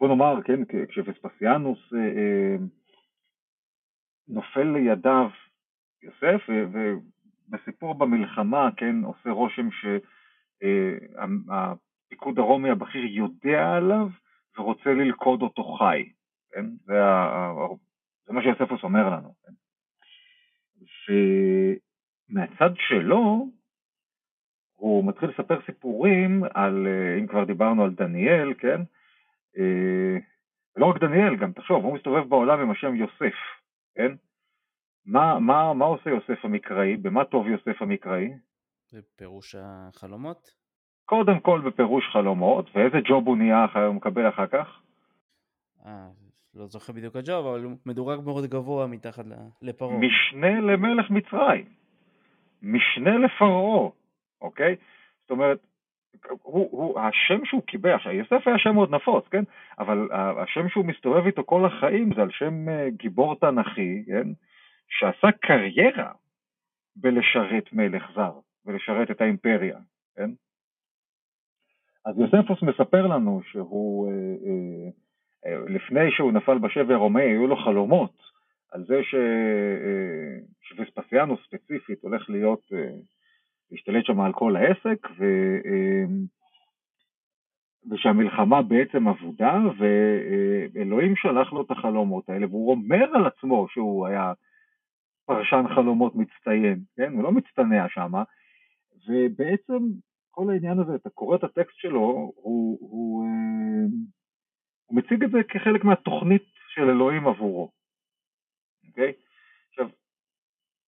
בוא 0.07 0.15
נאמר, 0.15 0.43
כן, 0.43 0.61
כשוספסיאנוס 0.89 1.79
אה, 1.95 2.57
נופל 4.29 4.63
לידיו 4.63 5.31
יוסף, 6.03 6.43
ובסיפור 6.49 7.95
במלחמה, 7.95 8.69
כן, 8.77 8.97
עושה 9.05 9.31
רושם 9.31 9.69
שהפיקוד 12.11 12.39
הרומי 12.39 12.71
הבכיר 12.71 13.05
יודע 13.05 13.73
עליו 13.77 14.09
ורוצה 14.59 14.91
ללכוד 14.91 15.43
אותו 15.43 15.65
חי, 15.65 16.09
כן, 16.53 16.67
זה 16.85 16.95
זה 18.27 18.33
מה 18.33 18.43
שיוספוס 18.43 18.83
אומר 18.83 19.11
לנו. 19.11 19.35
כן? 19.43 19.53
ומהצד 22.31 22.71
שלו, 22.77 23.47
הוא 24.75 25.09
מתחיל 25.09 25.29
לספר 25.29 25.59
סיפורים 25.67 26.45
על, 26.55 26.87
אה, 26.87 27.19
אם 27.19 27.27
כבר 27.27 27.45
דיברנו 27.45 27.85
על 27.85 27.95
דניאל, 27.95 28.55
כן? 28.55 28.81
אה, 29.59 30.19
ולא 30.77 30.87
רק 30.87 31.01
דניאל, 31.01 31.37
גם 31.37 31.53
תחשוב, 31.53 31.85
הוא 31.85 31.95
מסתובב 31.95 32.29
בעולם 32.29 32.61
עם 32.61 32.71
השם 32.71 32.95
יוסף, 32.95 33.37
כן? 33.95 34.13
מה, 35.07 35.39
מה, 35.39 35.75
מה 35.75 35.85
עושה 35.85 36.11
יוסף 36.11 36.45
המקראי? 36.45 36.97
במה 36.97 37.25
טוב 37.25 37.47
יוסף 37.47 37.83
המקראי? 37.83 38.31
בפירוש 38.93 39.55
החלומות? 39.59 40.39
קודם 41.05 41.41
כל 41.41 41.61
בפירוש 41.67 42.05
חלומות, 42.13 42.71
ואיזה 42.75 42.97
ג'וב 43.09 43.27
הוא 43.27 43.37
נהיה, 43.37 43.67
הוא 43.87 43.95
מקבל 43.95 44.29
אחר 44.29 44.47
כך? 44.47 44.83
אה, 45.87 46.09
לא 46.55 46.67
זוכר 46.67 46.93
בדיוק 46.93 47.17
הג'וב, 47.17 47.47
אבל 47.47 47.65
הוא 47.65 47.73
מדורג 47.87 48.21
מאוד 48.25 48.45
גבוה 48.45 48.87
מתחת 48.87 49.25
לפרעה. 49.63 49.99
משנה 49.99 50.61
למלך 50.61 51.11
מצרים. 51.11 51.67
משנה 52.63 53.19
לפרעה, 53.19 53.91
אוקיי? 54.41 54.77
זאת 55.23 55.31
אומרת, 55.31 55.67
הוא, 56.43 56.69
הוא, 56.71 57.01
השם 57.01 57.45
שהוא 57.45 57.63
קיבל, 57.63 57.95
עכשיו 57.95 58.13
יוסף 58.13 58.47
היה 58.47 58.59
שם 58.59 58.75
מאוד 58.75 58.95
נפוץ, 58.95 59.29
כן? 59.31 59.45
אבל 59.79 60.09
השם 60.13 60.69
שהוא 60.69 60.85
מסתובב 60.85 61.27
איתו 61.27 61.45
כל 61.45 61.67
החיים 61.67 62.15
זה 62.15 62.23
על 62.23 62.31
שם 62.31 62.69
אה, 62.69 62.91
גיבור 62.91 63.35
תנכי, 63.41 64.05
כן? 64.07 64.29
שעשה 64.89 65.33
קריירה 65.33 66.13
בלשרת 66.97 67.73
מלך 67.73 68.11
זר 68.15 68.33
ולשרת 68.67 69.11
את 69.11 69.21
האימפריה, 69.21 69.79
כן? 70.17 70.31
אז 72.07 72.19
יוספוס 72.19 72.63
מספר 72.63 73.07
לנו 73.07 73.41
שהוא, 73.45 74.13
אה, 74.13 74.91
אה, 75.47 75.59
לפני 75.69 76.11
שהוא 76.11 76.33
נפל 76.33 76.59
בשבי 76.59 76.95
הרומאי, 76.95 77.23
היו 77.23 77.47
לו 77.47 77.57
חלומות 77.57 78.13
על 78.73 78.85
זה 78.85 79.03
ש... 79.03 79.15
שווספסיאנוס 80.63 81.41
ספציפית 81.47 82.03
הולך 82.03 82.31
להיות, 82.31 82.61
להשתלט 83.71 84.05
שם 84.05 84.21
על 84.21 84.33
כל 84.33 84.57
העסק, 84.57 85.07
ו... 85.19 85.25
אה, 85.67 86.05
ושהמלחמה 87.91 88.63
בעצם 88.63 89.09
אבודה, 89.09 89.55
ואלוהים 89.79 91.17
שלח 91.17 91.53
לו 91.53 91.63
את 91.63 91.71
החלומות 91.71 92.29
האלה, 92.29 92.47
והוא 92.47 92.71
אומר 92.71 93.05
על 93.15 93.27
עצמו 93.27 93.67
שהוא 93.69 94.07
היה 94.07 94.33
פרשן 95.27 95.65
חלומות 95.75 96.15
מצטיין, 96.15 96.81
כן? 96.97 97.13
הוא 97.13 97.23
לא 97.23 97.33
מצטנע 97.33 97.89
שם, 97.89 98.13
ובעצם 99.09 99.79
כל 100.31 100.51
העניין 100.51 100.79
הזה, 100.79 100.95
אתה 100.95 101.11
קורא 101.11 101.37
את 101.37 101.45
הטקסט 101.45 101.77
שלו, 101.77 102.01
הוא, 102.01 102.79
הוא, 102.81 103.25
אה, 103.25 103.87
הוא 104.87 104.99
מציג 104.99 105.25
את 105.25 105.31
זה 105.31 105.39
כחלק 105.49 105.85
מהתוכנית 105.85 106.43
של 106.75 106.91
אלוהים 106.91 107.27
עבורו, 107.27 107.71
אוקיי? 108.89 109.13
עכשיו, 109.13 109.26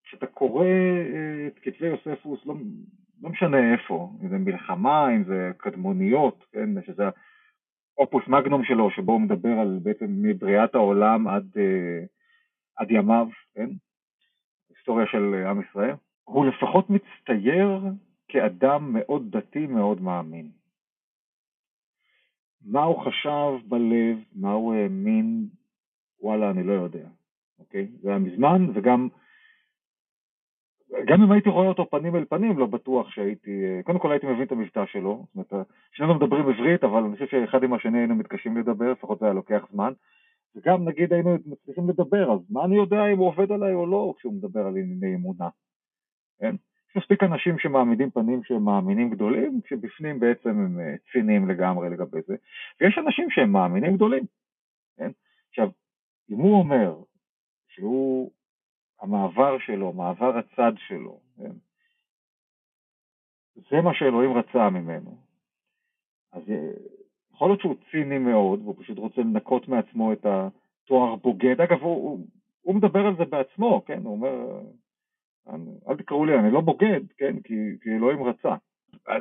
כשאתה 0.09 0.26
קורא 0.26 0.64
אה, 0.64 1.46
את 1.46 1.59
כתבי 1.62 1.86
יוספוס, 1.86 2.46
לא, 2.46 2.54
לא 3.22 3.30
משנה 3.30 3.72
איפה, 3.72 4.12
אם 4.22 4.28
זה 4.28 4.38
מלחמה, 4.38 5.16
אם 5.16 5.24
זה 5.24 5.50
קדמוניות, 5.56 6.44
כן? 6.52 6.82
שזה 6.86 7.02
האופוס 7.98 8.28
מגנום 8.28 8.64
שלו, 8.64 8.90
שבו 8.90 9.12
הוא 9.12 9.20
מדבר 9.20 9.59
על 9.61 9.78
בעצם 9.82 10.06
מבריאת 10.09 10.74
העולם 10.74 11.28
עד, 11.28 11.46
אה, 11.56 12.04
עד 12.76 12.90
ימיו, 12.90 13.28
כן? 13.54 13.68
היסטוריה 14.70 15.06
של 15.06 15.44
עם 15.50 15.62
ישראל. 15.62 15.94
הוא 16.24 16.46
לפחות 16.46 16.90
מצטייר 16.90 17.80
כאדם 18.28 18.92
מאוד 18.92 19.36
דתי, 19.36 19.66
מאוד 19.66 20.00
מאמין. 20.00 20.50
מה 22.66 22.82
הוא 22.82 23.04
חשב 23.04 23.68
בלב, 23.68 24.18
מה 24.34 24.52
הוא 24.52 24.74
האמין, 24.74 25.48
וואלה, 26.20 26.50
אני 26.50 26.62
לא 26.62 26.72
יודע, 26.72 27.09
אוקיי? 27.59 27.86
זה 28.00 28.09
היה 28.09 28.18
מזמן, 28.18 28.66
וגם 28.74 29.09
גם 31.07 31.22
אם 31.22 31.32
הייתי 31.32 31.49
רואה 31.49 31.68
אותו 31.68 31.91
פנים 31.91 32.16
אל 32.16 32.24
פנים, 32.24 32.59
לא 32.59 32.66
בטוח 32.66 33.11
שהייתי, 33.11 33.82
קודם 33.84 33.99
כל 33.99 34.11
הייתי 34.11 34.26
מבין 34.26 34.43
את 34.43 34.53
המבטא 34.53 34.86
שלו, 34.86 35.26
זאת 35.34 35.53
אומרת, 35.53 35.66
שנינו 35.93 36.14
מדברים 36.14 36.49
עברית, 36.49 36.84
אבל 36.84 37.03
אני 37.03 37.12
חושב 37.12 37.26
שאחד 37.26 37.62
עם 37.62 37.74
השני 37.74 37.99
היינו 37.99 38.14
מתקשים 38.14 38.57
לדבר, 38.57 38.93
לפחות 38.93 39.18
זה 39.18 39.26
היה 39.26 39.34
לוקח 39.34 39.66
זמן, 39.72 39.93
וגם 40.57 40.89
נגיד 40.89 41.12
היינו 41.12 41.36
מצליחים 41.47 41.89
לדבר, 41.89 42.32
אז 42.32 42.39
מה 42.51 42.64
אני 42.64 42.76
יודע 42.76 43.07
אם 43.07 43.18
הוא 43.18 43.28
עובד 43.28 43.53
עליי 43.53 43.74
או 43.74 43.86
לא 43.86 44.14
כשהוא 44.18 44.34
מדבר 44.34 44.61
על 44.61 44.76
ענייני 44.76 45.14
אמונה, 45.14 45.49
כן? 46.41 46.55
יש 46.91 46.97
מספיק 46.97 47.22
אנשים 47.22 47.59
שמעמידים 47.59 48.11
פנים 48.11 48.45
שהם 48.45 48.64
מאמינים 48.64 49.11
גדולים, 49.11 49.61
כשבפנים 49.64 50.20
בעצם 50.20 50.49
הם 50.49 50.80
אה, 50.80 50.95
ציניים 51.12 51.49
לגמרי 51.49 51.91
לגבי 51.91 52.18
זה, 52.26 52.36
ויש 52.80 52.99
אנשים 52.99 53.30
שהם 53.30 53.53
מאמינים 53.53 53.97
גדולים, 53.97 54.24
כן? 54.97 55.11
עכשיו, 55.49 55.68
אם 56.30 56.36
הוא 56.36 56.59
אומר 56.59 56.97
שהוא, 57.68 58.30
המעבר 59.01 59.59
שלו, 59.59 59.92
מעבר 59.92 60.38
הצד 60.38 60.72
שלו, 60.76 61.20
כן? 61.36 61.53
זה 63.70 63.80
מה 63.80 63.94
שאלוהים 63.94 64.32
רצה 64.32 64.70
ממנו, 64.70 65.16
אז 66.32 66.42
אה, 66.51 66.70
יכול 67.32 67.49
להיות 67.49 67.61
שהוא 67.61 67.74
ציני 67.90 68.18
מאוד, 68.18 68.62
והוא 68.62 68.74
פשוט 68.78 68.99
רוצה 68.99 69.20
לנקות 69.20 69.68
מעצמו 69.68 70.12
את 70.12 70.26
התואר 70.26 71.14
בוגד. 71.16 71.61
אגב, 71.61 71.78
הוא, 71.80 71.94
הוא, 71.94 72.26
הוא 72.61 72.74
מדבר 72.74 73.07
על 73.07 73.16
זה 73.16 73.24
בעצמו, 73.24 73.82
כן? 73.86 74.03
הוא 74.05 74.12
אומר, 74.12 74.61
אל 75.88 75.96
תקראו 75.96 76.24
לי, 76.24 76.38
אני 76.38 76.51
לא 76.51 76.61
בוגד, 76.61 77.01
כן? 77.16 77.40
כי, 77.40 77.55
כי 77.82 77.90
אלוהים 77.90 78.22
רצה. 78.22 78.55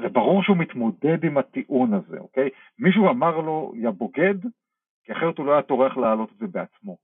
זה 0.01 0.09
ברור 0.09 0.43
שהוא 0.43 0.57
מתמודד 0.57 1.23
עם 1.23 1.37
הטיעון 1.37 1.93
הזה, 1.93 2.17
אוקיי? 2.19 2.49
מישהו 2.79 3.09
אמר 3.09 3.37
לו, 3.37 3.73
יא 3.75 3.89
בוגד, 3.89 4.35
כי 5.03 5.11
אחרת 5.11 5.37
הוא 5.37 5.45
לא 5.45 5.51
היה 5.51 5.61
טורח 5.61 5.97
להעלות 5.97 6.31
את 6.31 6.37
זה 6.37 6.47
בעצמו? 6.47 6.97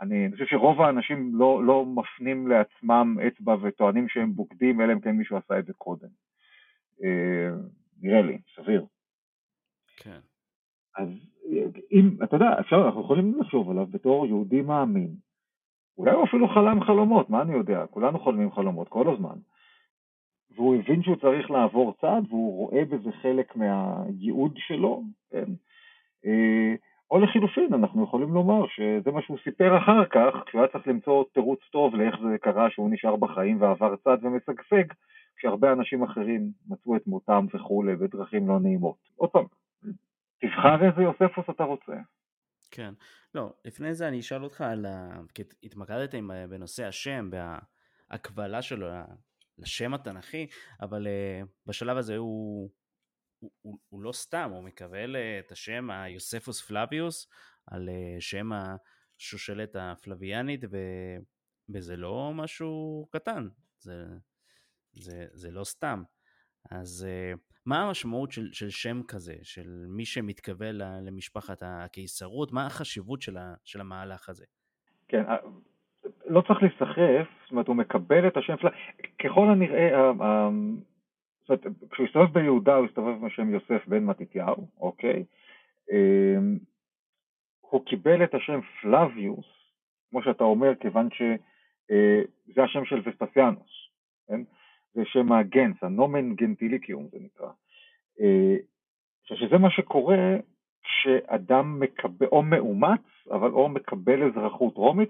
אני, 0.00 0.26
אני 0.26 0.32
חושב 0.32 0.46
שרוב 0.46 0.80
האנשים 0.80 1.30
לא, 1.34 1.64
לא 1.64 1.86
מפנים 1.86 2.48
לעצמם 2.48 3.16
אצבע 3.26 3.56
וטוענים 3.62 4.08
שהם 4.08 4.32
בוגדים, 4.32 4.80
אלא 4.80 4.92
אם 4.92 5.00
כן 5.00 5.10
מישהו 5.10 5.36
עשה 5.36 5.58
את 5.58 5.66
זה 5.66 5.72
קודם. 5.72 6.08
אה, 7.04 7.50
נראה 8.02 8.22
לי, 8.22 8.38
סביר. 8.56 8.86
כן. 9.96 10.20
אז 10.96 11.08
אם, 11.92 12.16
אתה 12.24 12.36
יודע, 12.36 12.46
אפשר, 12.60 12.76
אנחנו 12.86 13.00
יכולים 13.00 13.40
לחשוב 13.40 13.70
עליו 13.70 13.86
בתור 13.86 14.26
יהודי 14.26 14.62
מאמין. 14.62 15.14
אולי 15.98 16.10
הוא 16.10 16.24
אפילו 16.24 16.48
חלם 16.48 16.84
חלומות, 16.84 17.30
מה 17.30 17.42
אני 17.42 17.52
יודע? 17.52 17.86
כולנו 17.86 18.18
חולמים 18.18 18.52
חלומות 18.52 18.88
כל 18.88 19.14
הזמן. 19.14 19.38
והוא 20.50 20.76
הבין 20.76 21.02
שהוא 21.02 21.16
צריך 21.16 21.50
לעבור 21.50 21.94
צעד, 22.00 22.24
והוא 22.28 22.56
רואה 22.56 22.84
בזה 22.84 23.12
חלק 23.22 23.56
מהייעוד 23.56 24.52
שלו, 24.56 25.02
כן? 25.30 25.50
אה, 27.12 27.16
או 27.16 27.20
לחילופין, 27.20 27.74
אנחנו 27.74 28.04
יכולים 28.04 28.28
לומר 28.34 28.66
שזה 28.68 29.10
מה 29.10 29.22
שהוא 29.22 29.38
סיפר 29.44 29.78
אחר 29.78 30.04
כך, 30.10 30.34
כשהוא 30.46 30.60
היה 30.60 30.72
צריך 30.72 30.88
למצוא 30.88 31.24
תירוץ 31.34 31.60
טוב 31.72 31.94
לאיך 31.94 32.14
זה 32.30 32.38
קרה 32.38 32.70
שהוא 32.70 32.90
נשאר 32.90 33.16
בחיים 33.16 33.62
ועבר 33.62 33.96
צד 33.96 34.16
ומשגשג, 34.22 34.84
כשהרבה 35.36 35.72
אנשים 35.72 36.02
אחרים 36.02 36.50
מצאו 36.68 36.96
את 36.96 37.06
מותם 37.06 37.46
וכולי 37.54 37.96
בדרכים 37.96 38.48
לא 38.48 38.60
נעימות. 38.60 38.96
עוד 39.16 39.30
פעם, 39.30 39.44
תבחר 40.40 40.88
איזה 40.88 41.02
יוספוס 41.02 41.44
אתה 41.50 41.64
רוצה. 41.64 41.92
כן. 42.70 42.92
לא, 43.34 43.52
לפני 43.64 43.94
זה 43.94 44.08
אני 44.08 44.20
אשאל 44.20 44.44
אותך 44.44 44.60
על 44.60 44.86
ה... 44.86 45.20
כי 45.34 45.42
התמקדתם 45.62 46.28
בנושא 46.48 46.86
השם, 46.86 47.30
בהקבלה 48.10 48.62
שלו 48.62 48.86
לשם 49.58 49.94
התנ"כי, 49.94 50.46
אבל 50.80 51.06
uh, 51.06 51.46
בשלב 51.66 51.96
הזה 51.96 52.16
הוא, 52.16 52.70
הוא, 53.38 53.50
הוא, 53.62 53.78
הוא 53.88 54.02
לא 54.02 54.12
סתם, 54.12 54.50
הוא 54.52 54.62
מקבל 54.62 55.16
uh, 55.16 55.46
את 55.46 55.52
השם 55.52 55.90
היוספוס 55.90 56.62
פלביוס 56.62 57.28
על 57.66 57.88
uh, 57.88 58.20
שם 58.20 58.50
השושלת 58.52 59.76
הפלביאנית. 59.78 60.64
וזה 61.68 61.96
לא 61.96 62.32
משהו 62.34 63.06
קטן, 63.10 63.48
זה, 63.78 64.04
זה, 64.92 65.26
זה 65.32 65.50
לא 65.50 65.64
סתם. 65.64 66.02
אז 66.70 67.06
uh, 67.06 67.38
מה 67.66 67.82
המשמעות 67.82 68.32
של, 68.32 68.52
של 68.52 68.70
שם 68.70 69.02
כזה, 69.08 69.34
של 69.42 69.84
מי 69.88 70.04
שמתקבל 70.04 70.82
למשפחת 71.02 71.62
הקיסרות, 71.62 72.52
מה 72.52 72.66
החשיבות 72.66 73.22
של, 73.22 73.36
ה, 73.36 73.54
של 73.64 73.80
המהלך 73.80 74.28
הזה? 74.28 74.44
כן, 75.08 75.22
אה, 75.28 75.36
לא 76.26 76.40
צריך 76.40 76.62
להיסחף, 76.62 77.28
זאת 77.42 77.50
אומרת 77.50 77.68
הוא 77.68 77.76
מקבל 77.76 78.28
את 78.28 78.36
השם, 78.36 78.54
ככל 79.24 79.50
הנראה, 79.50 80.12
זאת 81.48 81.64
אומרת, 81.64 81.90
כשהוא 81.90 82.06
הסתובב 82.06 82.32
ביהודה 82.32 82.74
הוא 82.74 82.86
הסתובב 82.86 83.26
בשם 83.26 83.50
יוסף 83.50 83.88
בן 83.88 84.04
מתתיהו, 84.04 84.68
אוקיי? 84.80 85.24
אמ, 85.92 86.58
הוא 87.60 87.84
קיבל 87.84 88.24
את 88.24 88.34
השם 88.34 88.60
פלביוס, 88.60 89.46
כמו 90.10 90.22
שאתה 90.22 90.44
אומר, 90.44 90.74
כיוון 90.74 91.08
שזה 91.10 92.60
אה, 92.60 92.64
השם 92.64 92.84
של 92.84 93.02
וספסיאנוס, 93.04 93.88
כן? 94.28 94.40
זה 94.94 95.02
שם 95.04 95.32
הגנס, 95.32 95.76
הנומן 95.82 96.34
גנטיליקיום 96.34 97.08
זה 97.12 97.18
נקרא. 97.20 97.50
אה, 98.20 98.56
שזה 99.24 99.58
מה 99.58 99.70
שקורה 99.70 100.36
כשאדם 100.82 101.80
מקבל, 101.80 102.26
או 102.26 102.42
מאומץ, 102.42 103.00
אבל 103.30 103.50
או 103.50 103.68
מקבל 103.68 104.22
אזרחות 104.22 104.76
רומית, 104.76 105.08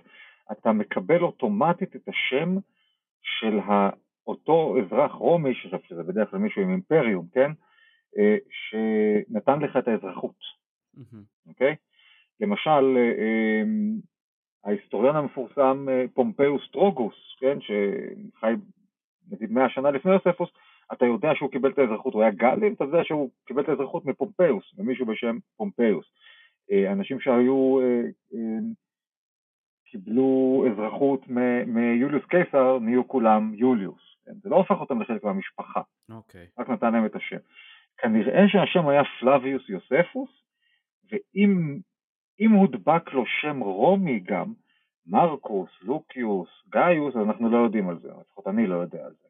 אתה 0.52 0.72
מקבל 0.72 1.22
אוטומטית 1.22 1.96
את 1.96 2.08
השם 2.08 2.56
של 3.22 3.58
אותו 4.26 4.76
אזרח 4.78 5.12
רומי, 5.12 5.54
שזה 5.54 6.02
בדרך 6.02 6.30
כלל 6.30 6.38
מישהו 6.38 6.62
עם 6.62 6.70
אימפריום, 6.70 7.26
כן? 7.32 7.50
אה, 8.18 8.36
שנתן 8.50 9.58
לך 9.58 9.76
את 9.76 9.88
האזרחות, 9.88 10.36
אוקיי? 11.46 11.72
Mm-hmm. 11.72 11.74
Okay? 11.74 11.76
למשל, 12.40 12.96
אה, 12.96 13.62
ההיסטוריון 14.64 15.16
המפורסם 15.16 15.86
פומפיוס 16.14 16.70
טרוגוס, 16.72 17.14
כן? 17.40 17.58
שחי 17.60 18.54
נגיד 19.30 19.52
מאה 19.52 19.68
שנה 19.68 19.90
לפני 19.90 20.12
יוספוס, 20.12 20.48
אתה 20.92 21.06
יודע 21.06 21.34
שהוא 21.34 21.50
קיבל 21.50 21.70
את 21.70 21.78
האזרחות, 21.78 22.14
הוא 22.14 22.22
היה 22.22 22.30
גלי, 22.30 22.72
אתה 22.72 22.84
יודע 22.84 23.04
שהוא 23.04 23.30
קיבל 23.46 23.62
את 23.62 23.68
האזרחות 23.68 24.04
מפומפיוס, 24.04 24.64
ממישהו 24.78 25.06
בשם 25.06 25.38
פומפיוס. 25.56 26.06
אנשים 26.92 27.20
שהיו, 27.20 27.78
קיבלו 29.86 30.64
אזרחות 30.72 31.20
מיוליוס 31.66 32.24
קיסר, 32.24 32.78
נהיו 32.78 33.08
כולם 33.08 33.54
יוליוס. 33.54 34.15
כן? 34.26 34.32
זה 34.42 34.48
לא 34.48 34.56
הופך 34.56 34.80
אותם 34.80 35.00
לחלק 35.00 35.24
מהמשפחה, 35.24 35.80
okay. 35.80 36.14
אוקיי. 36.14 36.46
רק 36.58 36.68
נתן 36.68 36.92
להם 36.92 37.06
את 37.06 37.16
השם. 37.16 37.36
כנראה 37.98 38.48
שהשם 38.48 38.88
היה 38.88 39.02
פלביוס 39.20 39.68
יוספוס, 39.68 40.30
ואם 41.10 42.52
הודבק 42.52 43.12
לו 43.12 43.24
שם 43.26 43.60
רומי 43.60 44.20
גם, 44.20 44.52
מרקוס, 45.06 45.70
לוקיוס, 45.82 46.48
גאיוס, 46.68 47.16
אז 47.16 47.22
אנחנו 47.22 47.50
לא 47.50 47.56
יודעים 47.56 47.88
על 47.88 47.98
זה, 47.98 48.08
לפחות 48.20 48.46
אני 48.46 48.66
לא 48.66 48.74
יודע 48.74 49.04
על 49.04 49.12
זה. 49.12 49.28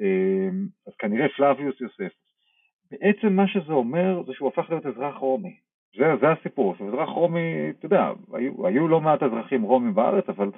אמ, 0.00 0.66
אז 0.86 0.92
כנראה 0.98 1.28
פלביוס 1.36 1.80
יוספוס. 1.80 2.22
בעצם 2.90 3.32
מה 3.32 3.48
שזה 3.48 3.72
אומר 3.72 4.22
זה 4.26 4.32
שהוא 4.32 4.48
הפך 4.48 4.70
להיות 4.70 4.86
אזרח 4.86 5.16
רומי. 5.16 5.56
זה, 5.96 6.04
זה 6.20 6.26
הסיפור. 6.32 6.74
אזרח 6.88 7.08
רומי, 7.08 7.70
אתה 7.70 7.86
יודע, 7.86 8.10
היו, 8.32 8.66
היו 8.66 8.88
לא 8.88 9.00
מעט 9.00 9.22
אזרחים 9.22 9.62
רומים 9.62 9.94
בארץ, 9.94 10.28
אבל 10.28 10.50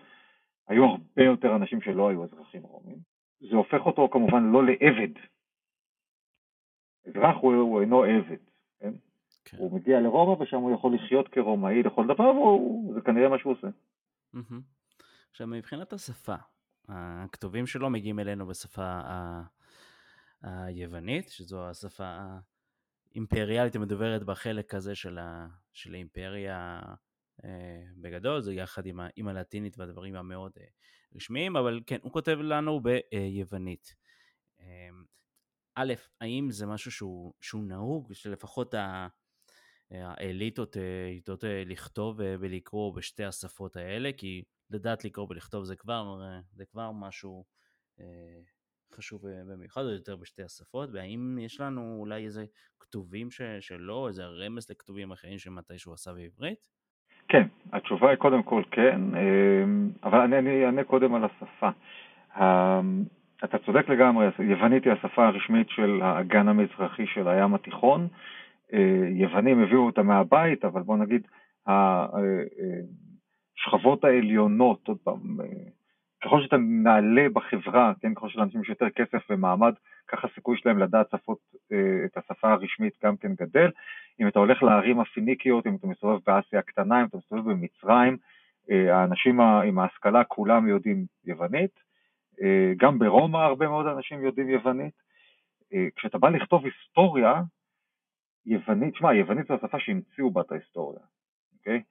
היו 0.68 0.84
הרבה 0.84 1.22
יותר 1.24 1.56
אנשים 1.56 1.80
שלא 1.80 2.08
היו 2.08 2.24
אזרחים 2.24 2.62
רומים. 2.62 3.13
זה 3.50 3.56
הופך 3.56 3.86
אותו 3.86 4.08
כמובן 4.12 4.52
לא 4.52 4.62
לעבד. 4.66 5.12
אזרח 7.06 7.36
הוא, 7.40 7.54
הוא 7.54 7.80
אינו 7.80 8.04
עבד, 8.04 8.36
כן? 8.78 8.92
כן? 9.44 9.56
הוא 9.56 9.78
מגיע 9.78 10.00
לרומא 10.00 10.42
ושם 10.42 10.56
הוא 10.56 10.74
יכול 10.74 10.94
לחיות 10.94 11.28
כרומאי 11.28 11.82
לכל 11.82 12.06
דבר, 12.06 12.32
וזה 12.90 13.00
כנראה 13.00 13.28
מה 13.28 13.38
שהוא 13.38 13.52
עושה. 13.52 13.68
עכשיו, 15.30 15.46
מבחינת 15.46 15.92
השפה, 15.92 16.34
הכתובים 16.88 17.66
שלו 17.66 17.90
מגיעים 17.90 18.18
אלינו 18.20 18.46
בשפה 18.46 19.00
היוונית, 20.42 21.28
שזו 21.28 21.68
השפה 21.68 22.16
האימפריאלית 23.10 23.76
המדוברת 23.76 24.22
בחלק 24.22 24.74
הזה 24.74 24.94
של, 24.94 25.18
ה, 25.18 25.46
של 25.72 25.94
האימפריה 25.94 26.80
אה, 27.44 27.84
בגדול, 27.96 28.40
זה 28.40 28.54
יחד 28.54 28.86
עם, 28.86 29.00
ה, 29.00 29.08
עם 29.16 29.28
הלטינית 29.28 29.78
והדברים 29.78 30.16
המאוד 30.16 30.52
אה, 30.60 30.64
רשמיים, 31.16 31.56
אבל 31.56 31.80
כן, 31.86 31.98
הוא 32.02 32.12
כותב 32.12 32.38
לנו 32.40 32.80
ביוונית. 32.82 33.94
אה, 34.60 34.88
א', 35.74 35.94
האם 36.20 36.50
זה 36.50 36.66
משהו 36.66 36.90
שהוא, 36.90 37.34
שהוא 37.40 37.64
נהוג, 37.64 38.12
שלפחות 38.12 38.74
ה... 38.74 39.08
האליטות 39.90 40.76
יודעות 41.16 41.44
לכתוב 41.66 42.16
ולקרוא 42.18 42.94
בשתי 42.96 43.24
השפות 43.24 43.76
האלה, 43.76 44.10
כי 44.16 44.42
לדעת 44.70 45.04
לקרוא 45.04 45.26
ולכתוב 45.30 45.64
זה 45.64 45.76
כבר, 45.76 46.20
זה 46.52 46.64
כבר 46.64 46.92
משהו 46.92 47.44
חשוב 48.94 49.22
במיוחד, 49.26 49.82
או 49.82 49.90
יותר 49.90 50.16
בשתי 50.16 50.42
השפות, 50.42 50.90
והאם 50.92 51.38
יש 51.38 51.60
לנו 51.60 51.96
אולי 52.00 52.24
איזה 52.24 52.44
כתובים 52.80 53.30
ש, 53.30 53.40
שלא, 53.60 54.08
איזה 54.08 54.26
רמז 54.26 54.70
לכתובים 54.70 55.12
אחרים 55.12 55.38
שמתישהו 55.38 55.92
עשה 55.92 56.12
בעברית? 56.12 56.68
כן, 57.28 57.46
התשובה 57.72 58.10
היא 58.10 58.16
קודם 58.16 58.42
כל 58.42 58.62
כן, 58.70 59.00
אבל 60.02 60.20
אני, 60.20 60.38
אני 60.38 60.66
אענה 60.66 60.84
קודם 60.84 61.14
על 61.14 61.24
השפה. 61.24 61.68
אתה 63.44 63.58
צודק 63.58 63.88
לגמרי, 63.88 64.26
יוונית 64.38 64.84
היא 64.84 64.92
השפה 64.92 65.26
הרשמית 65.26 65.70
של 65.70 66.00
האגן 66.02 66.48
המזרחי 66.48 67.06
של 67.06 67.28
הים 67.28 67.54
התיכון. 67.54 68.08
יוונים 69.14 69.62
הביאו 69.62 69.86
אותה 69.86 70.02
מהבית, 70.02 70.64
אבל 70.64 70.82
בוא 70.82 70.96
נגיד, 70.96 71.26
השכבות 73.58 74.04
העליונות, 74.04 74.88
עוד 74.88 74.98
פעם, 75.04 75.20
ככל 76.24 76.42
שאתה 76.42 76.56
נעלה 76.56 77.26
בחברה, 77.32 77.92
כן, 78.00 78.14
ככל 78.14 78.28
שלאנשים 78.28 78.60
יש 78.60 78.68
יותר 78.68 78.90
כסף 78.90 79.30
ומעמד, 79.30 79.72
ככה 80.16 80.28
הסיכוי 80.32 80.56
שלהם 80.58 80.78
לדעת 80.78 81.10
שפות, 81.10 81.38
אה, 81.72 82.04
את 82.04 82.16
השפה 82.16 82.52
הרשמית 82.52 82.94
גם 83.04 83.16
כן 83.16 83.34
גדל. 83.34 83.70
אם 84.20 84.28
אתה 84.28 84.38
הולך 84.38 84.62
לערים 84.62 85.00
הפיניקיות, 85.00 85.66
אם 85.66 85.76
אתה 85.76 85.86
מסתובב 85.86 86.18
באסיה 86.26 86.58
הקטנה, 86.58 87.00
אם 87.00 87.06
אתה 87.06 87.16
מסתובב 87.16 87.50
במצרים, 87.50 88.16
אה, 88.70 88.96
האנשים 88.96 89.40
עם 89.40 89.78
ההשכלה 89.78 90.24
כולם 90.24 90.68
יודעים 90.68 91.06
יוונית. 91.24 91.70
אה, 92.42 92.72
גם 92.76 92.98
ברומא 92.98 93.38
הרבה 93.38 93.68
מאוד 93.68 93.86
אנשים 93.86 94.24
יודעים 94.24 94.48
יוונית. 94.48 95.04
כשאתה 95.96 96.18
בא 96.18 96.28
לכתוב 96.28 96.64
היסטוריה, 96.64 97.42
יוונית, 98.46 98.94
שמע, 98.94 99.14
יוונית 99.14 99.46
זו 99.46 99.54
השפה 99.54 99.80
שהמציאו 99.80 100.30
בה 100.30 100.40
את 100.40 100.52
ההיסטוריה, 100.52 101.00
אוקיי? 101.58 101.82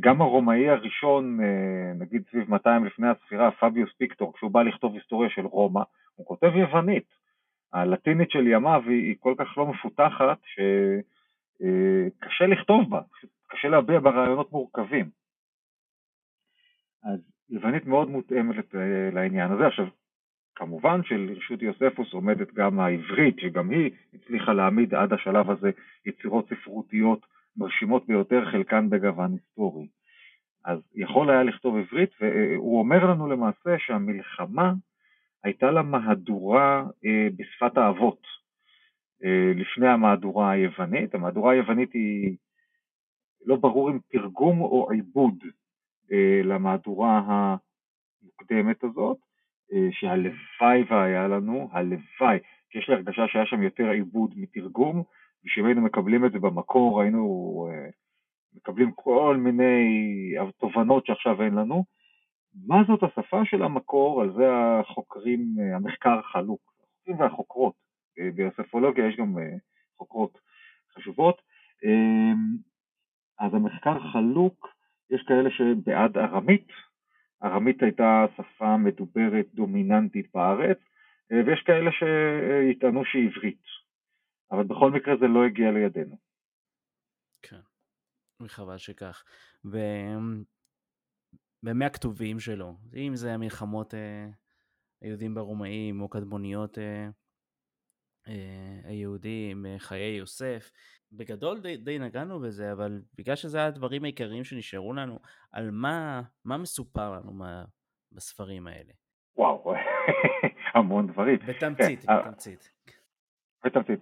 גם 0.00 0.20
הרומאי 0.22 0.68
הראשון, 0.68 1.38
נגיד 1.98 2.22
סביב 2.30 2.50
200 2.50 2.84
לפני 2.84 3.08
הספירה, 3.08 3.50
פביוס 3.50 3.90
פיקטור, 3.98 4.34
כשהוא 4.34 4.50
בא 4.50 4.62
לכתוב 4.62 4.94
היסטוריה 4.94 5.30
של 5.30 5.46
רומא, 5.46 5.82
הוא 6.14 6.26
כותב 6.26 6.56
יוונית. 6.56 7.18
הלטינית 7.72 8.30
של 8.30 8.46
ימיו 8.46 8.82
היא, 8.86 9.04
היא 9.04 9.16
כל 9.20 9.34
כך 9.38 9.58
לא 9.58 9.66
מפותחת 9.66 10.38
שקשה 10.42 12.44
אה, 12.44 12.46
לכתוב 12.46 12.90
בה, 12.90 13.00
קשה 13.46 13.68
להביע 13.68 14.00
בה 14.00 14.10
רעיונות 14.10 14.52
מורכבים. 14.52 15.10
אז 17.04 17.20
יוונית 17.50 17.86
מאוד 17.86 18.10
מותאמת 18.10 18.74
לעניין 19.12 19.52
הזה. 19.52 19.66
עכשיו, 19.66 19.86
כמובן 20.54 21.00
שלרשות 21.04 21.62
יוספוס 21.62 22.12
עומדת 22.12 22.54
גם 22.54 22.80
העברית, 22.80 23.38
שגם 23.38 23.70
היא 23.70 23.90
הצליחה 24.14 24.52
להעמיד 24.52 24.94
עד 24.94 25.12
השלב 25.12 25.50
הזה 25.50 25.70
יצירות 26.06 26.48
ספרותיות 26.48 27.26
מרשימות 27.56 28.06
ביותר, 28.06 28.50
חלקן 28.50 28.90
בגוון 28.90 29.32
היסטורי. 29.32 29.88
אז 30.64 30.78
יכול 30.94 31.30
היה 31.30 31.42
לכתוב 31.42 31.76
עברית, 31.76 32.10
והוא 32.20 32.78
אומר 32.78 33.10
לנו 33.10 33.26
למעשה 33.26 33.78
שהמלחמה 33.78 34.72
הייתה 35.44 35.70
לה 35.70 35.82
מהדורה 35.82 36.84
אה, 37.04 37.28
בשפת 37.36 37.76
האבות, 37.78 38.22
אה, 39.24 39.52
לפני 39.54 39.88
המהדורה 39.88 40.50
היוונית. 40.50 41.14
המהדורה 41.14 41.52
היוונית 41.52 41.92
היא 41.92 42.36
לא 43.46 43.56
ברור 43.56 43.90
אם 43.90 43.98
תרגום 44.12 44.60
או 44.60 44.90
עיבוד 44.90 45.34
אה, 46.12 46.40
למהדורה 46.44 47.22
המוקדמת 47.26 48.84
הזאת, 48.84 49.18
שהלוואי 49.90 50.82
והיה 50.90 51.28
לנו, 51.28 51.68
הלוואי, 51.72 52.38
כי 52.70 52.78
יש 52.78 52.88
לי 52.88 52.94
הרגשה 52.94 53.28
שהיה 53.28 53.46
שם 53.46 53.62
יותר 53.62 53.90
עיבוד 53.90 54.34
מתרגום, 54.36 55.02
ושאם 55.44 55.64
היינו 55.64 55.82
מקבלים 55.82 56.24
את 56.24 56.32
זה 56.32 56.38
במקור 56.38 57.02
היינו 57.02 57.68
אה, 57.70 57.90
מקבלים 58.54 58.92
כל 58.94 59.36
מיני 59.36 60.34
תובנות 60.58 61.06
שעכשיו 61.06 61.42
אין 61.42 61.54
לנו. 61.54 61.84
מה 62.54 62.76
זאת 62.86 63.02
השפה 63.02 63.44
של 63.44 63.62
המקור? 63.62 64.22
על 64.22 64.32
זה 64.32 64.44
החוקרים, 64.52 65.54
אה, 65.60 65.76
המחקר 65.76 66.22
חלוק, 66.22 66.60
החוקרים 66.82 67.20
והחוקרות. 67.20 67.74
אה, 68.18 68.30
ביוספולוגיה 68.30 69.08
יש 69.08 69.16
גם 69.16 69.36
חוקרות 69.96 70.38
חשובות. 70.94 71.42
אז 73.38 73.54
המחקר 73.54 74.12
חלוק, 74.12 74.68
יש 75.10 75.22
כאלה 75.26 75.50
שבעד 75.50 76.18
ארמית, 76.18 76.68
ארמית 77.42 77.82
הייתה 77.82 78.26
שפה 78.36 78.76
מדוברת 78.76 79.46
דומיננטית 79.54 80.26
בארץ, 80.34 80.78
ויש 81.30 81.62
כאלה 81.66 81.90
שיטענו 81.92 83.04
שהיא 83.04 83.28
עברית. 83.28 83.62
אבל 84.50 84.64
בכל 84.64 84.90
מקרה 84.90 85.16
זה 85.16 85.26
לא 85.26 85.44
הגיע 85.44 85.70
לידינו. 85.70 86.16
כן, 87.42 87.60
וחבל 88.42 88.78
שכך. 88.78 89.24
ו... 89.64 89.78
ומי 91.62 91.84
הכתובים 91.84 92.40
שלו, 92.40 92.74
אם 92.96 93.16
זה 93.16 93.34
המלחמות 93.34 93.94
אה, 93.94 94.28
היהודים 95.00 95.34
ברומאים 95.34 96.00
או 96.00 96.08
קדמוניות 96.08 96.78
אה, 96.78 97.08
אה, 98.28 98.80
היהודים, 98.84 99.66
אה, 99.66 99.74
חיי 99.78 100.16
יוסף, 100.16 100.70
בגדול 101.12 101.60
די, 101.60 101.76
די 101.76 101.98
נגענו 101.98 102.40
בזה, 102.40 102.72
אבל 102.72 103.02
בגלל 103.18 103.36
שזה 103.36 103.64
הדברים 103.64 104.04
העיקריים 104.04 104.44
שנשארו 104.44 104.92
לנו, 104.92 105.18
על 105.52 105.70
מה, 105.70 106.22
מה 106.44 106.56
מסופר 106.56 107.12
לנו 107.12 107.32
מה, 107.32 107.64
בספרים 108.12 108.66
האלה? 108.66 108.92
וואו, 109.36 109.74
המון 110.74 111.06
דברים. 111.06 111.38
בתמצית, 111.46 112.00
כן, 112.00 112.16
בתמצית. 112.18 112.70
בתמצית. 113.64 114.00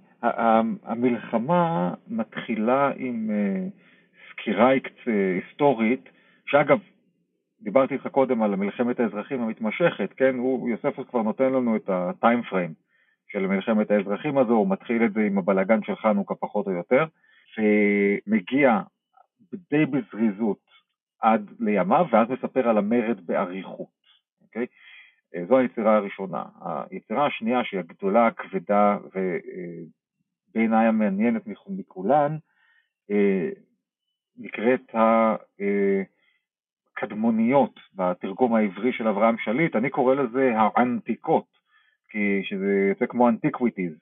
המלחמה 0.83 1.95
מתחילה 2.07 2.91
עם 2.97 3.31
אה, 3.31 3.69
סקירה 4.31 4.71
היסטורית, 5.07 6.09
שאגב, 6.47 6.79
דיברתי 7.67 7.95
איתך 7.95 8.07
קודם 8.07 8.43
על 8.43 8.57
מלחמת 8.57 9.01
האזרחים 9.01 9.43
המתמשכת, 9.43 10.13
כן? 10.17 10.35
הוא, 10.39 10.69
יוספוס 10.69 11.09
כבר 11.09 11.23
נותן 11.23 11.53
לנו 11.53 11.77
את 11.77 11.89
הטיים 11.89 12.43
פריים 12.43 12.75
של 13.29 13.47
מלחמת 13.47 13.91
האזרחים 13.91 14.39
הזו, 14.39 14.53
הוא 14.53 14.71
מתחיל 14.71 15.05
את 15.05 15.13
זה 15.13 15.21
עם 15.21 15.39
הבלגן 15.39 15.83
של 15.83 15.97
חנוכה 15.97 16.35
פחות 16.35 16.67
או 16.67 16.73
יותר, 16.73 17.05
ומגיע 17.59 18.81
די 19.71 19.87
בזריזות 19.87 20.61
עד 21.21 21.51
לימיו, 21.61 22.07
ואז 22.13 22.29
מספר 22.31 22.69
על 22.69 22.79
המרד 22.79 23.27
באריכות, 23.27 23.89
אוקיי? 24.43 24.67
אה, 25.35 25.45
זו 25.49 25.59
היצירה 25.59 25.97
הראשונה. 25.97 26.45
היצירה 26.91 27.27
השנייה, 27.27 27.65
שהיא 27.65 27.81
הגדולה, 27.81 28.27
הכבדה 28.27 28.99
ובעיניי 30.53 30.87
המעניינת 30.87 31.43
מכולן, 31.69 32.37
אה, 33.11 33.49
נקראת 34.39 34.95
הקדמוניות 36.97 37.81
בתרגום 37.95 38.55
העברי 38.55 38.93
של 38.93 39.09
אברהם 39.09 39.39
שליט, 39.39 39.77
אני 39.77 39.91
קורא 39.91 40.15
לזה 40.15 40.53
האנטיקות, 40.57 41.47
כי 42.09 42.41
שזה 42.45 42.87
יוצא 42.89 43.07
כמו 43.07 43.29
Antiquities, 43.29 43.93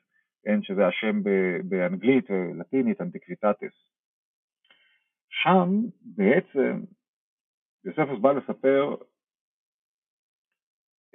כן, 0.45 0.63
שזה 0.63 0.87
השם 0.87 1.21
באנגלית 1.65 2.31
ולטינית, 2.31 3.01
Antiquitates. 3.01 3.75
שם 5.31 5.69
בעצם 6.17 6.81
יוספוס 7.85 8.21
בא 8.21 8.33
לספר 8.33 8.95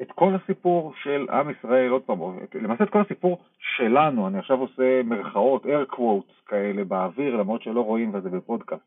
את 0.02 0.12
כל 0.12 0.34
הסיפור 0.36 0.94
של 1.04 1.30
עם 1.30 1.50
ישראל, 1.50 1.90
עוד 1.90 2.04
פעם, 2.04 2.20
למעשה 2.54 2.84
את 2.84 2.90
כל 2.90 3.02
הסיפור 3.02 3.44
שלנו, 3.60 4.28
אני 4.28 4.38
עכשיו 4.38 4.60
עושה 4.60 5.04
מרכאות, 5.04 5.66
air 5.66 5.96
quotes 5.96 6.46
כאלה 6.46 6.84
באוויר, 6.84 7.36
למרות 7.36 7.62
שלא 7.62 7.82
רואים 7.82 8.14
וזה 8.14 8.30
בפודקאסט. 8.30 8.84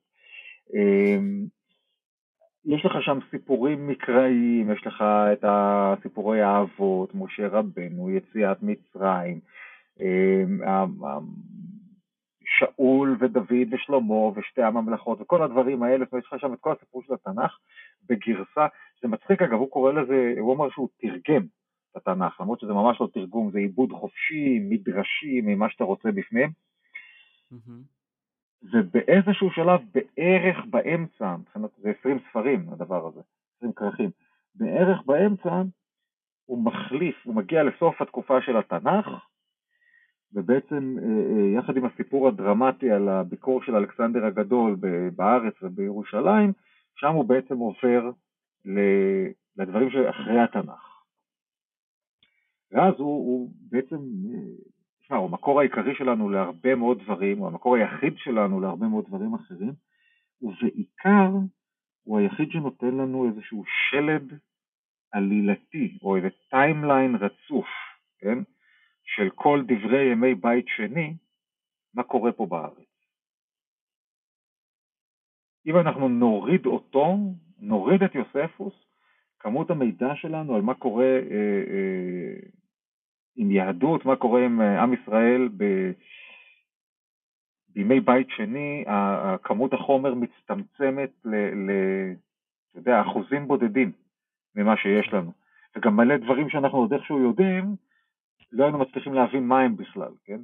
אמ, 2.66 2.72
יש 2.72 2.84
לך 2.84 2.92
שם 3.00 3.18
סיפורים 3.30 3.88
מקראיים, 3.88 4.70
יש 4.72 4.86
לך 4.86 5.04
את 5.32 5.44
הסיפורי 5.48 6.42
האבות, 6.42 7.14
משה 7.14 7.48
רבנו, 7.48 8.10
יציאת 8.10 8.62
מצרים, 8.62 9.40
אמ, 10.00 10.60
שאול 12.44 13.16
ודוד 13.20 13.74
ושלמה 13.74 14.14
ושתי 14.14 14.62
הממלכות 14.62 15.20
וכל 15.20 15.42
הדברים 15.42 15.82
האלה, 15.82 16.04
יש 16.18 16.24
לך 16.32 16.40
שם 16.40 16.52
את 16.52 16.60
כל 16.60 16.72
הסיפור 16.72 17.02
של 17.02 17.14
התנ"ך 17.14 17.58
בגרסה, 18.08 18.66
זה 19.02 19.08
מצחיק 19.08 19.42
אגב, 19.42 19.58
הוא 19.58 19.70
קורא 19.70 19.92
לזה, 19.92 20.34
הוא 20.38 20.50
אומר 20.50 20.70
שהוא 20.70 20.88
תרגם 21.00 21.42
את 21.90 21.96
התנ"ך, 21.96 22.40
למרות 22.40 22.60
שזה 22.60 22.72
ממש 22.72 23.00
לא 23.00 23.08
תרגום, 23.14 23.50
זה 23.50 23.58
עיבוד 23.58 23.92
חופשי, 23.92 24.58
מדרשי, 24.68 25.40
ממה 25.40 25.70
שאתה 25.70 25.84
רוצה 25.84 26.10
בפנים. 26.12 26.50
ובאיזשהו 28.72 29.50
שלב, 29.50 29.80
בערך 29.94 30.56
באמצע, 30.70 31.36
מבחינת 31.36 31.70
זה 31.78 31.92
20 32.00 32.18
ספרים 32.30 32.68
הדבר 32.72 33.06
הזה, 33.06 33.20
20 33.56 33.72
כרכים, 33.72 34.10
בערך 34.54 35.02
באמצע 35.06 35.62
הוא 36.46 36.64
מחליף, 36.64 37.16
הוא 37.24 37.34
מגיע 37.34 37.62
לסוף 37.62 38.02
התקופה 38.02 38.42
של 38.42 38.56
התנ"ך, 38.56 39.06
ובעצם 40.32 40.96
אה, 40.98 41.04
אה, 41.04 41.58
יחד 41.58 41.76
עם 41.76 41.84
הסיפור 41.84 42.28
הדרמטי 42.28 42.90
על 42.90 43.08
הביקור 43.08 43.62
של 43.62 43.76
אלכסנדר 43.76 44.24
הגדול 44.26 44.76
בארץ 45.16 45.54
ובירושלים, 45.62 46.52
שם 46.96 47.12
הוא 47.12 47.24
בעצם 47.24 47.58
עובר 47.58 48.10
לדברים 49.56 49.90
שאחרי 49.90 50.40
התנ"ך. 50.40 50.92
ואז 52.72 52.94
הוא, 52.98 53.06
הוא 53.06 53.50
בעצם, 53.70 53.96
תשמע, 55.02 55.16
הוא 55.16 55.28
המקור 55.28 55.60
העיקרי 55.60 55.94
שלנו 55.94 56.30
להרבה 56.30 56.74
מאוד 56.74 57.02
דברים, 57.02 57.38
הוא 57.38 57.46
המקור 57.46 57.76
היחיד 57.76 58.14
שלנו 58.16 58.60
להרבה 58.60 58.86
מאוד 58.88 59.04
דברים 59.06 59.34
אחרים, 59.34 59.72
ובעיקר 60.42 61.30
הוא 62.02 62.18
היחיד 62.18 62.50
שנותן 62.50 62.94
לנו 62.94 63.28
איזשהו 63.28 63.64
שלד 63.90 64.38
עלילתי, 65.12 65.98
או 66.02 66.16
איזה 66.16 66.28
timeline 66.50 67.14
רצוף, 67.14 67.66
כן? 68.18 68.38
של 69.04 69.30
כל 69.34 69.62
דברי 69.66 70.12
ימי 70.12 70.34
בית 70.34 70.64
שני, 70.68 71.14
מה 71.94 72.02
קורה 72.02 72.32
פה 72.32 72.46
בארץ. 72.46 72.92
אם 75.66 75.76
אנחנו 75.78 76.08
נוריד 76.08 76.66
אותו, 76.66 77.16
נוריד 77.58 78.02
את 78.02 78.14
יוספוס, 78.14 78.74
כמות 79.38 79.70
המידע 79.70 80.14
שלנו 80.14 80.54
על 80.54 80.62
מה 80.62 80.74
קורה 80.74 81.04
אה, 81.04 81.62
אה, 81.70 82.48
עם 83.36 83.50
יהדות, 83.50 84.04
מה 84.04 84.16
קורה 84.16 84.44
עם 84.44 84.60
אה, 84.60 84.82
עם 84.82 84.92
ישראל 84.92 85.48
ב... 85.56 85.64
בימי 87.68 88.00
בית 88.00 88.26
שני, 88.30 88.84
כמות 89.42 89.72
החומר 89.72 90.14
מצטמצמת 90.14 91.10
ל... 91.24 91.34
ל... 91.34 91.70
אתה 92.70 92.78
יודע, 92.78 93.00
אחוזים 93.00 93.48
בודדים 93.48 93.92
ממה 94.54 94.76
שיש 94.76 95.12
לנו. 95.12 95.32
וגם 95.76 95.96
מלא 95.96 96.16
דברים 96.16 96.50
שאנחנו 96.50 96.78
עוד 96.78 96.92
איכשהו 96.92 97.18
יודעים, 97.18 97.76
לא 98.52 98.64
היינו 98.64 98.78
מצליחים 98.78 99.14
להבין 99.14 99.46
מה 99.46 99.60
הם 99.60 99.76
בכלל, 99.76 100.12
כן? 100.24 100.40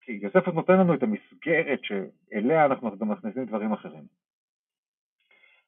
כי 0.00 0.12
יוספוס 0.12 0.54
נותן 0.54 0.72
לנו 0.72 0.94
את 0.94 1.02
המסגרת 1.02 1.80
שאליה 1.82 2.66
אנחנו 2.66 2.98
גם 2.98 3.08
מכניסים 3.08 3.44
דברים 3.44 3.72
אחרים. 3.72 4.04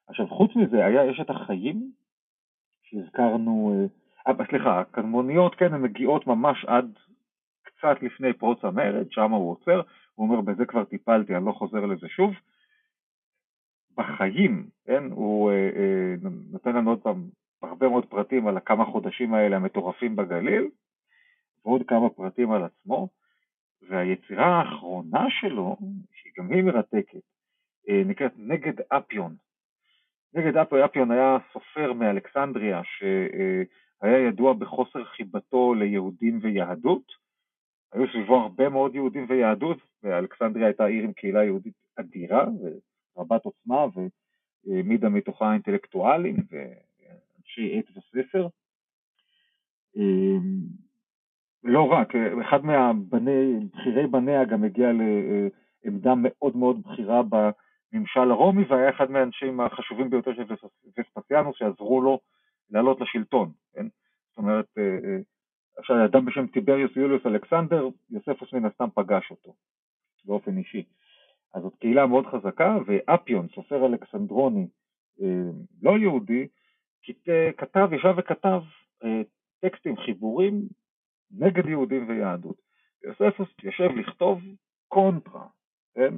עכשיו 0.08 0.26
חוץ 0.26 0.50
מזה 0.56 0.86
היה, 0.86 1.10
יש 1.10 1.20
את 1.20 1.30
החיים 1.30 1.92
שהזכרנו, 2.82 3.72
אה 3.74 4.05
סליחה, 4.50 4.80
הקדמוניות 4.80 5.54
כן 5.54 5.74
הן 5.74 5.82
מגיעות 5.82 6.26
ממש 6.26 6.64
עד 6.64 6.98
קצת 7.62 8.02
לפני 8.02 8.32
פרוץ 8.32 8.64
המרד, 8.64 9.06
שם 9.10 9.30
הוא 9.30 9.50
עוצר, 9.50 9.80
הוא 10.14 10.28
אומר 10.28 10.40
בזה 10.40 10.64
כבר 10.64 10.84
טיפלתי, 10.84 11.36
אני 11.36 11.46
לא 11.46 11.52
חוזר 11.52 11.86
לזה 11.86 12.08
שוב. 12.08 12.34
בחיים, 13.96 14.66
כן, 14.86 15.04
הוא 15.10 15.50
אה, 15.50 15.70
אה, 15.76 16.14
נותן 16.52 16.76
לנו 16.76 16.90
עוד 16.90 17.02
פעם 17.02 17.28
הרבה 17.62 17.88
מאוד 17.88 18.06
פרטים 18.06 18.46
על 18.46 18.56
הכמה 18.56 18.84
חודשים 18.84 19.34
האלה 19.34 19.56
המטורפים 19.56 20.16
בגליל, 20.16 20.68
ועוד 21.64 21.82
כמה 21.88 22.10
פרטים 22.10 22.52
על 22.52 22.64
עצמו, 22.64 23.08
והיצירה 23.88 24.46
האחרונה 24.46 25.26
שלו, 25.30 25.76
שהיא 26.12 26.32
גם 26.38 26.52
היא 26.52 26.62
מרתקת, 26.62 27.20
אה, 27.88 28.02
נקראת 28.06 28.32
נגד 28.36 28.74
אפיון. 28.88 29.34
נגד 30.34 30.56
אפיון 30.56 31.10
היה 31.10 31.36
סופר 31.52 31.92
מאלכסנדריה 31.92 32.80
שהיה 34.00 34.28
ידוע 34.28 34.52
בחוסר 34.52 35.04
חיבתו 35.04 35.74
ליהודים 35.74 36.38
ויהדות. 36.42 37.26
היו 37.92 38.06
סביבו 38.12 38.36
הרבה 38.36 38.68
מאוד 38.68 38.94
יהודים 38.94 39.26
ויהדות, 39.28 39.78
ואלכסנדריה 40.02 40.66
הייתה 40.66 40.84
עיר 40.84 41.04
עם 41.04 41.12
קהילה 41.12 41.44
יהודית 41.44 41.74
אדירה 41.96 42.46
ורבת 43.16 43.44
עוצמה 43.44 43.86
והעמידה 44.66 45.08
מתוכה 45.08 45.52
אינטלקטואלים 45.52 46.36
ואנשי 46.50 47.78
עת 47.78 47.84
וספר. 47.96 48.48
אה, 49.96 50.38
לא 51.64 51.92
רק, 51.92 52.14
אחד 52.40 52.60
מבכירי 52.64 54.06
בניה 54.06 54.44
גם 54.44 54.64
הגיע 54.64 54.88
לעמדה 54.92 56.14
מאוד 56.16 56.56
מאוד 56.56 56.82
בכירה 56.82 57.22
בממשל 57.22 58.30
הרומי 58.30 58.64
והיה 58.68 58.90
אחד 58.90 59.10
מהאנשים 59.10 59.60
החשובים 59.60 60.10
ביותר 60.10 60.34
של 60.34 60.54
וספסיאנוס 60.98 61.56
שעזרו 61.56 62.00
לו 62.00 62.20
לעלות 62.70 63.00
לשלטון, 63.00 63.52
כן? 63.74 63.86
זאת 64.28 64.38
אומרת, 64.38 64.66
אה, 64.78 64.82
אה, 64.82 65.18
עכשיו 65.78 66.04
אדם 66.04 66.24
בשם 66.24 66.46
טיבריוס 66.46 66.96
יוליוס 66.96 67.26
אלכסנדר, 67.26 67.88
יוספוס 68.10 68.52
מן 68.52 68.64
הסתם 68.64 68.88
פגש 68.94 69.30
אותו 69.30 69.54
באופן 70.24 70.58
אישי. 70.58 70.84
אז 71.54 71.62
זאת 71.62 71.74
קהילה 71.80 72.06
מאוד 72.06 72.26
חזקה, 72.26 72.76
ואפיון, 72.86 73.48
סופר 73.54 73.86
אלכסנדרוני 73.86 74.66
אה, 75.22 75.50
לא 75.82 75.98
יהודי, 75.98 76.48
כתב, 77.56 77.88
ישב 77.92 78.14
וכתב 78.18 78.60
טקסטים, 79.60 79.96
חיבורים 79.96 80.68
נגד 81.30 81.66
יהודים 81.66 82.08
ויהדות. 82.08 82.56
יוספוס 83.04 83.48
יושב 83.62 83.90
לכתוב 83.96 84.40
קונטרה, 84.88 85.46
כן? 85.94 86.14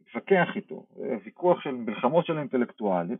להתווכח 0.00 0.56
איתו, 0.56 0.86
ויכוח 1.24 1.60
של 1.60 1.70
מלחמות 1.70 2.26
של 2.26 2.38
אינטלקטואלים, 2.38 3.16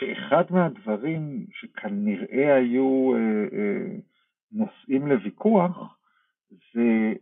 שאחד 0.00 0.44
מהדברים 0.50 1.46
שכנראה 1.52 2.54
היו 2.54 3.12
אה, 3.14 3.58
אה, 3.58 3.96
נושאים 4.52 5.06
לוויכוח, 5.06 5.98
זה, 6.50 7.12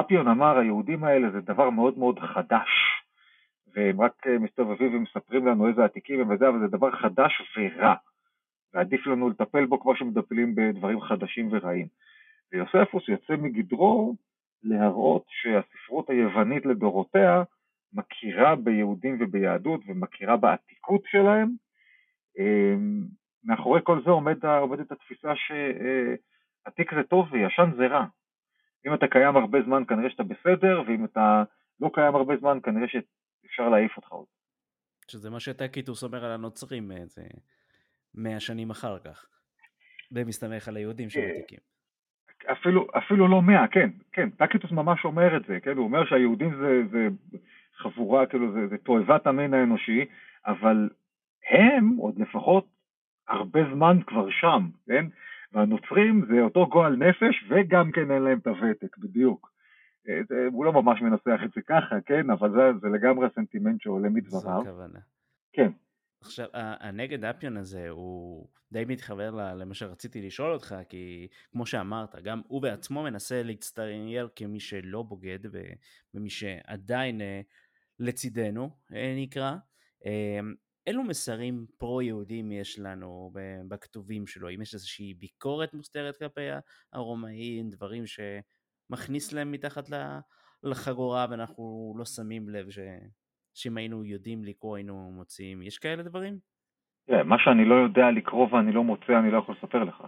אפיון 0.00 0.28
אמר, 0.28 0.58
היהודים 0.58 1.04
האלה 1.04 1.30
זה 1.30 1.40
דבר 1.40 1.70
מאוד 1.70 1.98
מאוד 1.98 2.18
חדש, 2.18 2.68
והם 3.74 4.00
רק 4.00 4.26
אה, 4.26 4.38
מסתובבים 4.38 4.94
ומספרים 4.94 5.46
לנו 5.46 5.68
איזה 5.68 5.84
עתיקים 5.84 6.20
הם 6.20 6.30
וזה, 6.30 6.48
אבל 6.48 6.58
זה 6.60 6.66
דבר 6.66 6.90
חדש 6.90 7.42
ורע. 7.56 7.94
ועדיף 8.74 9.06
לנו 9.06 9.28
לטפל 9.28 9.66
בו 9.66 9.80
כמו 9.80 9.96
שמטפלים 9.96 10.54
בדברים 10.54 11.00
חדשים 11.00 11.48
ורעים. 11.50 11.86
ויוספוס 12.52 13.08
יוצא 13.08 13.36
מגדרו 13.36 14.14
להראות 14.62 15.24
שהספרות 15.28 16.10
היוונית 16.10 16.66
לדורותיה 16.66 17.42
מכירה 17.92 18.56
ביהודים 18.56 19.16
וביהדות 19.20 19.80
ומכירה 19.86 20.36
בעתיקות 20.36 21.02
שלהם. 21.06 21.67
אמ, 22.38 23.02
מאחורי 23.44 23.80
כל 23.84 24.02
זה 24.04 24.10
עומד, 24.10 24.44
עומדת 24.44 24.92
התפיסה 24.92 25.32
שעתיק 25.36 26.94
זה 26.94 27.02
טוב 27.02 27.32
וישן 27.32 27.70
זה 27.76 27.86
רע. 27.86 28.04
אם 28.86 28.94
אתה 28.94 29.06
קיים 29.06 29.36
הרבה 29.36 29.58
זמן 29.62 29.82
כנראה 29.88 30.10
שאתה 30.10 30.22
בסדר, 30.22 30.82
ואם 30.86 31.04
אתה 31.04 31.42
לא 31.80 31.90
קיים 31.94 32.14
הרבה 32.14 32.36
זמן 32.36 32.58
כנראה 32.62 32.88
שאפשר 32.88 33.68
להעיף 33.68 33.96
אותך 33.96 34.08
עוד. 34.08 34.26
שזה 35.10 35.30
מה 35.30 35.40
שטקיטוס 35.40 36.04
אומר 36.04 36.24
על 36.24 36.32
הנוצרים, 36.32 36.92
אה, 36.92 37.06
זה 37.06 37.22
מאה 38.14 38.40
שנים 38.40 38.70
אחר 38.70 38.98
כך, 38.98 39.26
ומסתמך 40.12 40.68
על 40.68 40.76
היהודים 40.76 41.10
שמעתיקים. 41.10 41.58
אפילו, 42.52 42.86
אפילו 42.98 43.28
לא 43.28 43.42
מאה, 43.42 43.68
כן, 43.68 43.90
כן, 44.12 44.30
טקיטוס 44.30 44.70
ממש 44.70 45.04
אומר 45.04 45.36
את 45.36 45.42
זה, 45.48 45.60
כן, 45.62 45.76
הוא 45.76 45.84
אומר 45.84 46.04
שהיהודים 46.04 46.54
זה, 46.60 46.82
זה 46.90 47.08
חבורה, 47.76 48.26
כאילו 48.26 48.52
זה, 48.52 48.66
זה 48.66 48.76
תועבת 48.78 49.26
המין 49.26 49.54
האנושי, 49.54 50.04
אבל 50.46 50.88
הם 51.50 51.96
עוד 51.96 52.18
לפחות 52.18 52.66
הרבה 53.28 53.60
זמן 53.74 53.98
כבר 54.06 54.30
שם, 54.30 54.68
כן? 54.86 55.06
והנוצרים 55.52 56.26
זה 56.30 56.40
אותו 56.40 56.66
גועל 56.66 56.96
נפש 56.96 57.44
וגם 57.48 57.92
כן 57.92 58.10
אין 58.10 58.22
להם 58.22 58.38
את 58.38 58.46
הוותק, 58.46 58.96
בדיוק. 58.98 59.52
אה, 60.08 60.46
הוא 60.52 60.64
לא 60.64 60.72
ממש 60.72 61.02
מנסח 61.02 61.40
את 61.44 61.50
זה 61.54 61.60
ככה, 61.66 62.00
כן? 62.06 62.30
אבל 62.30 62.50
זה, 62.50 62.78
זה 62.80 62.88
לגמרי 62.88 63.28
סנטימנט 63.34 63.80
שעולה 63.80 64.08
מדבריו. 64.08 64.40
זו 64.40 64.60
הכוונה. 64.60 64.98
כן. 65.52 65.70
עכשיו, 66.20 66.46
הנגד 66.52 67.24
אפיון 67.24 67.56
הזה 67.56 67.90
הוא 67.90 68.48
די 68.72 68.84
מתחבר 68.88 69.30
למה 69.30 69.74
שרציתי 69.74 70.22
לשאול 70.22 70.52
אותך, 70.52 70.74
כי 70.88 71.28
כמו 71.52 71.66
שאמרת, 71.66 72.14
גם 72.22 72.42
הוא 72.48 72.62
בעצמו 72.62 73.02
מנסה 73.02 73.42
להצטייר 73.42 74.28
כמי 74.36 74.60
שלא 74.60 75.02
בוגד 75.02 75.38
ומי 76.14 76.30
שעדיין 76.30 77.20
אה, 77.20 77.40
לצידנו, 77.98 78.70
נקרא. 79.16 79.56
אילו 80.88 81.04
מסרים 81.04 81.66
פרו-יהודים 81.78 82.52
יש 82.52 82.78
לנו 82.78 83.30
בכתובים 83.68 84.26
שלו? 84.26 84.50
אם 84.50 84.62
יש 84.62 84.74
איזושהי 84.74 85.14
ביקורת 85.14 85.74
מוסתרת 85.74 86.16
כלפי 86.16 86.40
הרומאים, 86.92 87.70
דברים 87.70 88.04
שמכניס 88.06 89.32
להם 89.32 89.52
מתחת 89.52 89.84
לחגורה 90.62 91.26
ואנחנו 91.30 91.94
לא 91.98 92.04
שמים 92.04 92.48
לב 92.48 92.70
ש... 92.70 92.78
שאם 93.54 93.76
היינו 93.76 94.04
יודעים 94.04 94.44
לקרוא 94.44 94.76
היינו 94.76 95.10
מוצאים, 95.10 95.62
יש 95.62 95.78
כאלה 95.78 96.02
דברים? 96.02 96.38
Yeah, 97.10 97.22
מה 97.24 97.36
שאני 97.38 97.64
לא 97.64 97.74
יודע 97.74 98.10
לקרוא 98.16 98.48
ואני 98.52 98.72
לא 98.72 98.84
מוצא 98.84 99.18
אני 99.18 99.30
לא 99.30 99.38
יכול 99.38 99.54
לספר 99.58 99.84
לך. 99.84 100.02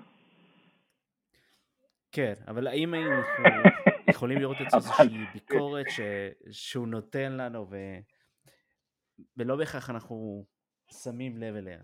כן, 2.13 2.35
אבל 2.49 2.67
האם 2.67 2.95
היינו 2.95 3.11
יכולים 4.11 4.39
לראות 4.39 4.57
את 4.61 4.75
איזושהי 4.75 5.27
ביקורת 5.35 5.87
ש... 5.89 6.01
שהוא 6.51 6.89
נותן 6.89 7.33
לנו 7.33 7.67
ו... 7.71 7.77
ולא 9.37 9.57
בהכרח 9.57 9.91
אנחנו 9.91 10.45
שמים 10.93 11.39
לב 11.39 11.55
אליה? 11.55 11.79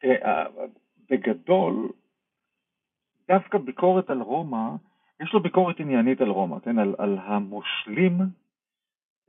תראה, 0.00 0.44
בגדול, 1.10 1.92
דווקא 3.28 3.58
ביקורת 3.58 4.10
על 4.10 4.20
רומא, 4.20 4.68
יש 5.22 5.32
לו 5.32 5.42
ביקורת 5.42 5.80
עניינית 5.80 6.20
על 6.20 6.28
רומא, 6.28 6.58
כן? 6.58 6.78
על, 6.78 6.94
על 6.98 7.18
המושלים 7.18 8.18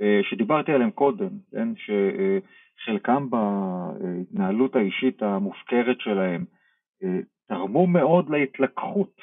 אה, 0.01 0.19
שדיברתי 0.23 0.71
עליהם 0.71 0.91
קודם, 0.91 1.29
כן? 1.51 1.67
שחלקם 1.75 3.29
בהתנהלות 3.29 4.75
האישית 4.75 5.21
המופקרת 5.21 5.97
שלהם 5.99 6.45
אה, 7.03 7.19
תרמו 7.47 7.87
מאוד 7.87 8.29
להתלקחות 8.29 9.15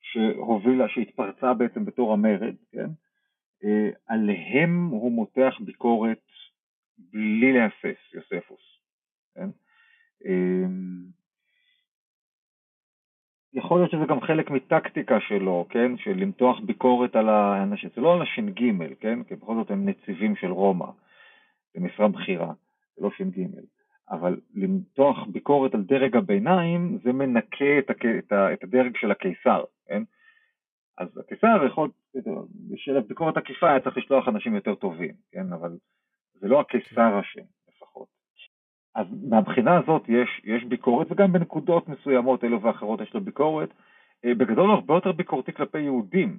שהובילה, 0.00 0.88
שהתפרצה 0.88 1.54
בעצם 1.54 1.84
בתור 1.84 2.12
המרד, 2.12 2.54
כן? 2.72 2.90
אה, 3.64 3.90
עליהם 4.06 4.86
הוא 4.86 5.12
מותח 5.12 5.54
ביקורת 5.60 6.18
בלי 6.98 7.52
להפס, 7.52 8.14
יוספוס. 8.14 8.77
כן? 9.38 9.50
יכול 13.52 13.80
להיות 13.80 13.90
שזה 13.90 14.04
גם 14.08 14.20
חלק 14.20 14.50
מטקטיקה 14.50 15.20
שלו, 15.20 15.66
כן? 15.70 15.96
של 15.96 16.10
למתוח 16.10 16.60
ביקורת 16.60 17.16
על 17.16 17.28
האנשים, 17.28 17.90
זה 17.94 18.00
לא 18.00 18.14
על 18.14 18.22
הש"ג, 18.22 18.62
כן? 19.00 19.22
כי 19.22 19.34
בכל 19.34 19.54
זאת 19.54 19.70
הם 19.70 19.88
נציבים 19.88 20.36
של 20.36 20.50
רומא, 20.50 20.86
זה 21.74 21.80
משרה 21.80 22.08
בכירה, 22.08 22.52
זה 22.96 23.02
לא 23.02 23.10
ש"ג. 23.10 23.42
אבל 24.10 24.40
למתוח 24.54 25.26
ביקורת 25.32 25.74
על 25.74 25.82
דרג 25.82 26.16
הביניים, 26.16 26.98
זה 27.04 27.12
מנקה 27.12 27.78
את, 27.78 27.90
הק... 27.90 28.06
את, 28.06 28.32
ה... 28.32 28.52
את 28.52 28.64
הדרג 28.64 28.96
של 28.96 29.10
הקיסר, 29.10 29.64
כן? 29.88 30.02
אז 30.98 31.18
הקיסר 31.18 31.66
יכול, 31.66 31.90
בשביל 32.70 33.00
ביקורת 33.00 33.36
עקיפה 33.36 33.70
היה 33.70 33.80
צריך 33.80 33.96
לשלוח 33.96 34.28
אנשים 34.28 34.54
יותר 34.54 34.74
טובים, 34.74 35.14
כן? 35.32 35.52
אבל 35.52 35.76
זה 36.34 36.48
לא 36.48 36.60
הקיסר 36.60 37.20
אשם. 37.20 37.57
אז 38.98 39.06
מהבחינה 39.30 39.78
הזאת 39.78 40.02
יש, 40.08 40.40
יש 40.44 40.64
ביקורת, 40.64 41.12
וגם 41.12 41.32
בנקודות 41.32 41.88
מסוימות 41.88 42.44
אלו 42.44 42.62
ואחרות 42.62 43.00
יש 43.00 43.14
לו 43.14 43.20
ביקורת. 43.20 43.68
אה, 44.24 44.34
בגדול 44.34 44.70
הרבה 44.70 44.94
יותר 44.94 45.12
ביקורתי 45.12 45.52
כלפי 45.52 45.80
יהודים 45.80 46.38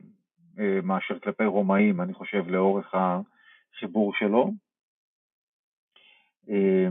אה, 0.60 0.80
מאשר 0.84 1.20
כלפי 1.20 1.46
רומאים, 1.46 2.02
אני 2.02 2.14
חושב, 2.14 2.48
לאורך 2.48 2.94
החיבור 2.96 4.14
שלו. 4.14 4.52
אה, 6.50 6.88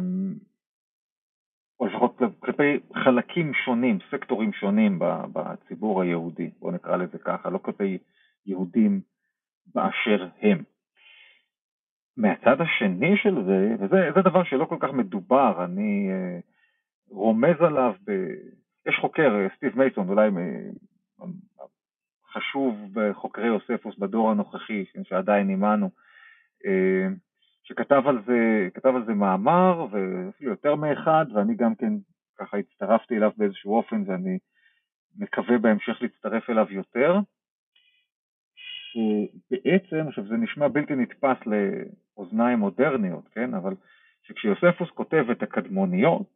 או 1.81 1.87
לפחות 1.87 2.19
כלפי 2.41 2.79
חלקים 3.05 3.53
שונים, 3.65 3.99
סקטורים 4.11 4.53
שונים 4.53 4.99
בציבור 5.33 6.03
היהודי, 6.03 6.51
בואו 6.59 6.73
נקרא 6.73 6.97
לזה 6.97 7.19
ככה, 7.19 7.51
לא 7.51 7.59
כלפי 7.59 7.99
יהודים 8.47 9.01
באשר 9.75 10.29
הם. 10.41 10.63
מהצד 12.19 12.61
השני 12.61 13.17
של 13.17 13.45
זה, 13.45 13.75
וזה 13.81 14.23
דבר 14.25 14.45
שלא 14.45 14.65
כל 14.65 14.77
כך 14.81 14.93
מדובר, 14.93 15.65
אני 15.65 16.11
uh, 16.11 16.43
רומז 17.11 17.61
עליו, 17.61 17.95
ב... 18.07 18.11
יש 18.89 18.97
חוקר, 19.01 19.37
אה, 19.37 19.47
סטיב 19.57 19.79
מייסון, 19.79 20.09
אולי 20.09 20.29
uh, 20.29 21.25
חשוב 22.33 22.77
בחוקרי 22.93 23.47
יוספוס 23.47 23.99
בדור 23.99 24.31
הנוכחי, 24.31 24.85
שעדיין 25.03 25.49
עימנו, 25.49 25.91
uh, 26.65 26.69
שכתב 27.63 28.03
על 28.07 28.23
זה, 28.27 28.69
כתב 28.75 28.97
על 28.97 29.05
זה 29.05 29.15
מאמר, 29.15 29.87
ואפילו 29.91 30.51
יותר 30.51 30.75
מאחד, 30.75 31.27
ואני 31.35 31.55
גם 31.55 31.75
כן 31.75 31.93
ככה 32.39 32.57
הצטרפתי 32.57 33.17
אליו 33.17 33.31
באיזשהו 33.37 33.77
אופן, 33.77 34.05
ואני 34.07 34.39
מקווה 35.19 35.59
בהמשך 35.59 36.03
להצטרף 36.03 36.51
אליו 36.51 36.67
יותר. 36.71 37.19
שבעצם, 38.93 40.09
עכשיו 40.09 40.27
זה 40.27 40.37
נשמע 40.37 40.69
בלתי 40.69 40.95
נתפס 40.95 41.37
לאוזניים 41.47 42.59
מודרניות, 42.59 43.29
כן? 43.29 43.55
אבל 43.55 43.75
שכשיוספוס 44.23 44.91
כותב 44.91 45.25
את 45.33 45.43
הקדמוניות, 45.43 46.35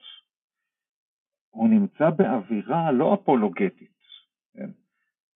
הוא 1.50 1.68
נמצא 1.68 2.10
באווירה 2.10 2.92
לא 2.92 3.14
אפולוגטית. 3.14 3.92
כן? 4.54 4.70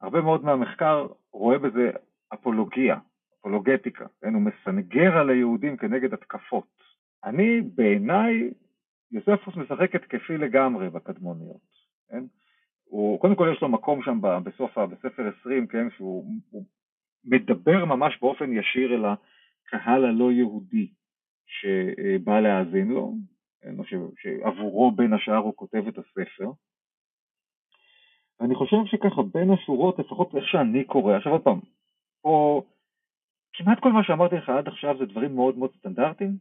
הרבה 0.01 0.21
מאוד 0.21 0.45
מהמחקר 0.45 1.07
רואה 1.33 1.59
בזה 1.59 1.91
אפולוגיה, 2.35 2.99
אפולוגטיקה, 3.41 4.07
כן? 4.21 4.35
הוא 4.35 4.43
מסנגר 4.43 5.17
על 5.17 5.31
היהודים 5.31 5.77
כנגד 5.77 6.15
התקפות. 6.15 6.77
אני, 7.25 7.61
בעיניי, 7.61 8.51
יוספוס 9.11 9.57
משחק 9.57 9.95
התקפי 9.95 10.39
לגמרי 10.39 10.91
בקדמוניות. 10.91 11.77
כן? 12.09 12.25
הוא, 12.85 13.21
קודם 13.21 13.35
כל 13.35 13.53
יש 13.57 13.63
לו 13.63 13.69
מקום 13.69 14.03
שם 14.03 14.21
בסוף, 14.45 14.79
בספר 14.79 15.31
20, 15.41 15.67
כן, 15.67 15.91
שהוא 15.97 16.25
מדבר 17.27 17.85
ממש 17.85 18.19
באופן 18.21 18.53
ישיר 18.53 18.95
אל 18.95 19.05
הקהל 19.05 20.05
הלא 20.05 20.33
יהודי 20.33 20.89
שבא 21.47 22.41
להאזין 22.41 22.89
לו, 22.89 23.15
שעבורו 24.17 24.91
בין 24.91 25.13
השאר 25.13 25.37
הוא 25.37 25.57
כותב 25.57 25.89
את 25.89 25.99
הספר. 25.99 26.51
ואני 28.41 28.55
חושב 28.55 28.77
שככה 28.85 29.23
בין 29.23 29.51
השורות, 29.51 29.99
לפחות 29.99 30.35
איך 30.35 30.45
שאני 30.49 30.85
קורא, 30.85 31.17
עכשיו 31.17 31.33
עוד 31.33 31.43
פעם, 31.43 31.61
פה 32.23 32.63
כמעט 33.53 33.81
כל 33.81 33.93
מה 33.93 34.05
שאמרתי 34.05 34.37
לך 34.37 34.49
עד 34.49 34.69
עכשיו 34.69 34.99
זה 34.99 35.07
דברים 35.07 35.35
מאוד 35.35 35.59
מאוד 35.59 35.71
סטנדרטיים 35.79 36.37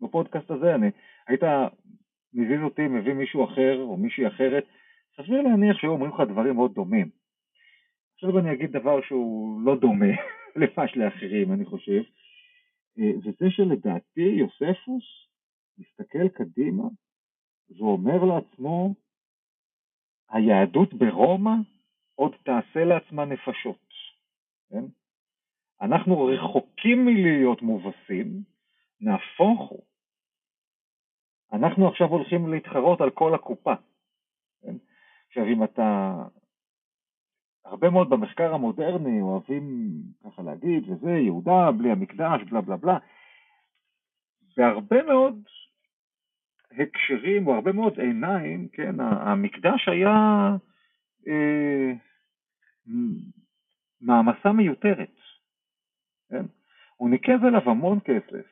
בפודקאסט 0.00 0.50
הזה, 0.50 0.74
אני, 0.74 0.90
היית 1.28 1.42
מזיז 2.34 2.62
אותי, 2.62 2.82
מביא 2.88 3.14
מישהו 3.14 3.44
אחר 3.44 3.78
או 3.80 3.96
מישהי 3.96 4.26
אחרת, 4.26 4.64
סביר 5.16 5.42
להניח 5.42 5.78
שהיו 5.78 5.90
אומרים 5.90 6.12
לך 6.12 6.20
דברים 6.20 6.54
מאוד 6.54 6.74
דומים. 6.74 7.17
עכשיו 8.18 8.38
אני 8.38 8.52
אגיד 8.52 8.70
דבר 8.72 9.00
שהוא 9.02 9.60
לא 9.62 9.76
דומה 9.80 10.06
למה 10.60 10.88
שלאחרים, 10.88 11.52
אני 11.52 11.64
חושב, 11.64 12.02
אה, 12.98 13.10
וזה 13.18 13.50
שלדעתי 13.50 14.20
יוספוס 14.20 15.04
מסתכל 15.78 16.28
קדימה 16.28 16.82
ואומר 17.78 18.24
לעצמו, 18.24 18.94
היהדות 20.30 20.94
ברומא 20.94 21.54
עוד 22.14 22.32
תעשה 22.42 22.84
לעצמה 22.84 23.24
נפשות. 23.24 23.88
כן? 24.70 24.84
אנחנו 25.80 26.24
רחוקים 26.24 27.04
מלהיות 27.04 27.62
מובסים, 27.62 28.42
נהפוך 29.00 29.70
הוא. 29.70 29.84
אנחנו 31.52 31.88
עכשיו 31.88 32.06
הולכים 32.06 32.52
להתחרות 32.52 33.00
על 33.00 33.10
כל 33.10 33.34
הקופה. 33.34 33.74
כן? 34.62 34.76
עכשיו 35.28 35.44
אם 35.44 35.64
אתה 35.64 36.14
הרבה 37.70 37.90
מאוד 37.90 38.10
במחקר 38.10 38.54
המודרני 38.54 39.20
אוהבים 39.20 39.90
ככה 40.24 40.42
להגיד, 40.42 40.90
וזה 40.90 41.10
יהודה 41.10 41.70
בלי 41.78 41.90
המקדש, 41.90 42.42
בלה 42.42 42.60
בלה 42.60 42.76
בלה. 42.76 42.98
בהרבה 44.56 45.02
מאוד 45.02 45.42
הקשרים, 46.72 47.46
או 47.46 47.54
הרבה 47.54 47.72
מאוד 47.72 48.00
עיניים, 48.00 48.68
כן, 48.68 49.00
המקדש 49.00 49.88
היה 49.88 50.16
אה, 51.28 51.92
מעמסה 54.00 54.52
מיותרת. 54.52 55.16
כן? 56.30 56.44
הוא 56.96 57.10
ניקז 57.10 57.44
עליו 57.46 57.70
המון 57.70 57.98
כסף, 58.04 58.46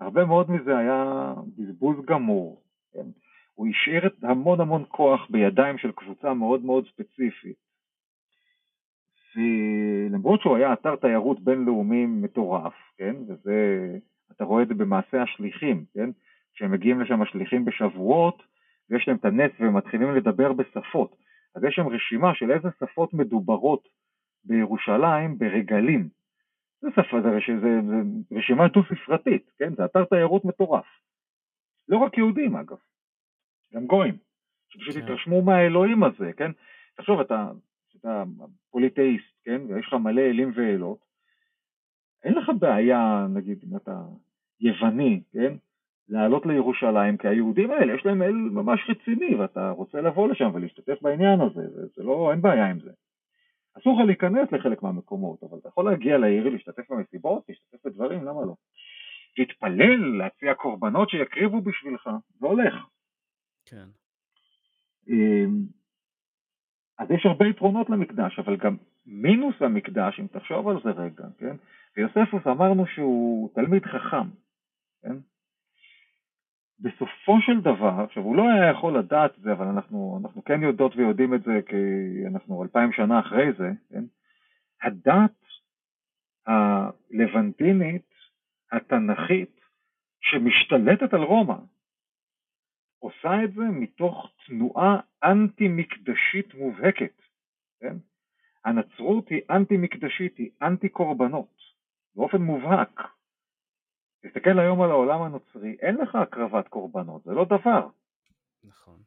הרבה 0.00 0.24
מאוד 0.24 0.50
מזה 0.50 0.78
היה 0.78 1.34
בזבוז 1.58 1.96
גמור. 2.06 2.62
כן? 2.92 3.06
הוא 3.54 3.66
השאיר 3.68 4.10
המון 4.22 4.60
המון 4.60 4.84
כוח 4.88 5.30
בידיים 5.30 5.78
של 5.78 5.92
קבוצה 5.92 6.34
מאוד 6.34 6.64
מאוד 6.64 6.86
ספציפית. 6.86 7.65
ולמרות 9.36 10.40
שהוא 10.40 10.56
היה 10.56 10.72
אתר 10.72 10.96
תיירות 10.96 11.40
בינלאומי 11.40 12.06
מטורף, 12.06 12.74
כן, 12.98 13.16
וזה, 13.28 13.88
אתה 14.32 14.44
רואה 14.44 14.62
את 14.62 14.68
זה 14.68 14.74
במעשה 14.74 15.22
השליחים, 15.22 15.84
כן, 15.94 16.10
כשהם 16.54 16.72
מגיעים 16.72 17.00
לשם 17.00 17.22
השליחים 17.22 17.64
בשבועות, 17.64 18.42
ויש 18.90 19.08
להם 19.08 19.16
את 19.16 19.24
הנס 19.24 19.50
והם 19.60 19.76
מתחילים 19.76 20.14
לדבר 20.14 20.52
בשפות, 20.52 21.16
אז 21.56 21.64
יש 21.64 21.74
שם 21.74 21.88
רשימה 21.88 22.34
של 22.34 22.50
איזה 22.50 22.68
שפות 22.80 23.14
מדוברות 23.14 23.88
בירושלים 24.44 25.38
ברגלים. 25.38 26.08
זה 26.80 26.88
שפה, 26.90 27.20
זה, 27.20 27.28
זה, 27.46 27.60
זה, 27.60 27.80
זה 28.30 28.36
רשימה 28.38 28.68
דו-ספרתית, 28.68 29.50
כן, 29.58 29.74
זה 29.74 29.84
אתר 29.84 30.04
תיירות 30.04 30.44
מטורף. 30.44 30.86
לא 31.88 31.98
רק 31.98 32.18
יהודים 32.18 32.56
אגב, 32.56 32.76
גם 33.74 33.86
גויים, 33.86 34.16
שפשוט 34.68 34.94
כן. 34.94 35.02
התרשמו 35.02 35.42
מהאלוהים 35.42 36.04
הזה, 36.04 36.32
כן? 36.36 36.50
תחשוב, 36.96 37.20
אתה 37.20 37.50
אתה 38.06 38.24
פוליטאיסט, 38.70 39.24
כן, 39.44 39.60
ויש 39.68 39.86
לך 39.86 39.94
מלא 39.94 40.20
אלים 40.20 40.52
ואלות, 40.54 40.98
אין 42.24 42.34
לך 42.34 42.50
בעיה, 42.58 43.26
נגיד, 43.34 43.64
אם 43.70 43.76
אתה 43.76 44.00
יווני, 44.60 45.22
כן? 45.32 45.54
לעלות 46.08 46.46
לירושלים, 46.46 47.16
כי 47.16 47.28
היהודים 47.28 47.70
האלה 47.70 47.94
יש 47.94 48.06
להם 48.06 48.22
אל 48.22 48.32
ממש 48.32 48.80
רציני, 48.88 49.34
ואתה 49.34 49.70
רוצה 49.70 50.00
לבוא 50.00 50.28
לשם 50.28 50.50
ולהשתתף 50.54 51.02
בעניין 51.02 51.40
הזה, 51.40 51.68
זה, 51.68 51.86
זה 51.96 52.02
לא, 52.02 52.30
אין 52.32 52.42
בעיה 52.42 52.66
עם 52.66 52.80
זה. 52.80 52.90
אסור 53.78 54.00
לך 54.00 54.06
להיכנס 54.06 54.52
לחלק 54.52 54.82
מהמקומות, 54.82 55.42
אבל 55.42 55.58
אתה 55.58 55.68
יכול 55.68 55.90
להגיע 55.90 56.18
לעיר, 56.18 56.48
להשתתף 56.48 56.90
במסיבות, 56.90 57.44
להשתתף 57.48 57.86
בדברים, 57.86 58.24
למה 58.24 58.42
לא? 58.42 58.54
להתפלל, 59.38 60.18
להציע 60.18 60.54
קורבנות 60.54 61.10
שיקריבו 61.10 61.60
בשבילך, 61.60 62.10
זה 62.40 62.46
הולך. 62.46 62.74
כן. 63.64 63.86
אז 66.98 67.10
יש 67.10 67.26
הרבה 67.26 67.46
יתרונות 67.46 67.90
למקדש, 67.90 68.38
אבל 68.38 68.56
גם 68.56 68.76
מינוס 69.06 69.54
המקדש, 69.60 70.20
אם 70.20 70.26
תחשוב 70.26 70.68
על 70.68 70.76
זה 70.84 70.90
רגע, 70.90 71.24
כן? 71.38 71.56
ויוספוס 71.96 72.46
אמרנו 72.46 72.86
שהוא 72.86 73.50
תלמיד 73.54 73.84
חכם, 73.84 74.28
כן? 75.02 75.16
בסופו 76.80 77.40
של 77.40 77.60
דבר, 77.60 78.04
עכשיו 78.04 78.22
הוא 78.22 78.36
לא 78.36 78.48
היה 78.48 78.70
יכול 78.70 78.98
לדעת 78.98 79.38
את 79.38 79.42
זה, 79.42 79.52
אבל 79.52 79.66
אנחנו, 79.66 80.18
אנחנו 80.22 80.44
כן 80.44 80.62
יודעות 80.62 80.96
ויודעים 80.96 81.34
את 81.34 81.42
זה 81.42 81.60
כי 81.66 81.76
אנחנו 82.26 82.62
אלפיים 82.62 82.92
שנה 82.92 83.20
אחרי 83.20 83.52
זה, 83.52 83.70
כן? 83.90 84.04
הדת 84.82 85.46
הלבנטינית, 86.46 88.14
התנ"כית, 88.72 89.60
שמשתלטת 90.20 91.14
על 91.14 91.22
רומא, 91.22 91.56
עושה 92.98 93.44
את 93.44 93.52
זה 93.52 93.62
מתוך 93.62 94.30
תנועה 94.46 95.00
אנטי-מקדשית 95.24 96.54
מובהקת, 96.54 97.22
כן? 97.80 97.96
הנצרות 98.64 99.28
היא 99.28 99.40
אנטי-מקדשית, 99.50 100.36
היא 100.36 100.50
אנטי-קורבנות, 100.62 101.56
באופן 102.16 102.42
מובהק. 102.42 103.02
תסתכל 104.22 104.58
היום 104.58 104.82
על 104.82 104.90
העולם 104.90 105.22
הנוצרי, 105.22 105.76
אין 105.80 105.96
לך 105.96 106.14
הקרבת 106.14 106.68
קורבנות, 106.68 107.24
זה 107.24 107.32
לא 107.32 107.44
דבר. 107.44 107.88
נכון. 108.64 108.98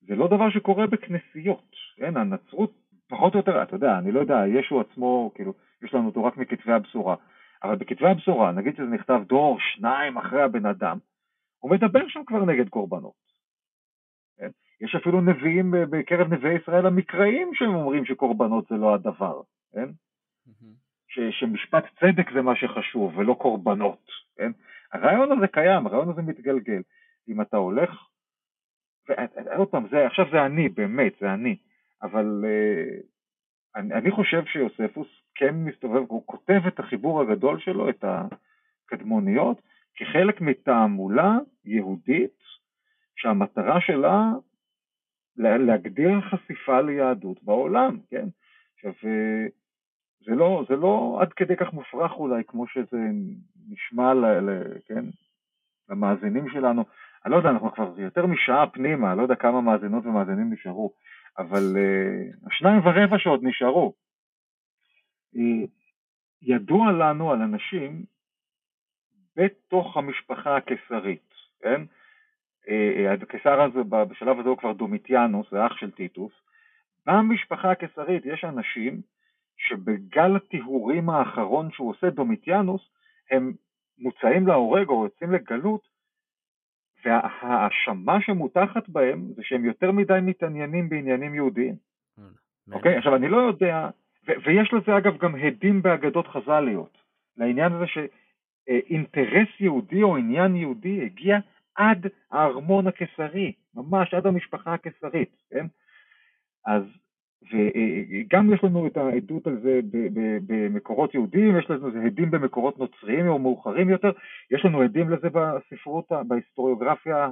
זה 0.00 0.14
לא 0.14 0.28
דבר 0.28 0.50
שקורה 0.50 0.86
בכנסיות, 0.86 1.76
כן? 1.96 2.16
הנצרות, 2.16 2.72
פחות 3.08 3.34
או 3.34 3.38
יותר, 3.38 3.62
אתה 3.62 3.76
יודע, 3.76 3.98
אני 3.98 4.12
לא 4.12 4.20
יודע, 4.20 4.46
ישו 4.46 4.80
עצמו, 4.80 5.30
כאילו, 5.34 5.54
יש 5.82 5.94
לנו 5.94 6.06
אותו 6.06 6.24
רק 6.24 6.36
מכתבי 6.36 6.72
הבשורה, 6.72 7.16
אבל 7.62 7.76
בכתבי 7.76 8.08
הבשורה, 8.08 8.52
נגיד 8.52 8.76
שזה 8.76 8.86
נכתב 8.86 9.20
דור, 9.26 9.58
שניים 9.60 10.18
אחרי 10.18 10.42
הבן 10.42 10.66
אדם, 10.66 10.98
הוא 11.62 11.70
מדבר 11.70 12.08
שם 12.08 12.24
כבר 12.26 12.44
נגד 12.44 12.68
קורבנות. 12.68 13.32
כן? 14.38 14.48
יש 14.80 14.94
אפילו 14.94 15.20
נביאים 15.20 15.74
בקרב 15.90 16.32
נביאי 16.32 16.54
ישראל 16.62 16.86
המקראיים 16.86 17.50
שהם 17.54 17.74
אומרים 17.74 18.04
שקורבנות 18.04 18.66
זה 18.68 18.74
לא 18.74 18.94
הדבר, 18.94 19.40
כן? 19.72 19.88
Mm-hmm. 19.88 20.74
ש, 21.08 21.20
שמשפט 21.30 21.84
צדק 22.00 22.32
זה 22.34 22.42
מה 22.42 22.56
שחשוב 22.56 23.18
ולא 23.18 23.34
קורבנות, 23.34 24.06
כן? 24.36 24.52
הרעיון 24.92 25.32
הזה 25.32 25.46
קיים, 25.46 25.86
הרעיון 25.86 26.08
הזה 26.08 26.22
מתגלגל. 26.22 26.82
אם 27.28 27.40
אתה 27.40 27.56
הולך, 27.56 27.90
ועוד 29.08 29.68
פעם, 29.68 29.88
זה, 29.90 30.06
עכשיו 30.06 30.26
זה 30.32 30.46
אני, 30.46 30.68
באמת, 30.68 31.12
זה 31.20 31.34
אני, 31.34 31.56
אבל 32.02 32.44
uh, 32.44 33.02
אני, 33.76 33.94
אני 33.94 34.10
חושב 34.10 34.44
שיוספוס 34.44 35.08
כן 35.34 35.54
מסתובב, 35.54 36.02
הוא 36.08 36.26
כותב 36.26 36.60
את 36.68 36.80
החיבור 36.80 37.20
הגדול 37.20 37.60
שלו, 37.60 37.88
את 37.88 38.04
הקדמוניות, 38.04 39.62
כחלק 39.96 40.40
מתעמולה 40.40 41.38
יהודית 41.64 42.42
שהמטרה 43.16 43.80
שלה 43.80 44.32
להגדיר 45.36 46.20
חשיפה 46.20 46.80
ליהדות 46.80 47.42
בעולם, 47.42 47.98
כן? 48.10 48.26
עכשיו, 48.74 48.92
אה, 49.04 49.46
זה 50.26 50.34
לא, 50.34 50.64
זה 50.68 50.76
לא 50.76 51.18
עד 51.20 51.32
כדי 51.32 51.56
כך 51.56 51.72
מופרך 51.72 52.12
אולי 52.12 52.42
כמו 52.46 52.66
שזה 52.66 52.98
נשמע 53.68 54.14
ל, 54.14 54.24
ל, 54.26 54.62
כן, 54.86 55.04
למאזינים 55.88 56.48
שלנו. 56.48 56.84
אני 57.24 57.32
לא 57.32 57.36
יודע, 57.36 57.50
אנחנו 57.50 57.72
כבר 57.72 57.94
יותר 58.00 58.26
משעה 58.26 58.70
פנימה, 58.70 59.10
אני 59.10 59.18
לא 59.18 59.22
יודע 59.22 59.34
כמה 59.34 59.60
מאזינות 59.60 60.06
ומאזינים 60.06 60.52
נשארו, 60.52 60.92
אבל 61.38 61.62
uh, 61.76 62.46
השניים 62.46 62.80
ורבע 62.84 63.18
שעוד 63.18 63.40
נשארו. 63.42 63.94
Uh, 65.36 65.68
ידוע 66.42 66.92
לנו 66.92 67.32
על 67.32 67.42
אנשים 67.42 68.04
בתוך 69.36 69.96
המשפחה 69.96 70.56
הקיסרית, 70.56 71.34
כן? 71.60 71.82
Uh, 72.66 73.22
הקיסר 73.22 73.60
הזה 73.62 73.80
בשלב 73.84 74.40
הזה 74.40 74.48
הוא 74.48 74.58
כבר 74.58 74.72
דומיטיאנוס, 74.72 75.50
זה 75.50 75.66
אח 75.66 75.76
של 75.76 75.90
טיטוס. 75.90 76.32
במשפחה 77.06 77.70
הקיסרית 77.70 78.26
יש 78.26 78.44
אנשים 78.44 79.00
שבגל 79.56 80.36
הטיהורים 80.36 81.10
האחרון 81.10 81.70
שהוא 81.70 81.90
עושה 81.90 82.10
דומיטיאנוס, 82.10 82.82
הם 83.30 83.52
מוצאים 83.98 84.46
להורג 84.46 84.88
או 84.88 85.04
יוצאים 85.04 85.32
לגלות, 85.32 85.88
וההאשמה 87.04 88.20
שמוטחת 88.20 88.88
בהם 88.88 89.32
זה 89.36 89.42
שהם 89.42 89.64
יותר 89.64 89.92
מדי 89.92 90.18
מתעניינים 90.22 90.88
בעניינים 90.88 91.34
יהודיים. 91.34 91.74
אוקיי? 92.72 92.96
עכשיו 92.96 93.16
אני 93.16 93.28
לא 93.28 93.36
יודע, 93.36 93.88
ויש 94.26 94.72
לזה 94.72 94.96
אגב 94.98 95.18
גם 95.18 95.34
הדים 95.34 95.82
באגדות 95.82 96.28
חז"ליות, 96.28 96.98
לעניין 97.36 97.72
הזה 97.72 97.86
שאינטרס 98.66 99.48
יהודי 99.60 100.02
או 100.02 100.16
עניין 100.16 100.56
יהודי 100.56 101.02
הגיע 101.04 101.38
עד 101.74 102.06
הארמון 102.30 102.86
הקיסרי, 102.86 103.52
ממש 103.74 104.14
עד 104.14 104.26
המשפחה 104.26 104.74
הקיסרית, 104.74 105.36
כן? 105.50 105.66
אז 106.66 106.82
וגם 107.50 108.54
יש 108.54 108.64
לנו 108.64 108.86
את 108.86 108.96
העדות 108.96 109.46
על 109.46 109.60
זה 109.60 109.80
במקורות 110.46 111.14
יהודיים, 111.14 111.58
יש 111.58 111.70
לנו 111.70 112.06
עדים 112.06 112.30
במקורות 112.30 112.78
נוצריים 112.78 113.28
או 113.28 113.38
מאוחרים 113.38 113.88
יותר, 113.88 114.10
יש 114.50 114.64
לנו 114.64 114.82
עדים 114.82 115.10
לזה 115.10 115.28
בספרות, 115.30 116.08
בהיסטוריוגרפיה 116.28 117.28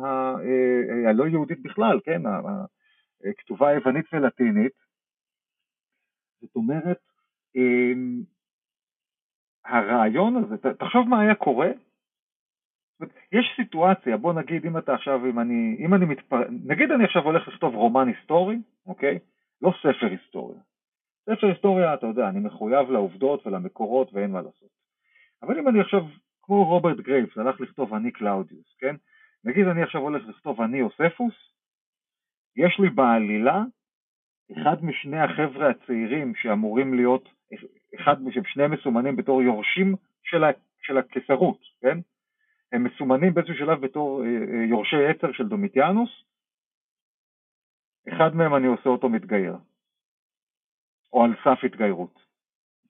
הלא 1.09 1.27
יהודית 1.27 1.63
בכלל, 1.63 2.01
כן, 2.05 2.23
הכתובה 3.31 3.69
היוונית 3.69 4.07
ולטינית. 4.13 4.73
זאת 6.41 6.57
אומרת, 6.57 6.99
אמ, 7.57 8.23
הרעיון 9.65 10.37
הזה, 10.37 10.75
תחשוב 10.75 11.09
מה 11.09 11.21
היה 11.21 11.35
קורה, 11.35 11.69
יש 13.33 13.53
סיטואציה, 13.57 14.17
בוא 14.17 14.33
נגיד 14.33 14.67
אם 14.67 14.79
אתה 14.79 14.95
עכשיו, 14.95 15.27
אם 15.27 15.41
אני, 15.41 15.77
אם 15.79 15.95
אני 15.95 16.05
מתפר... 16.05 16.37
נגיד 16.67 16.91
אני 16.91 17.05
עכשיו 17.05 17.23
הולך 17.23 17.49
לכתוב 17.49 17.75
רומן 17.75 18.09
היסטורי, 18.09 18.57
אוקיי? 18.87 19.19
לא 19.63 19.73
ספר 19.79 20.07
היסטוריה. 20.07 20.61
ספר 21.31 21.47
היסטוריה, 21.47 21.95
אתה 21.95 22.07
יודע, 22.07 22.29
אני 22.29 22.41
מחויב 22.41 22.91
לעובדות 22.91 23.47
ולמקורות 23.47 24.13
ואין 24.13 24.31
מה 24.31 24.43
לעשות. 24.43 24.69
אבל 25.43 25.59
אם 25.59 25.69
אני 25.69 25.81
עכשיו, 25.81 26.01
כמו 26.43 26.65
רוברט 26.65 26.97
גרייבס, 26.97 27.39
הלך 27.39 27.61
לכתוב 27.61 27.95
אני 27.95 28.11
קלאודיוס, 28.11 28.77
כן? 28.79 28.97
נגיד 29.45 29.67
אני 29.67 29.83
עכשיו 29.83 30.01
הולך 30.01 30.29
לכתוב 30.29 30.61
אני 30.61 30.79
יוספוס, 30.79 31.35
יש 32.57 32.81
לי 32.81 32.91
בעלילה 32.91 33.63
אחד 34.53 34.85
משני 34.85 35.21
החבר'ה 35.21 35.71
הצעירים 35.71 36.35
שאמורים 36.35 36.95
להיות, 36.95 37.29
אחד 37.95 38.17
ששניהם 38.31 38.71
מסומנים 38.71 39.17
בתור 39.17 39.43
יורשים 39.43 39.95
של, 40.23 40.45
ה, 40.45 40.51
של 40.83 40.99
הקיסרות, 40.99 41.59
כן? 41.81 41.99
הם 42.73 42.85
מסומנים 42.85 43.35
באיזשהו 43.35 43.57
שלב 43.57 43.81
בתור 43.81 44.23
אה, 44.25 44.29
אה, 44.29 44.65
יורשי 44.65 44.97
עצר 45.07 45.33
של 45.33 45.49
דומיטיאנוס, 45.49 46.11
אחד 48.09 48.35
מהם 48.35 48.55
אני 48.55 48.67
עושה 48.67 48.89
אותו 48.89 49.09
מתגייר, 49.09 49.57
או 51.13 51.25
על 51.25 51.35
סף 51.45 51.65
התגיירות. 51.65 52.31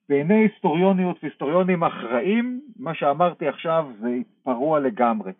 בעיני 0.08 0.34
היסטוריוניות 0.34 1.16
והיסטוריונים 1.22 1.84
אחראים, 1.84 2.60
מה 2.76 2.94
שאמרתי 2.94 3.48
עכשיו 3.48 3.92
זה 4.00 4.08
פרוע 4.42 4.80
לגמרי. 4.80 5.32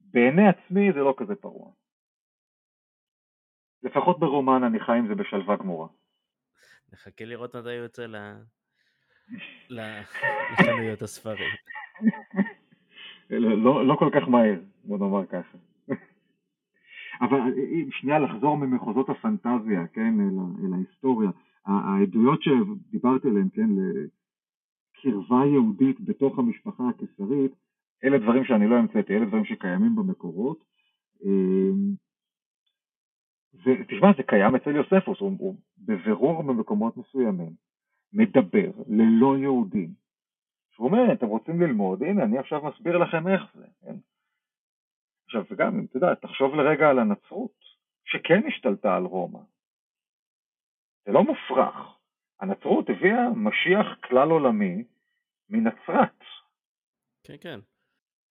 בעיני 0.00 0.48
עצמי 0.48 0.92
זה 0.92 0.98
לא 0.98 1.14
כזה 1.16 1.34
פרוע. 1.34 1.72
לפחות 3.82 4.18
ברומן 4.20 4.64
אני 4.64 4.80
חי 4.80 4.98
עם 4.98 5.08
זה 5.08 5.14
בשלווה 5.14 5.56
גמורה. 5.56 5.88
נחכה 6.92 7.24
לראות 7.24 7.56
מתי 7.56 7.72
יוצא. 7.72 8.06
לחנויות 9.70 11.02
הספרים. 11.02 11.54
לא, 13.30 13.86
לא 13.86 13.94
כל 13.94 14.10
כך 14.14 14.28
מהר, 14.28 14.60
בוא 14.84 14.98
נאמר 14.98 15.26
ככה. 15.26 15.58
אבל 17.22 17.40
שנייה 17.90 18.18
לחזור 18.18 18.56
ממחוזות 18.56 19.08
הפנטזיה, 19.08 19.86
כן, 19.86 20.20
אל, 20.20 20.66
אל 20.66 20.74
ההיסטוריה. 20.74 21.30
העדויות 21.66 22.42
שדיברתי 22.42 23.28
עליהן, 23.28 23.48
כן, 23.54 23.68
לקרבה 25.04 25.46
יהודית 25.46 26.00
בתוך 26.00 26.38
המשפחה 26.38 26.88
הקיסרית, 26.88 27.52
אלה 28.04 28.18
דברים 28.18 28.44
שאני 28.44 28.68
לא 28.68 28.74
המצאתי, 28.74 29.16
אלה 29.16 29.26
דברים 29.26 29.44
שקיימים 29.44 29.96
במקורות. 29.96 30.64
אמ, 31.24 31.94
ותשמע, 33.54 34.12
זה 34.16 34.22
קיים 34.22 34.54
אצל 34.54 34.76
יוספוס, 34.76 35.20
הוא, 35.20 35.36
הוא 35.38 35.56
בבירור 35.78 36.42
במקומות 36.42 36.96
מסוימים 36.96 37.67
מדבר 38.12 38.70
ללא 38.88 39.36
יהודים. 39.38 39.90
הוא 40.76 40.86
אומר, 40.86 41.12
אתם 41.12 41.26
רוצים 41.26 41.60
ללמוד, 41.60 42.02
הנה, 42.02 42.24
אני 42.24 42.38
עכשיו 42.38 42.64
מסביר 42.64 42.98
לכם 42.98 43.28
איך 43.28 43.42
זה. 43.54 43.66
כן? 43.80 43.94
עכשיו, 45.24 45.44
וגם, 45.50 45.84
אתה 45.84 45.96
יודע, 45.96 46.14
תחשוב 46.14 46.54
לרגע 46.54 46.88
על 46.88 46.98
הנצרות, 46.98 47.58
שכן 48.04 48.46
השתלטה 48.46 48.96
על 48.96 49.04
רומא. 49.04 49.40
זה 51.04 51.12
לא 51.12 51.22
מופרך. 51.22 51.98
הנצרות 52.40 52.90
הביאה 52.90 53.30
משיח 53.36 53.86
כלל 54.04 54.30
עולמי 54.30 54.84
מנצרת. 55.50 56.24
כן, 57.24 57.36
כן. 57.40 57.60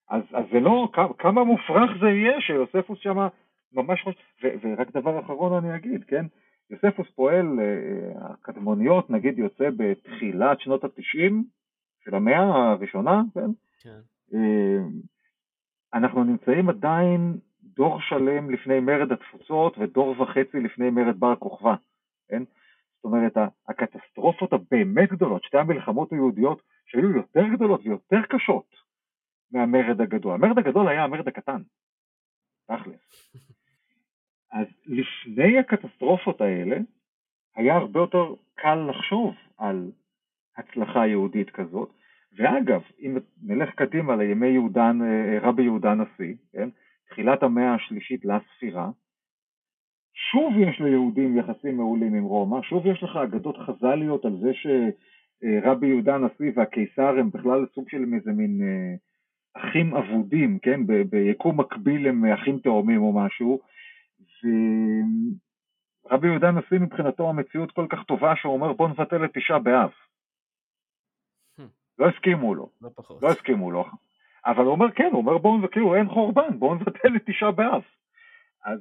אז, 0.10 0.24
אז 0.34 0.46
זה 0.52 0.60
לא, 0.60 0.90
כמה, 0.94 1.14
כמה 1.14 1.44
מופרך 1.44 1.92
זה 2.02 2.08
יהיה 2.08 2.42
שיוספוס 2.42 3.00
שמה 3.00 3.28
ממש 3.72 4.02
חושב, 4.04 4.20
ורק 4.42 4.92
דבר 4.92 5.20
אחרון 5.20 5.54
אני 5.54 5.76
אגיד, 5.76 6.04
כן? 6.04 6.26
יוספוס 6.70 7.08
פועל, 7.16 7.60
אה, 7.60 8.26
הקדמוניות 8.32 9.10
נגיד 9.10 9.40
יוצא 9.40 9.70
בתחילת 9.78 10.60
שנות 10.60 10.84
התשעים 10.84 11.44
של 12.04 12.16
המאה 12.16 12.72
הראשונה, 12.72 13.22
כן? 13.34 13.50
כן. 13.80 14.00
אה, 14.34 14.84
אנחנו 15.94 16.24
נמצאים 16.24 16.70
עדיין 16.70 17.38
דור 17.64 18.02
שלם 18.02 18.50
לפני 18.50 18.80
מרד 18.80 19.12
התפוצות 19.12 19.78
ודור 19.78 20.22
וחצי 20.22 20.60
לפני 20.60 20.90
מרד 20.90 21.20
בר 21.20 21.36
כוכבא, 21.36 21.76
כן? 22.28 22.44
זאת 22.96 23.04
אומרת, 23.04 23.38
הקטסטרופות 23.68 24.54
הבאמת 24.54 25.12
גדולות, 25.12 25.44
שתי 25.44 25.58
המלחמות 25.58 26.12
היהודיות 26.12 26.62
שהיו 26.86 27.12
יותר 27.12 27.44
גדולות 27.54 27.82
ויותר 27.86 28.22
קשות 28.30 28.76
מהמרד 29.52 30.02
הגדול. 30.02 30.34
המרד 30.34 30.58
הגדול 30.58 30.88
היה 30.88 31.04
המרד 31.04 31.28
הקטן, 31.28 31.62
תכלס. 32.68 33.34
אז 34.52 34.68
לפני 34.86 35.60
הקטסטרופות 35.60 36.42
האלה, 36.42 36.78
היה 37.56 37.76
הרבה 37.76 38.00
יותר 38.00 38.34
קל 38.56 38.76
לחשוב 38.90 39.36
על 39.58 39.92
הצלחה 40.58 41.08
יהודית 41.08 41.50
כזאת. 41.50 41.90
ואגב, 42.38 42.82
אם 43.00 43.18
נלך 43.44 43.70
קדימה 43.76 44.16
לימי 44.16 44.48
יהודן, 44.48 45.00
אה, 45.02 45.40
רבי 45.42 45.64
יהודה 45.64 45.92
הנשיא, 45.92 46.36
כן? 46.54 46.70
תחילת 47.10 47.44
המאה 47.44 47.76
השלישית 47.76 48.26
לספירה, 48.26 48.90
שוב 50.32 50.54
יש 50.58 50.80
ליהודים 50.80 51.38
יחסים 51.38 51.78
מעולים 51.78 52.14
עם 52.14 52.24
רומא, 52.24 52.62
שוב 52.62 52.86
יש 52.86 53.04
לך 53.04 53.16
אגדות 53.16 53.58
חז"ליות 53.58 54.26
על 54.26 54.38
זה 54.42 54.52
שרבי 54.54 55.88
יהודה 55.88 56.16
הנשיא 56.16 56.52
והקיסר 56.56 57.20
הם 57.20 57.30
בכלל 57.30 57.66
סוג 57.74 57.90
של 57.90 58.06
איזה 58.14 58.32
מין 58.32 58.62
אה, 58.62 58.96
אחים 59.62 59.96
אבודים, 59.96 60.60
כן? 60.60 60.82
ביקום 61.10 61.60
מקביל 61.60 62.08
הם 62.08 62.26
אחים 62.26 62.60
תאומים 62.60 63.02
או 63.02 63.14
משהו, 63.14 63.60
ורבי 66.06 66.28
יהודה 66.28 66.48
הנשיא 66.48 66.80
מבחינתו 66.80 67.30
המציאות 67.30 67.72
כל 67.72 67.86
כך 67.90 68.04
טובה 68.04 68.36
שהוא 68.36 68.54
אומר 68.54 68.74
בוא 68.74 68.90
נבטל 68.90 69.26
את 69.26 69.32
תשעה 69.34 69.60
באב. 69.60 69.90
Hmm. 71.60 71.64
לא 72.00 72.10
הסכימו 72.10 72.56
לו, 72.56 72.70
לא, 72.82 72.90
פחות. 72.96 73.22
לא 73.22 73.28
הסכימו 73.28 73.72
לו, 73.72 73.86
אבל 74.46 74.64
הוא 74.64 74.72
אומר 74.72 74.92
כן, 74.92 75.10
הוא 75.12 75.22
אומר 75.22 75.38
בואו, 75.38 75.72
כאילו 75.72 75.96
אין 75.96 76.10
חורבן, 76.10 76.60
בואו 76.60 76.76
נבטל 76.76 77.16
את 77.16 77.22
תשעה 77.26 77.52
באב. 77.52 77.82
אז 78.66 78.80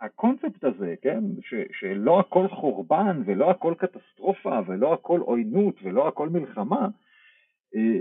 הקונספט 0.00 0.64
הזה, 0.64 0.94
כן, 1.02 1.20
ש, 1.40 1.54
שלא 1.72 2.20
הכל 2.20 2.48
חורבן 2.48 3.22
ולא 3.26 3.50
הכל 3.50 3.74
קטסטרופה 3.78 4.60
ולא 4.66 4.94
הכל 4.94 5.20
עוינות 5.20 5.74
ולא 5.82 6.08
הכל 6.08 6.28
מלחמה, 6.28 6.88
אה, 7.76 8.00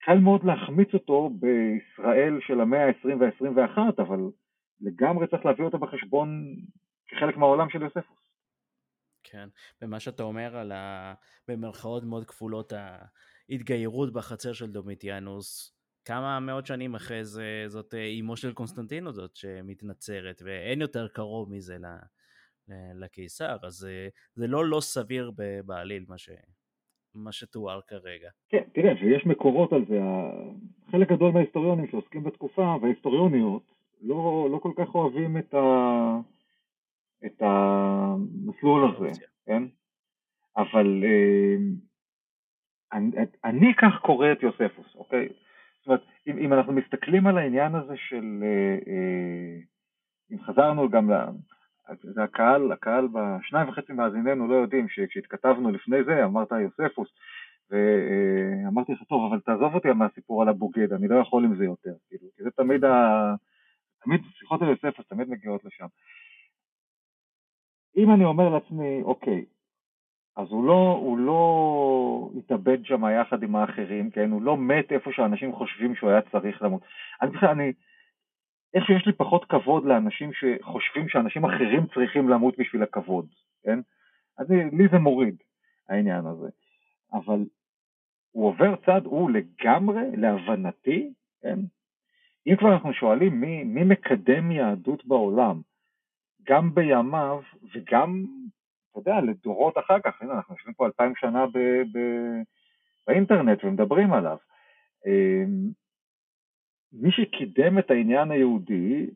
קל 0.00 0.18
מאוד 0.18 0.44
להחמיץ 0.44 0.94
אותו 0.94 1.30
בישראל 1.30 2.40
של 2.40 2.60
המאה 2.60 2.86
ה-20 2.86 3.16
וה-21, 3.20 3.78
אבל 3.98 4.20
לגמרי 4.80 5.26
צריך 5.26 5.46
להביא 5.46 5.64
אותו 5.64 5.78
בחשבון 5.78 6.56
כחלק 7.08 7.36
מהעולם 7.36 7.70
של 7.70 7.82
יוספוס. 7.82 8.28
כן, 9.22 9.48
ומה 9.82 10.00
שאתה 10.00 10.22
אומר 10.22 10.56
על 10.56 10.72
ה... 10.72 11.14
במרכאות 11.48 12.04
מאוד 12.04 12.24
כפולות 12.24 12.72
ההתגיירות 13.48 14.12
בחצר 14.12 14.52
של 14.52 14.70
דומיטיאנוס, 14.70 15.78
כמה 16.04 16.40
מאות 16.40 16.66
שנים 16.66 16.94
אחרי 16.94 17.24
זה 17.24 17.64
זאת 17.66 17.94
אימו 17.94 18.36
של 18.36 18.52
קונסטנטינו 18.52 19.12
זאת 19.12 19.36
שמתנצרת 19.36 20.42
ואין 20.44 20.80
יותר 20.80 21.08
קרוב 21.08 21.52
מזה 21.52 21.76
לקיסר 22.94 23.56
אז 23.62 23.88
זה 24.34 24.46
לא 24.46 24.64
לא 24.64 24.80
סביר 24.80 25.30
בעליל 25.66 26.04
מה, 26.08 26.18
ש... 26.18 26.30
מה 27.14 27.32
שתואר 27.32 27.80
כרגע. 27.88 28.30
כן, 28.48 28.62
תראה, 28.74 28.92
ויש 28.92 29.26
מקורות 29.26 29.72
על 29.72 29.84
זה, 29.88 29.98
חלק 30.90 31.12
גדול 31.12 31.32
מההיסטוריונים 31.32 31.86
שעוסקים 31.90 32.24
בתקופה 32.24 32.76
וההיסטוריוניות 32.82 33.62
לא, 34.02 34.48
לא 34.52 34.58
כל 34.58 34.72
כך 34.76 34.94
אוהבים 34.94 35.36
את, 35.36 35.54
ה, 35.54 35.66
את 37.26 37.42
המסלול 37.42 38.90
הזה, 38.90 39.10
כן? 39.46 39.62
אבל 40.56 41.04
אה, 41.04 41.56
אני, 42.92 43.10
אני 43.44 43.74
כך 43.74 44.00
קורא 44.02 44.32
את 44.32 44.42
יוספוס, 44.42 44.94
אוקיי? 44.94 45.28
זאת 45.78 45.86
אומרת, 45.86 46.02
אם, 46.26 46.38
אם 46.38 46.52
אנחנו 46.52 46.72
מסתכלים 46.72 47.26
על 47.26 47.38
העניין 47.38 47.74
הזה 47.74 47.94
של, 47.96 48.42
אה, 48.42 48.78
אה, 48.92 49.58
אם 50.32 50.42
חזרנו 50.42 50.90
גם 50.90 51.10
ל... 51.10 51.14
זה 52.02 52.22
הקהל, 52.22 52.72
הקהל 52.72 53.08
בשניים 53.12 53.68
וחצי 53.68 53.92
מאזיננו 53.92 54.48
לא 54.48 54.54
יודעים 54.54 54.88
שכשהתכתבנו 54.88 55.70
לפני 55.70 56.04
זה 56.04 56.24
אמרת 56.24 56.48
יוספוס 56.52 57.08
ואמרתי 57.70 58.92
לך 58.92 59.02
טוב 59.08 59.32
אבל 59.32 59.40
תעזוב 59.40 59.74
אותי 59.74 59.88
מהסיפור 59.88 60.42
על 60.42 60.48
הבוגד 60.48 60.92
אני 60.92 61.08
לא 61.08 61.16
יכול 61.16 61.44
עם 61.44 61.56
זה 61.56 61.64
יותר 61.64 61.94
כאילו 62.08 62.28
כי 62.36 62.42
זה 62.42 62.50
תמיד 62.50 62.84
ה... 62.90 63.34
תמיד 64.04 64.20
שיחות 64.38 64.62
על 64.62 64.68
יוספוס 64.68 65.06
תמיד 65.08 65.28
מגיעות 65.28 65.64
לשם. 65.64 65.86
אם 67.96 68.10
אני 68.14 68.24
אומר 68.24 68.48
לעצמי, 68.48 69.02
אוקיי, 69.02 69.44
אז 70.36 70.48
הוא 70.50 70.64
לא, 70.64 70.98
הוא 71.00 71.18
לא 71.18 72.30
התאבד 72.38 72.84
שם 72.84 73.02
יחד 73.20 73.42
עם 73.42 73.56
האחרים, 73.56 74.10
כן? 74.10 74.30
הוא 74.30 74.42
לא 74.42 74.56
מת 74.56 74.92
איפה 74.92 75.10
שאנשים 75.12 75.52
חושבים 75.52 75.94
שהוא 75.94 76.10
היה 76.10 76.20
צריך 76.22 76.62
למות. 76.62 76.82
אני 77.22 77.30
בכלל, 77.30 77.48
אני, 77.48 77.72
איכשהו 78.74 78.94
יש 78.94 79.06
לי 79.06 79.12
פחות 79.12 79.44
כבוד 79.44 79.84
לאנשים 79.84 80.30
שחושבים 80.32 81.08
שאנשים 81.08 81.44
אחרים 81.44 81.86
צריכים 81.94 82.28
למות 82.28 82.58
בשביל 82.58 82.82
הכבוד, 82.82 83.26
כן? 83.62 83.78
אז 84.38 84.50
לי 84.50 84.88
זה 84.92 84.98
מוריד, 84.98 85.36
העניין 85.88 86.26
הזה. 86.26 86.48
אבל 87.12 87.44
הוא 88.32 88.46
עובר 88.48 88.76
צד, 88.76 89.00
הוא 89.04 89.30
לגמרי, 89.30 90.16
להבנתי, 90.16 91.12
כן? 91.42 91.58
אם 92.48 92.56
כבר 92.56 92.72
אנחנו 92.72 92.92
שואלים 92.92 93.40
מי, 93.40 93.64
מי 93.64 93.84
מקדם 93.84 94.50
יהדות 94.50 95.06
בעולם, 95.06 95.60
גם 96.42 96.74
בימיו 96.74 97.40
וגם, 97.74 98.24
אתה 98.90 98.98
יודע, 98.98 99.20
לדורות 99.20 99.78
אחר 99.78 100.00
כך, 100.04 100.22
הנה 100.22 100.32
אנחנו 100.32 100.54
יושבים 100.54 100.74
פה 100.74 100.86
אלפיים 100.86 101.12
שנה 101.16 101.46
ב, 101.46 101.58
ב, 101.92 101.98
באינטרנט 103.06 103.64
ומדברים 103.64 104.12
עליו. 104.12 104.36
אמ, 105.06 105.70
מי 106.92 107.12
שקידם 107.12 107.78
את 107.78 107.90
העניין 107.90 108.30
היהודי, 108.30 109.10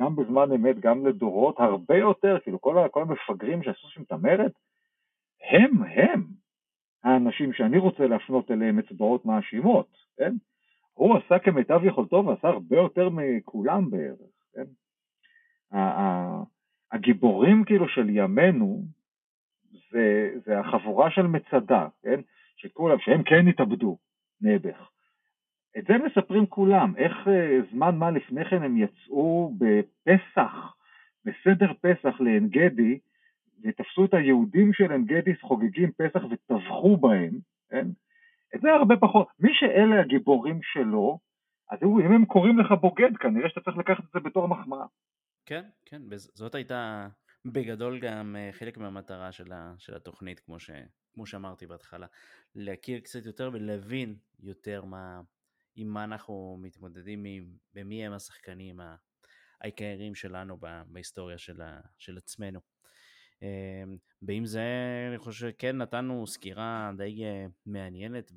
גם 0.00 0.16
בזמן 0.16 0.52
אמת, 0.52 0.80
גם 0.80 1.06
לדורות, 1.06 1.60
הרבה 1.60 1.96
יותר, 1.96 2.38
כאילו 2.42 2.60
כל, 2.60 2.88
כל 2.90 3.02
המפגרים 3.02 3.62
שעשו 3.62 3.88
שם 3.88 4.02
את 4.02 4.12
המרד, 4.12 4.50
הם, 5.50 5.82
הם 5.82 6.22
האנשים 7.04 7.52
שאני 7.52 7.78
רוצה 7.78 8.06
להפנות 8.06 8.50
אליהם 8.50 8.78
אצבעות 8.78 9.26
מאשימות, 9.26 9.96
כן? 10.16 10.32
הוא 10.96 11.16
עשה 11.16 11.38
כמיטב 11.38 11.80
יכולתו 11.84 12.24
ועשה 12.26 12.48
הרבה 12.48 12.76
יותר 12.76 13.08
מכולם 13.08 13.90
בערך, 13.90 14.20
כן? 14.52 14.64
הגיבורים 16.92 17.64
כאילו 17.64 17.88
של 17.88 18.10
ימינו 18.10 18.82
זה, 19.90 20.34
זה 20.46 20.58
החבורה 20.60 21.10
של 21.10 21.26
מצדה, 21.26 21.88
כן? 22.02 22.20
שכולם, 22.56 22.98
שהם 22.98 23.22
כן 23.22 23.48
התאבדו, 23.48 23.98
נעבך. 24.40 24.90
את 25.78 25.84
זה 25.84 25.94
מספרים 25.98 26.46
כולם, 26.46 26.96
איך 26.96 27.28
אה, 27.28 27.58
זמן 27.72 27.96
מה 27.96 28.10
לפני 28.10 28.44
כן 28.44 28.62
הם 28.62 28.76
יצאו 28.76 29.54
בפסח, 29.58 30.76
בסדר 31.24 31.72
פסח 31.80 32.20
לעין 32.20 32.48
גדי, 32.48 32.98
ותפסו 33.62 34.04
את 34.04 34.14
היהודים 34.14 34.72
של 34.72 34.92
עין 34.92 35.04
גדי 35.04 35.36
חוגגים 35.40 35.90
פסח 35.92 36.20
וטבחו 36.30 36.96
בהם, 36.96 37.38
כן? 37.70 37.86
את 38.54 38.60
זה 38.60 38.68
הרבה 38.70 38.94
פחות. 39.00 39.28
מי 39.38 39.50
שאלה 39.54 40.00
הגיבורים 40.00 40.60
שלו, 40.62 41.18
אז 41.70 41.78
אם 41.82 42.12
הם 42.12 42.24
קוראים 42.24 42.58
לך 42.58 42.72
בוגד, 42.80 43.16
כנראה 43.20 43.48
שאתה 43.48 43.60
צריך 43.60 43.76
לקחת 43.76 44.04
את 44.04 44.10
זה 44.14 44.20
בתור 44.20 44.48
מחמאה. 44.48 44.86
כן, 45.46 45.62
כן, 45.84 46.02
זאת 46.34 46.54
הייתה 46.54 47.08
בגדול 47.44 47.98
גם 47.98 48.36
אה, 48.38 48.50
חלק 48.52 48.78
מהמטרה 48.78 49.32
של, 49.32 49.52
ה, 49.52 49.74
של 49.78 49.96
התוכנית, 49.96 50.40
כמו, 50.40 50.60
ש, 50.60 50.70
כמו 51.14 51.26
שאמרתי 51.26 51.66
בהתחלה. 51.66 52.06
להכיר 52.54 53.00
קצת 53.00 53.26
יותר 53.26 53.50
ולהבין 53.52 54.16
יותר 54.40 54.84
מה, 54.84 55.20
עם 55.76 55.88
מה 55.88 56.04
אנחנו 56.04 56.58
מתמודדים, 56.62 57.26
במי 57.74 58.06
הם 58.06 58.12
השחקנים 58.12 58.80
העיקריים 59.60 60.14
שלנו 60.14 60.58
בהיסטוריה 60.86 61.38
של, 61.38 61.62
ה, 61.62 61.80
של 61.98 62.18
עצמנו. 62.18 62.60
אמ, 63.42 63.96
ועם 64.22 64.46
זה 64.46 64.64
אני 65.08 65.18
חושב 65.18 65.48
שכן 65.48 65.76
נתנו 65.76 66.26
סקירה 66.26 66.92
די 66.96 67.24
אה, 67.24 67.46
מעניינת 67.66 68.32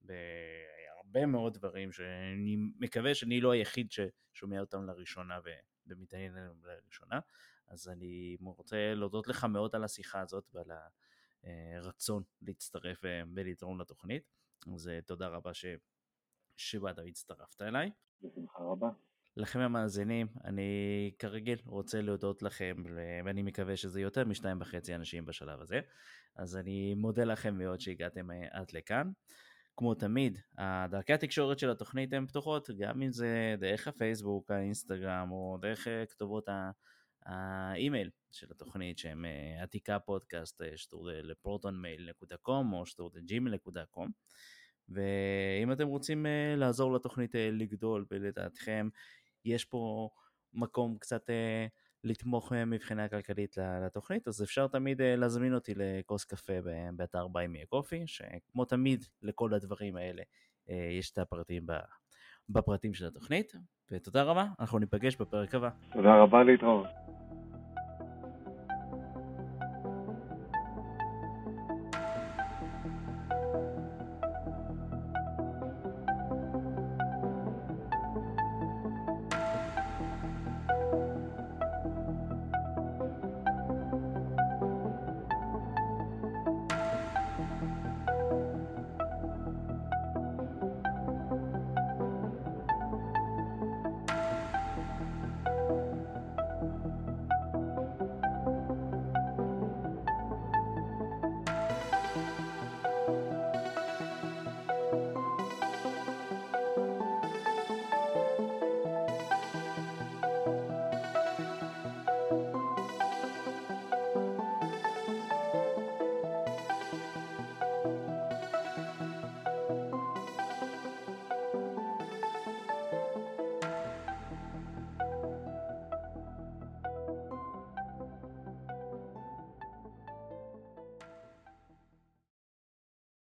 בהרבה 0.00 1.26
מאוד 1.26 1.54
דברים 1.54 1.92
שאני 1.92 2.56
מקווה 2.78 3.14
שאני 3.14 3.40
לא 3.40 3.50
היחיד 3.50 3.88
ששומע 3.90 4.60
אותם 4.60 4.84
לראשונה 4.84 5.38
ומתעניין 5.86 6.36
עליהם 6.36 6.60
לראשונה. 6.64 7.20
אז 7.68 7.88
אני 7.88 8.36
רוצה 8.40 8.94
להודות 8.94 9.28
לך 9.28 9.44
מאוד 9.44 9.74
על 9.74 9.84
השיחה 9.84 10.20
הזאת 10.20 10.50
ועל 10.54 10.70
הרצון 11.42 12.22
להצטרף 12.42 13.04
אה, 13.04 13.22
ולתרום 13.34 13.80
לתוכנית. 13.80 14.22
אז 14.74 14.88
אה, 14.88 15.00
תודה 15.02 15.28
רבה 15.28 15.54
ש... 15.54 15.66
שבאת 16.56 16.98
והצטרפת 16.98 17.62
אליי. 17.62 17.90
בשמחה 18.22 18.62
רבה. 18.62 18.88
לכם 19.38 19.58
המאזינים, 19.58 20.26
אני 20.44 21.10
כרגיל 21.18 21.58
רוצה 21.66 22.00
להודות 22.00 22.42
לכם, 22.42 22.76
ואני 23.24 23.42
מקווה 23.42 23.76
שזה 23.76 24.00
יותר 24.00 24.24
משניים 24.24 24.60
וחצי 24.60 24.94
אנשים 24.94 25.24
בשלב 25.24 25.60
הזה, 25.60 25.80
אז 26.36 26.56
אני 26.56 26.94
מודה 26.94 27.24
לכם 27.24 27.58
מאוד 27.58 27.80
שהגעתם 27.80 28.30
אה, 28.30 28.46
עד 28.50 28.72
לכאן. 28.72 29.10
כמו 29.76 29.94
תמיד, 29.94 30.38
דרכי 30.90 31.12
התקשורת 31.12 31.58
של 31.58 31.70
התוכנית 31.70 32.12
הן 32.12 32.26
פתוחות, 32.26 32.70
גם 32.78 33.02
אם 33.02 33.12
זה 33.12 33.54
דרך 33.58 33.88
הפייסבוק, 33.88 34.50
האינסטגרם, 34.50 35.30
או 35.30 35.58
דרך 35.62 35.88
כתובות 36.10 36.48
האימייל 37.26 38.10
של 38.32 38.46
התוכנית, 38.50 38.98
שהם 38.98 39.24
עתיקה 39.62 39.98
פודקאסט, 39.98 40.62
שטרודל 40.76 41.20
לפרוטונמייל.קום 41.24 42.72
או 42.72 42.86
שטרודל 42.86 43.20
ג'ימל.קום. 43.20 44.08
ואם 44.88 45.72
אתם 45.72 45.86
רוצים 45.86 46.26
לעזור 46.56 46.94
לתוכנית 46.94 47.34
לגדול, 47.34 48.06
ולדעתכם 48.10 48.88
יש 49.44 49.64
פה 49.64 50.10
מקום 50.54 50.98
קצת 50.98 51.30
לתמוך 52.04 52.52
מבחינה 52.52 53.08
כלכלית 53.08 53.56
לתוכנית, 53.86 54.28
אז 54.28 54.42
אפשר 54.42 54.66
תמיד 54.66 55.02
להזמין 55.02 55.54
אותי 55.54 55.74
לכוס 55.76 56.24
קפה 56.24 56.52
באתר 56.92 57.28
ביי 57.28 57.46
מי 57.46 57.66
קופי, 57.66 58.06
שכמו 58.06 58.64
תמיד 58.64 59.04
לכל 59.22 59.54
הדברים 59.54 59.96
האלה 59.96 60.22
יש 60.68 61.10
את 61.10 61.18
הפרטים 61.18 61.66
בפרטים 62.48 62.94
של 62.94 63.06
התוכנית. 63.06 63.52
ותודה 63.90 64.22
רבה, 64.22 64.46
אנחנו 64.60 64.78
ניפגש 64.78 65.16
בפרק 65.16 65.54
הבא. 65.54 65.70
תודה 65.92 66.22
רבה 66.22 66.42
להתראות. 66.42 66.86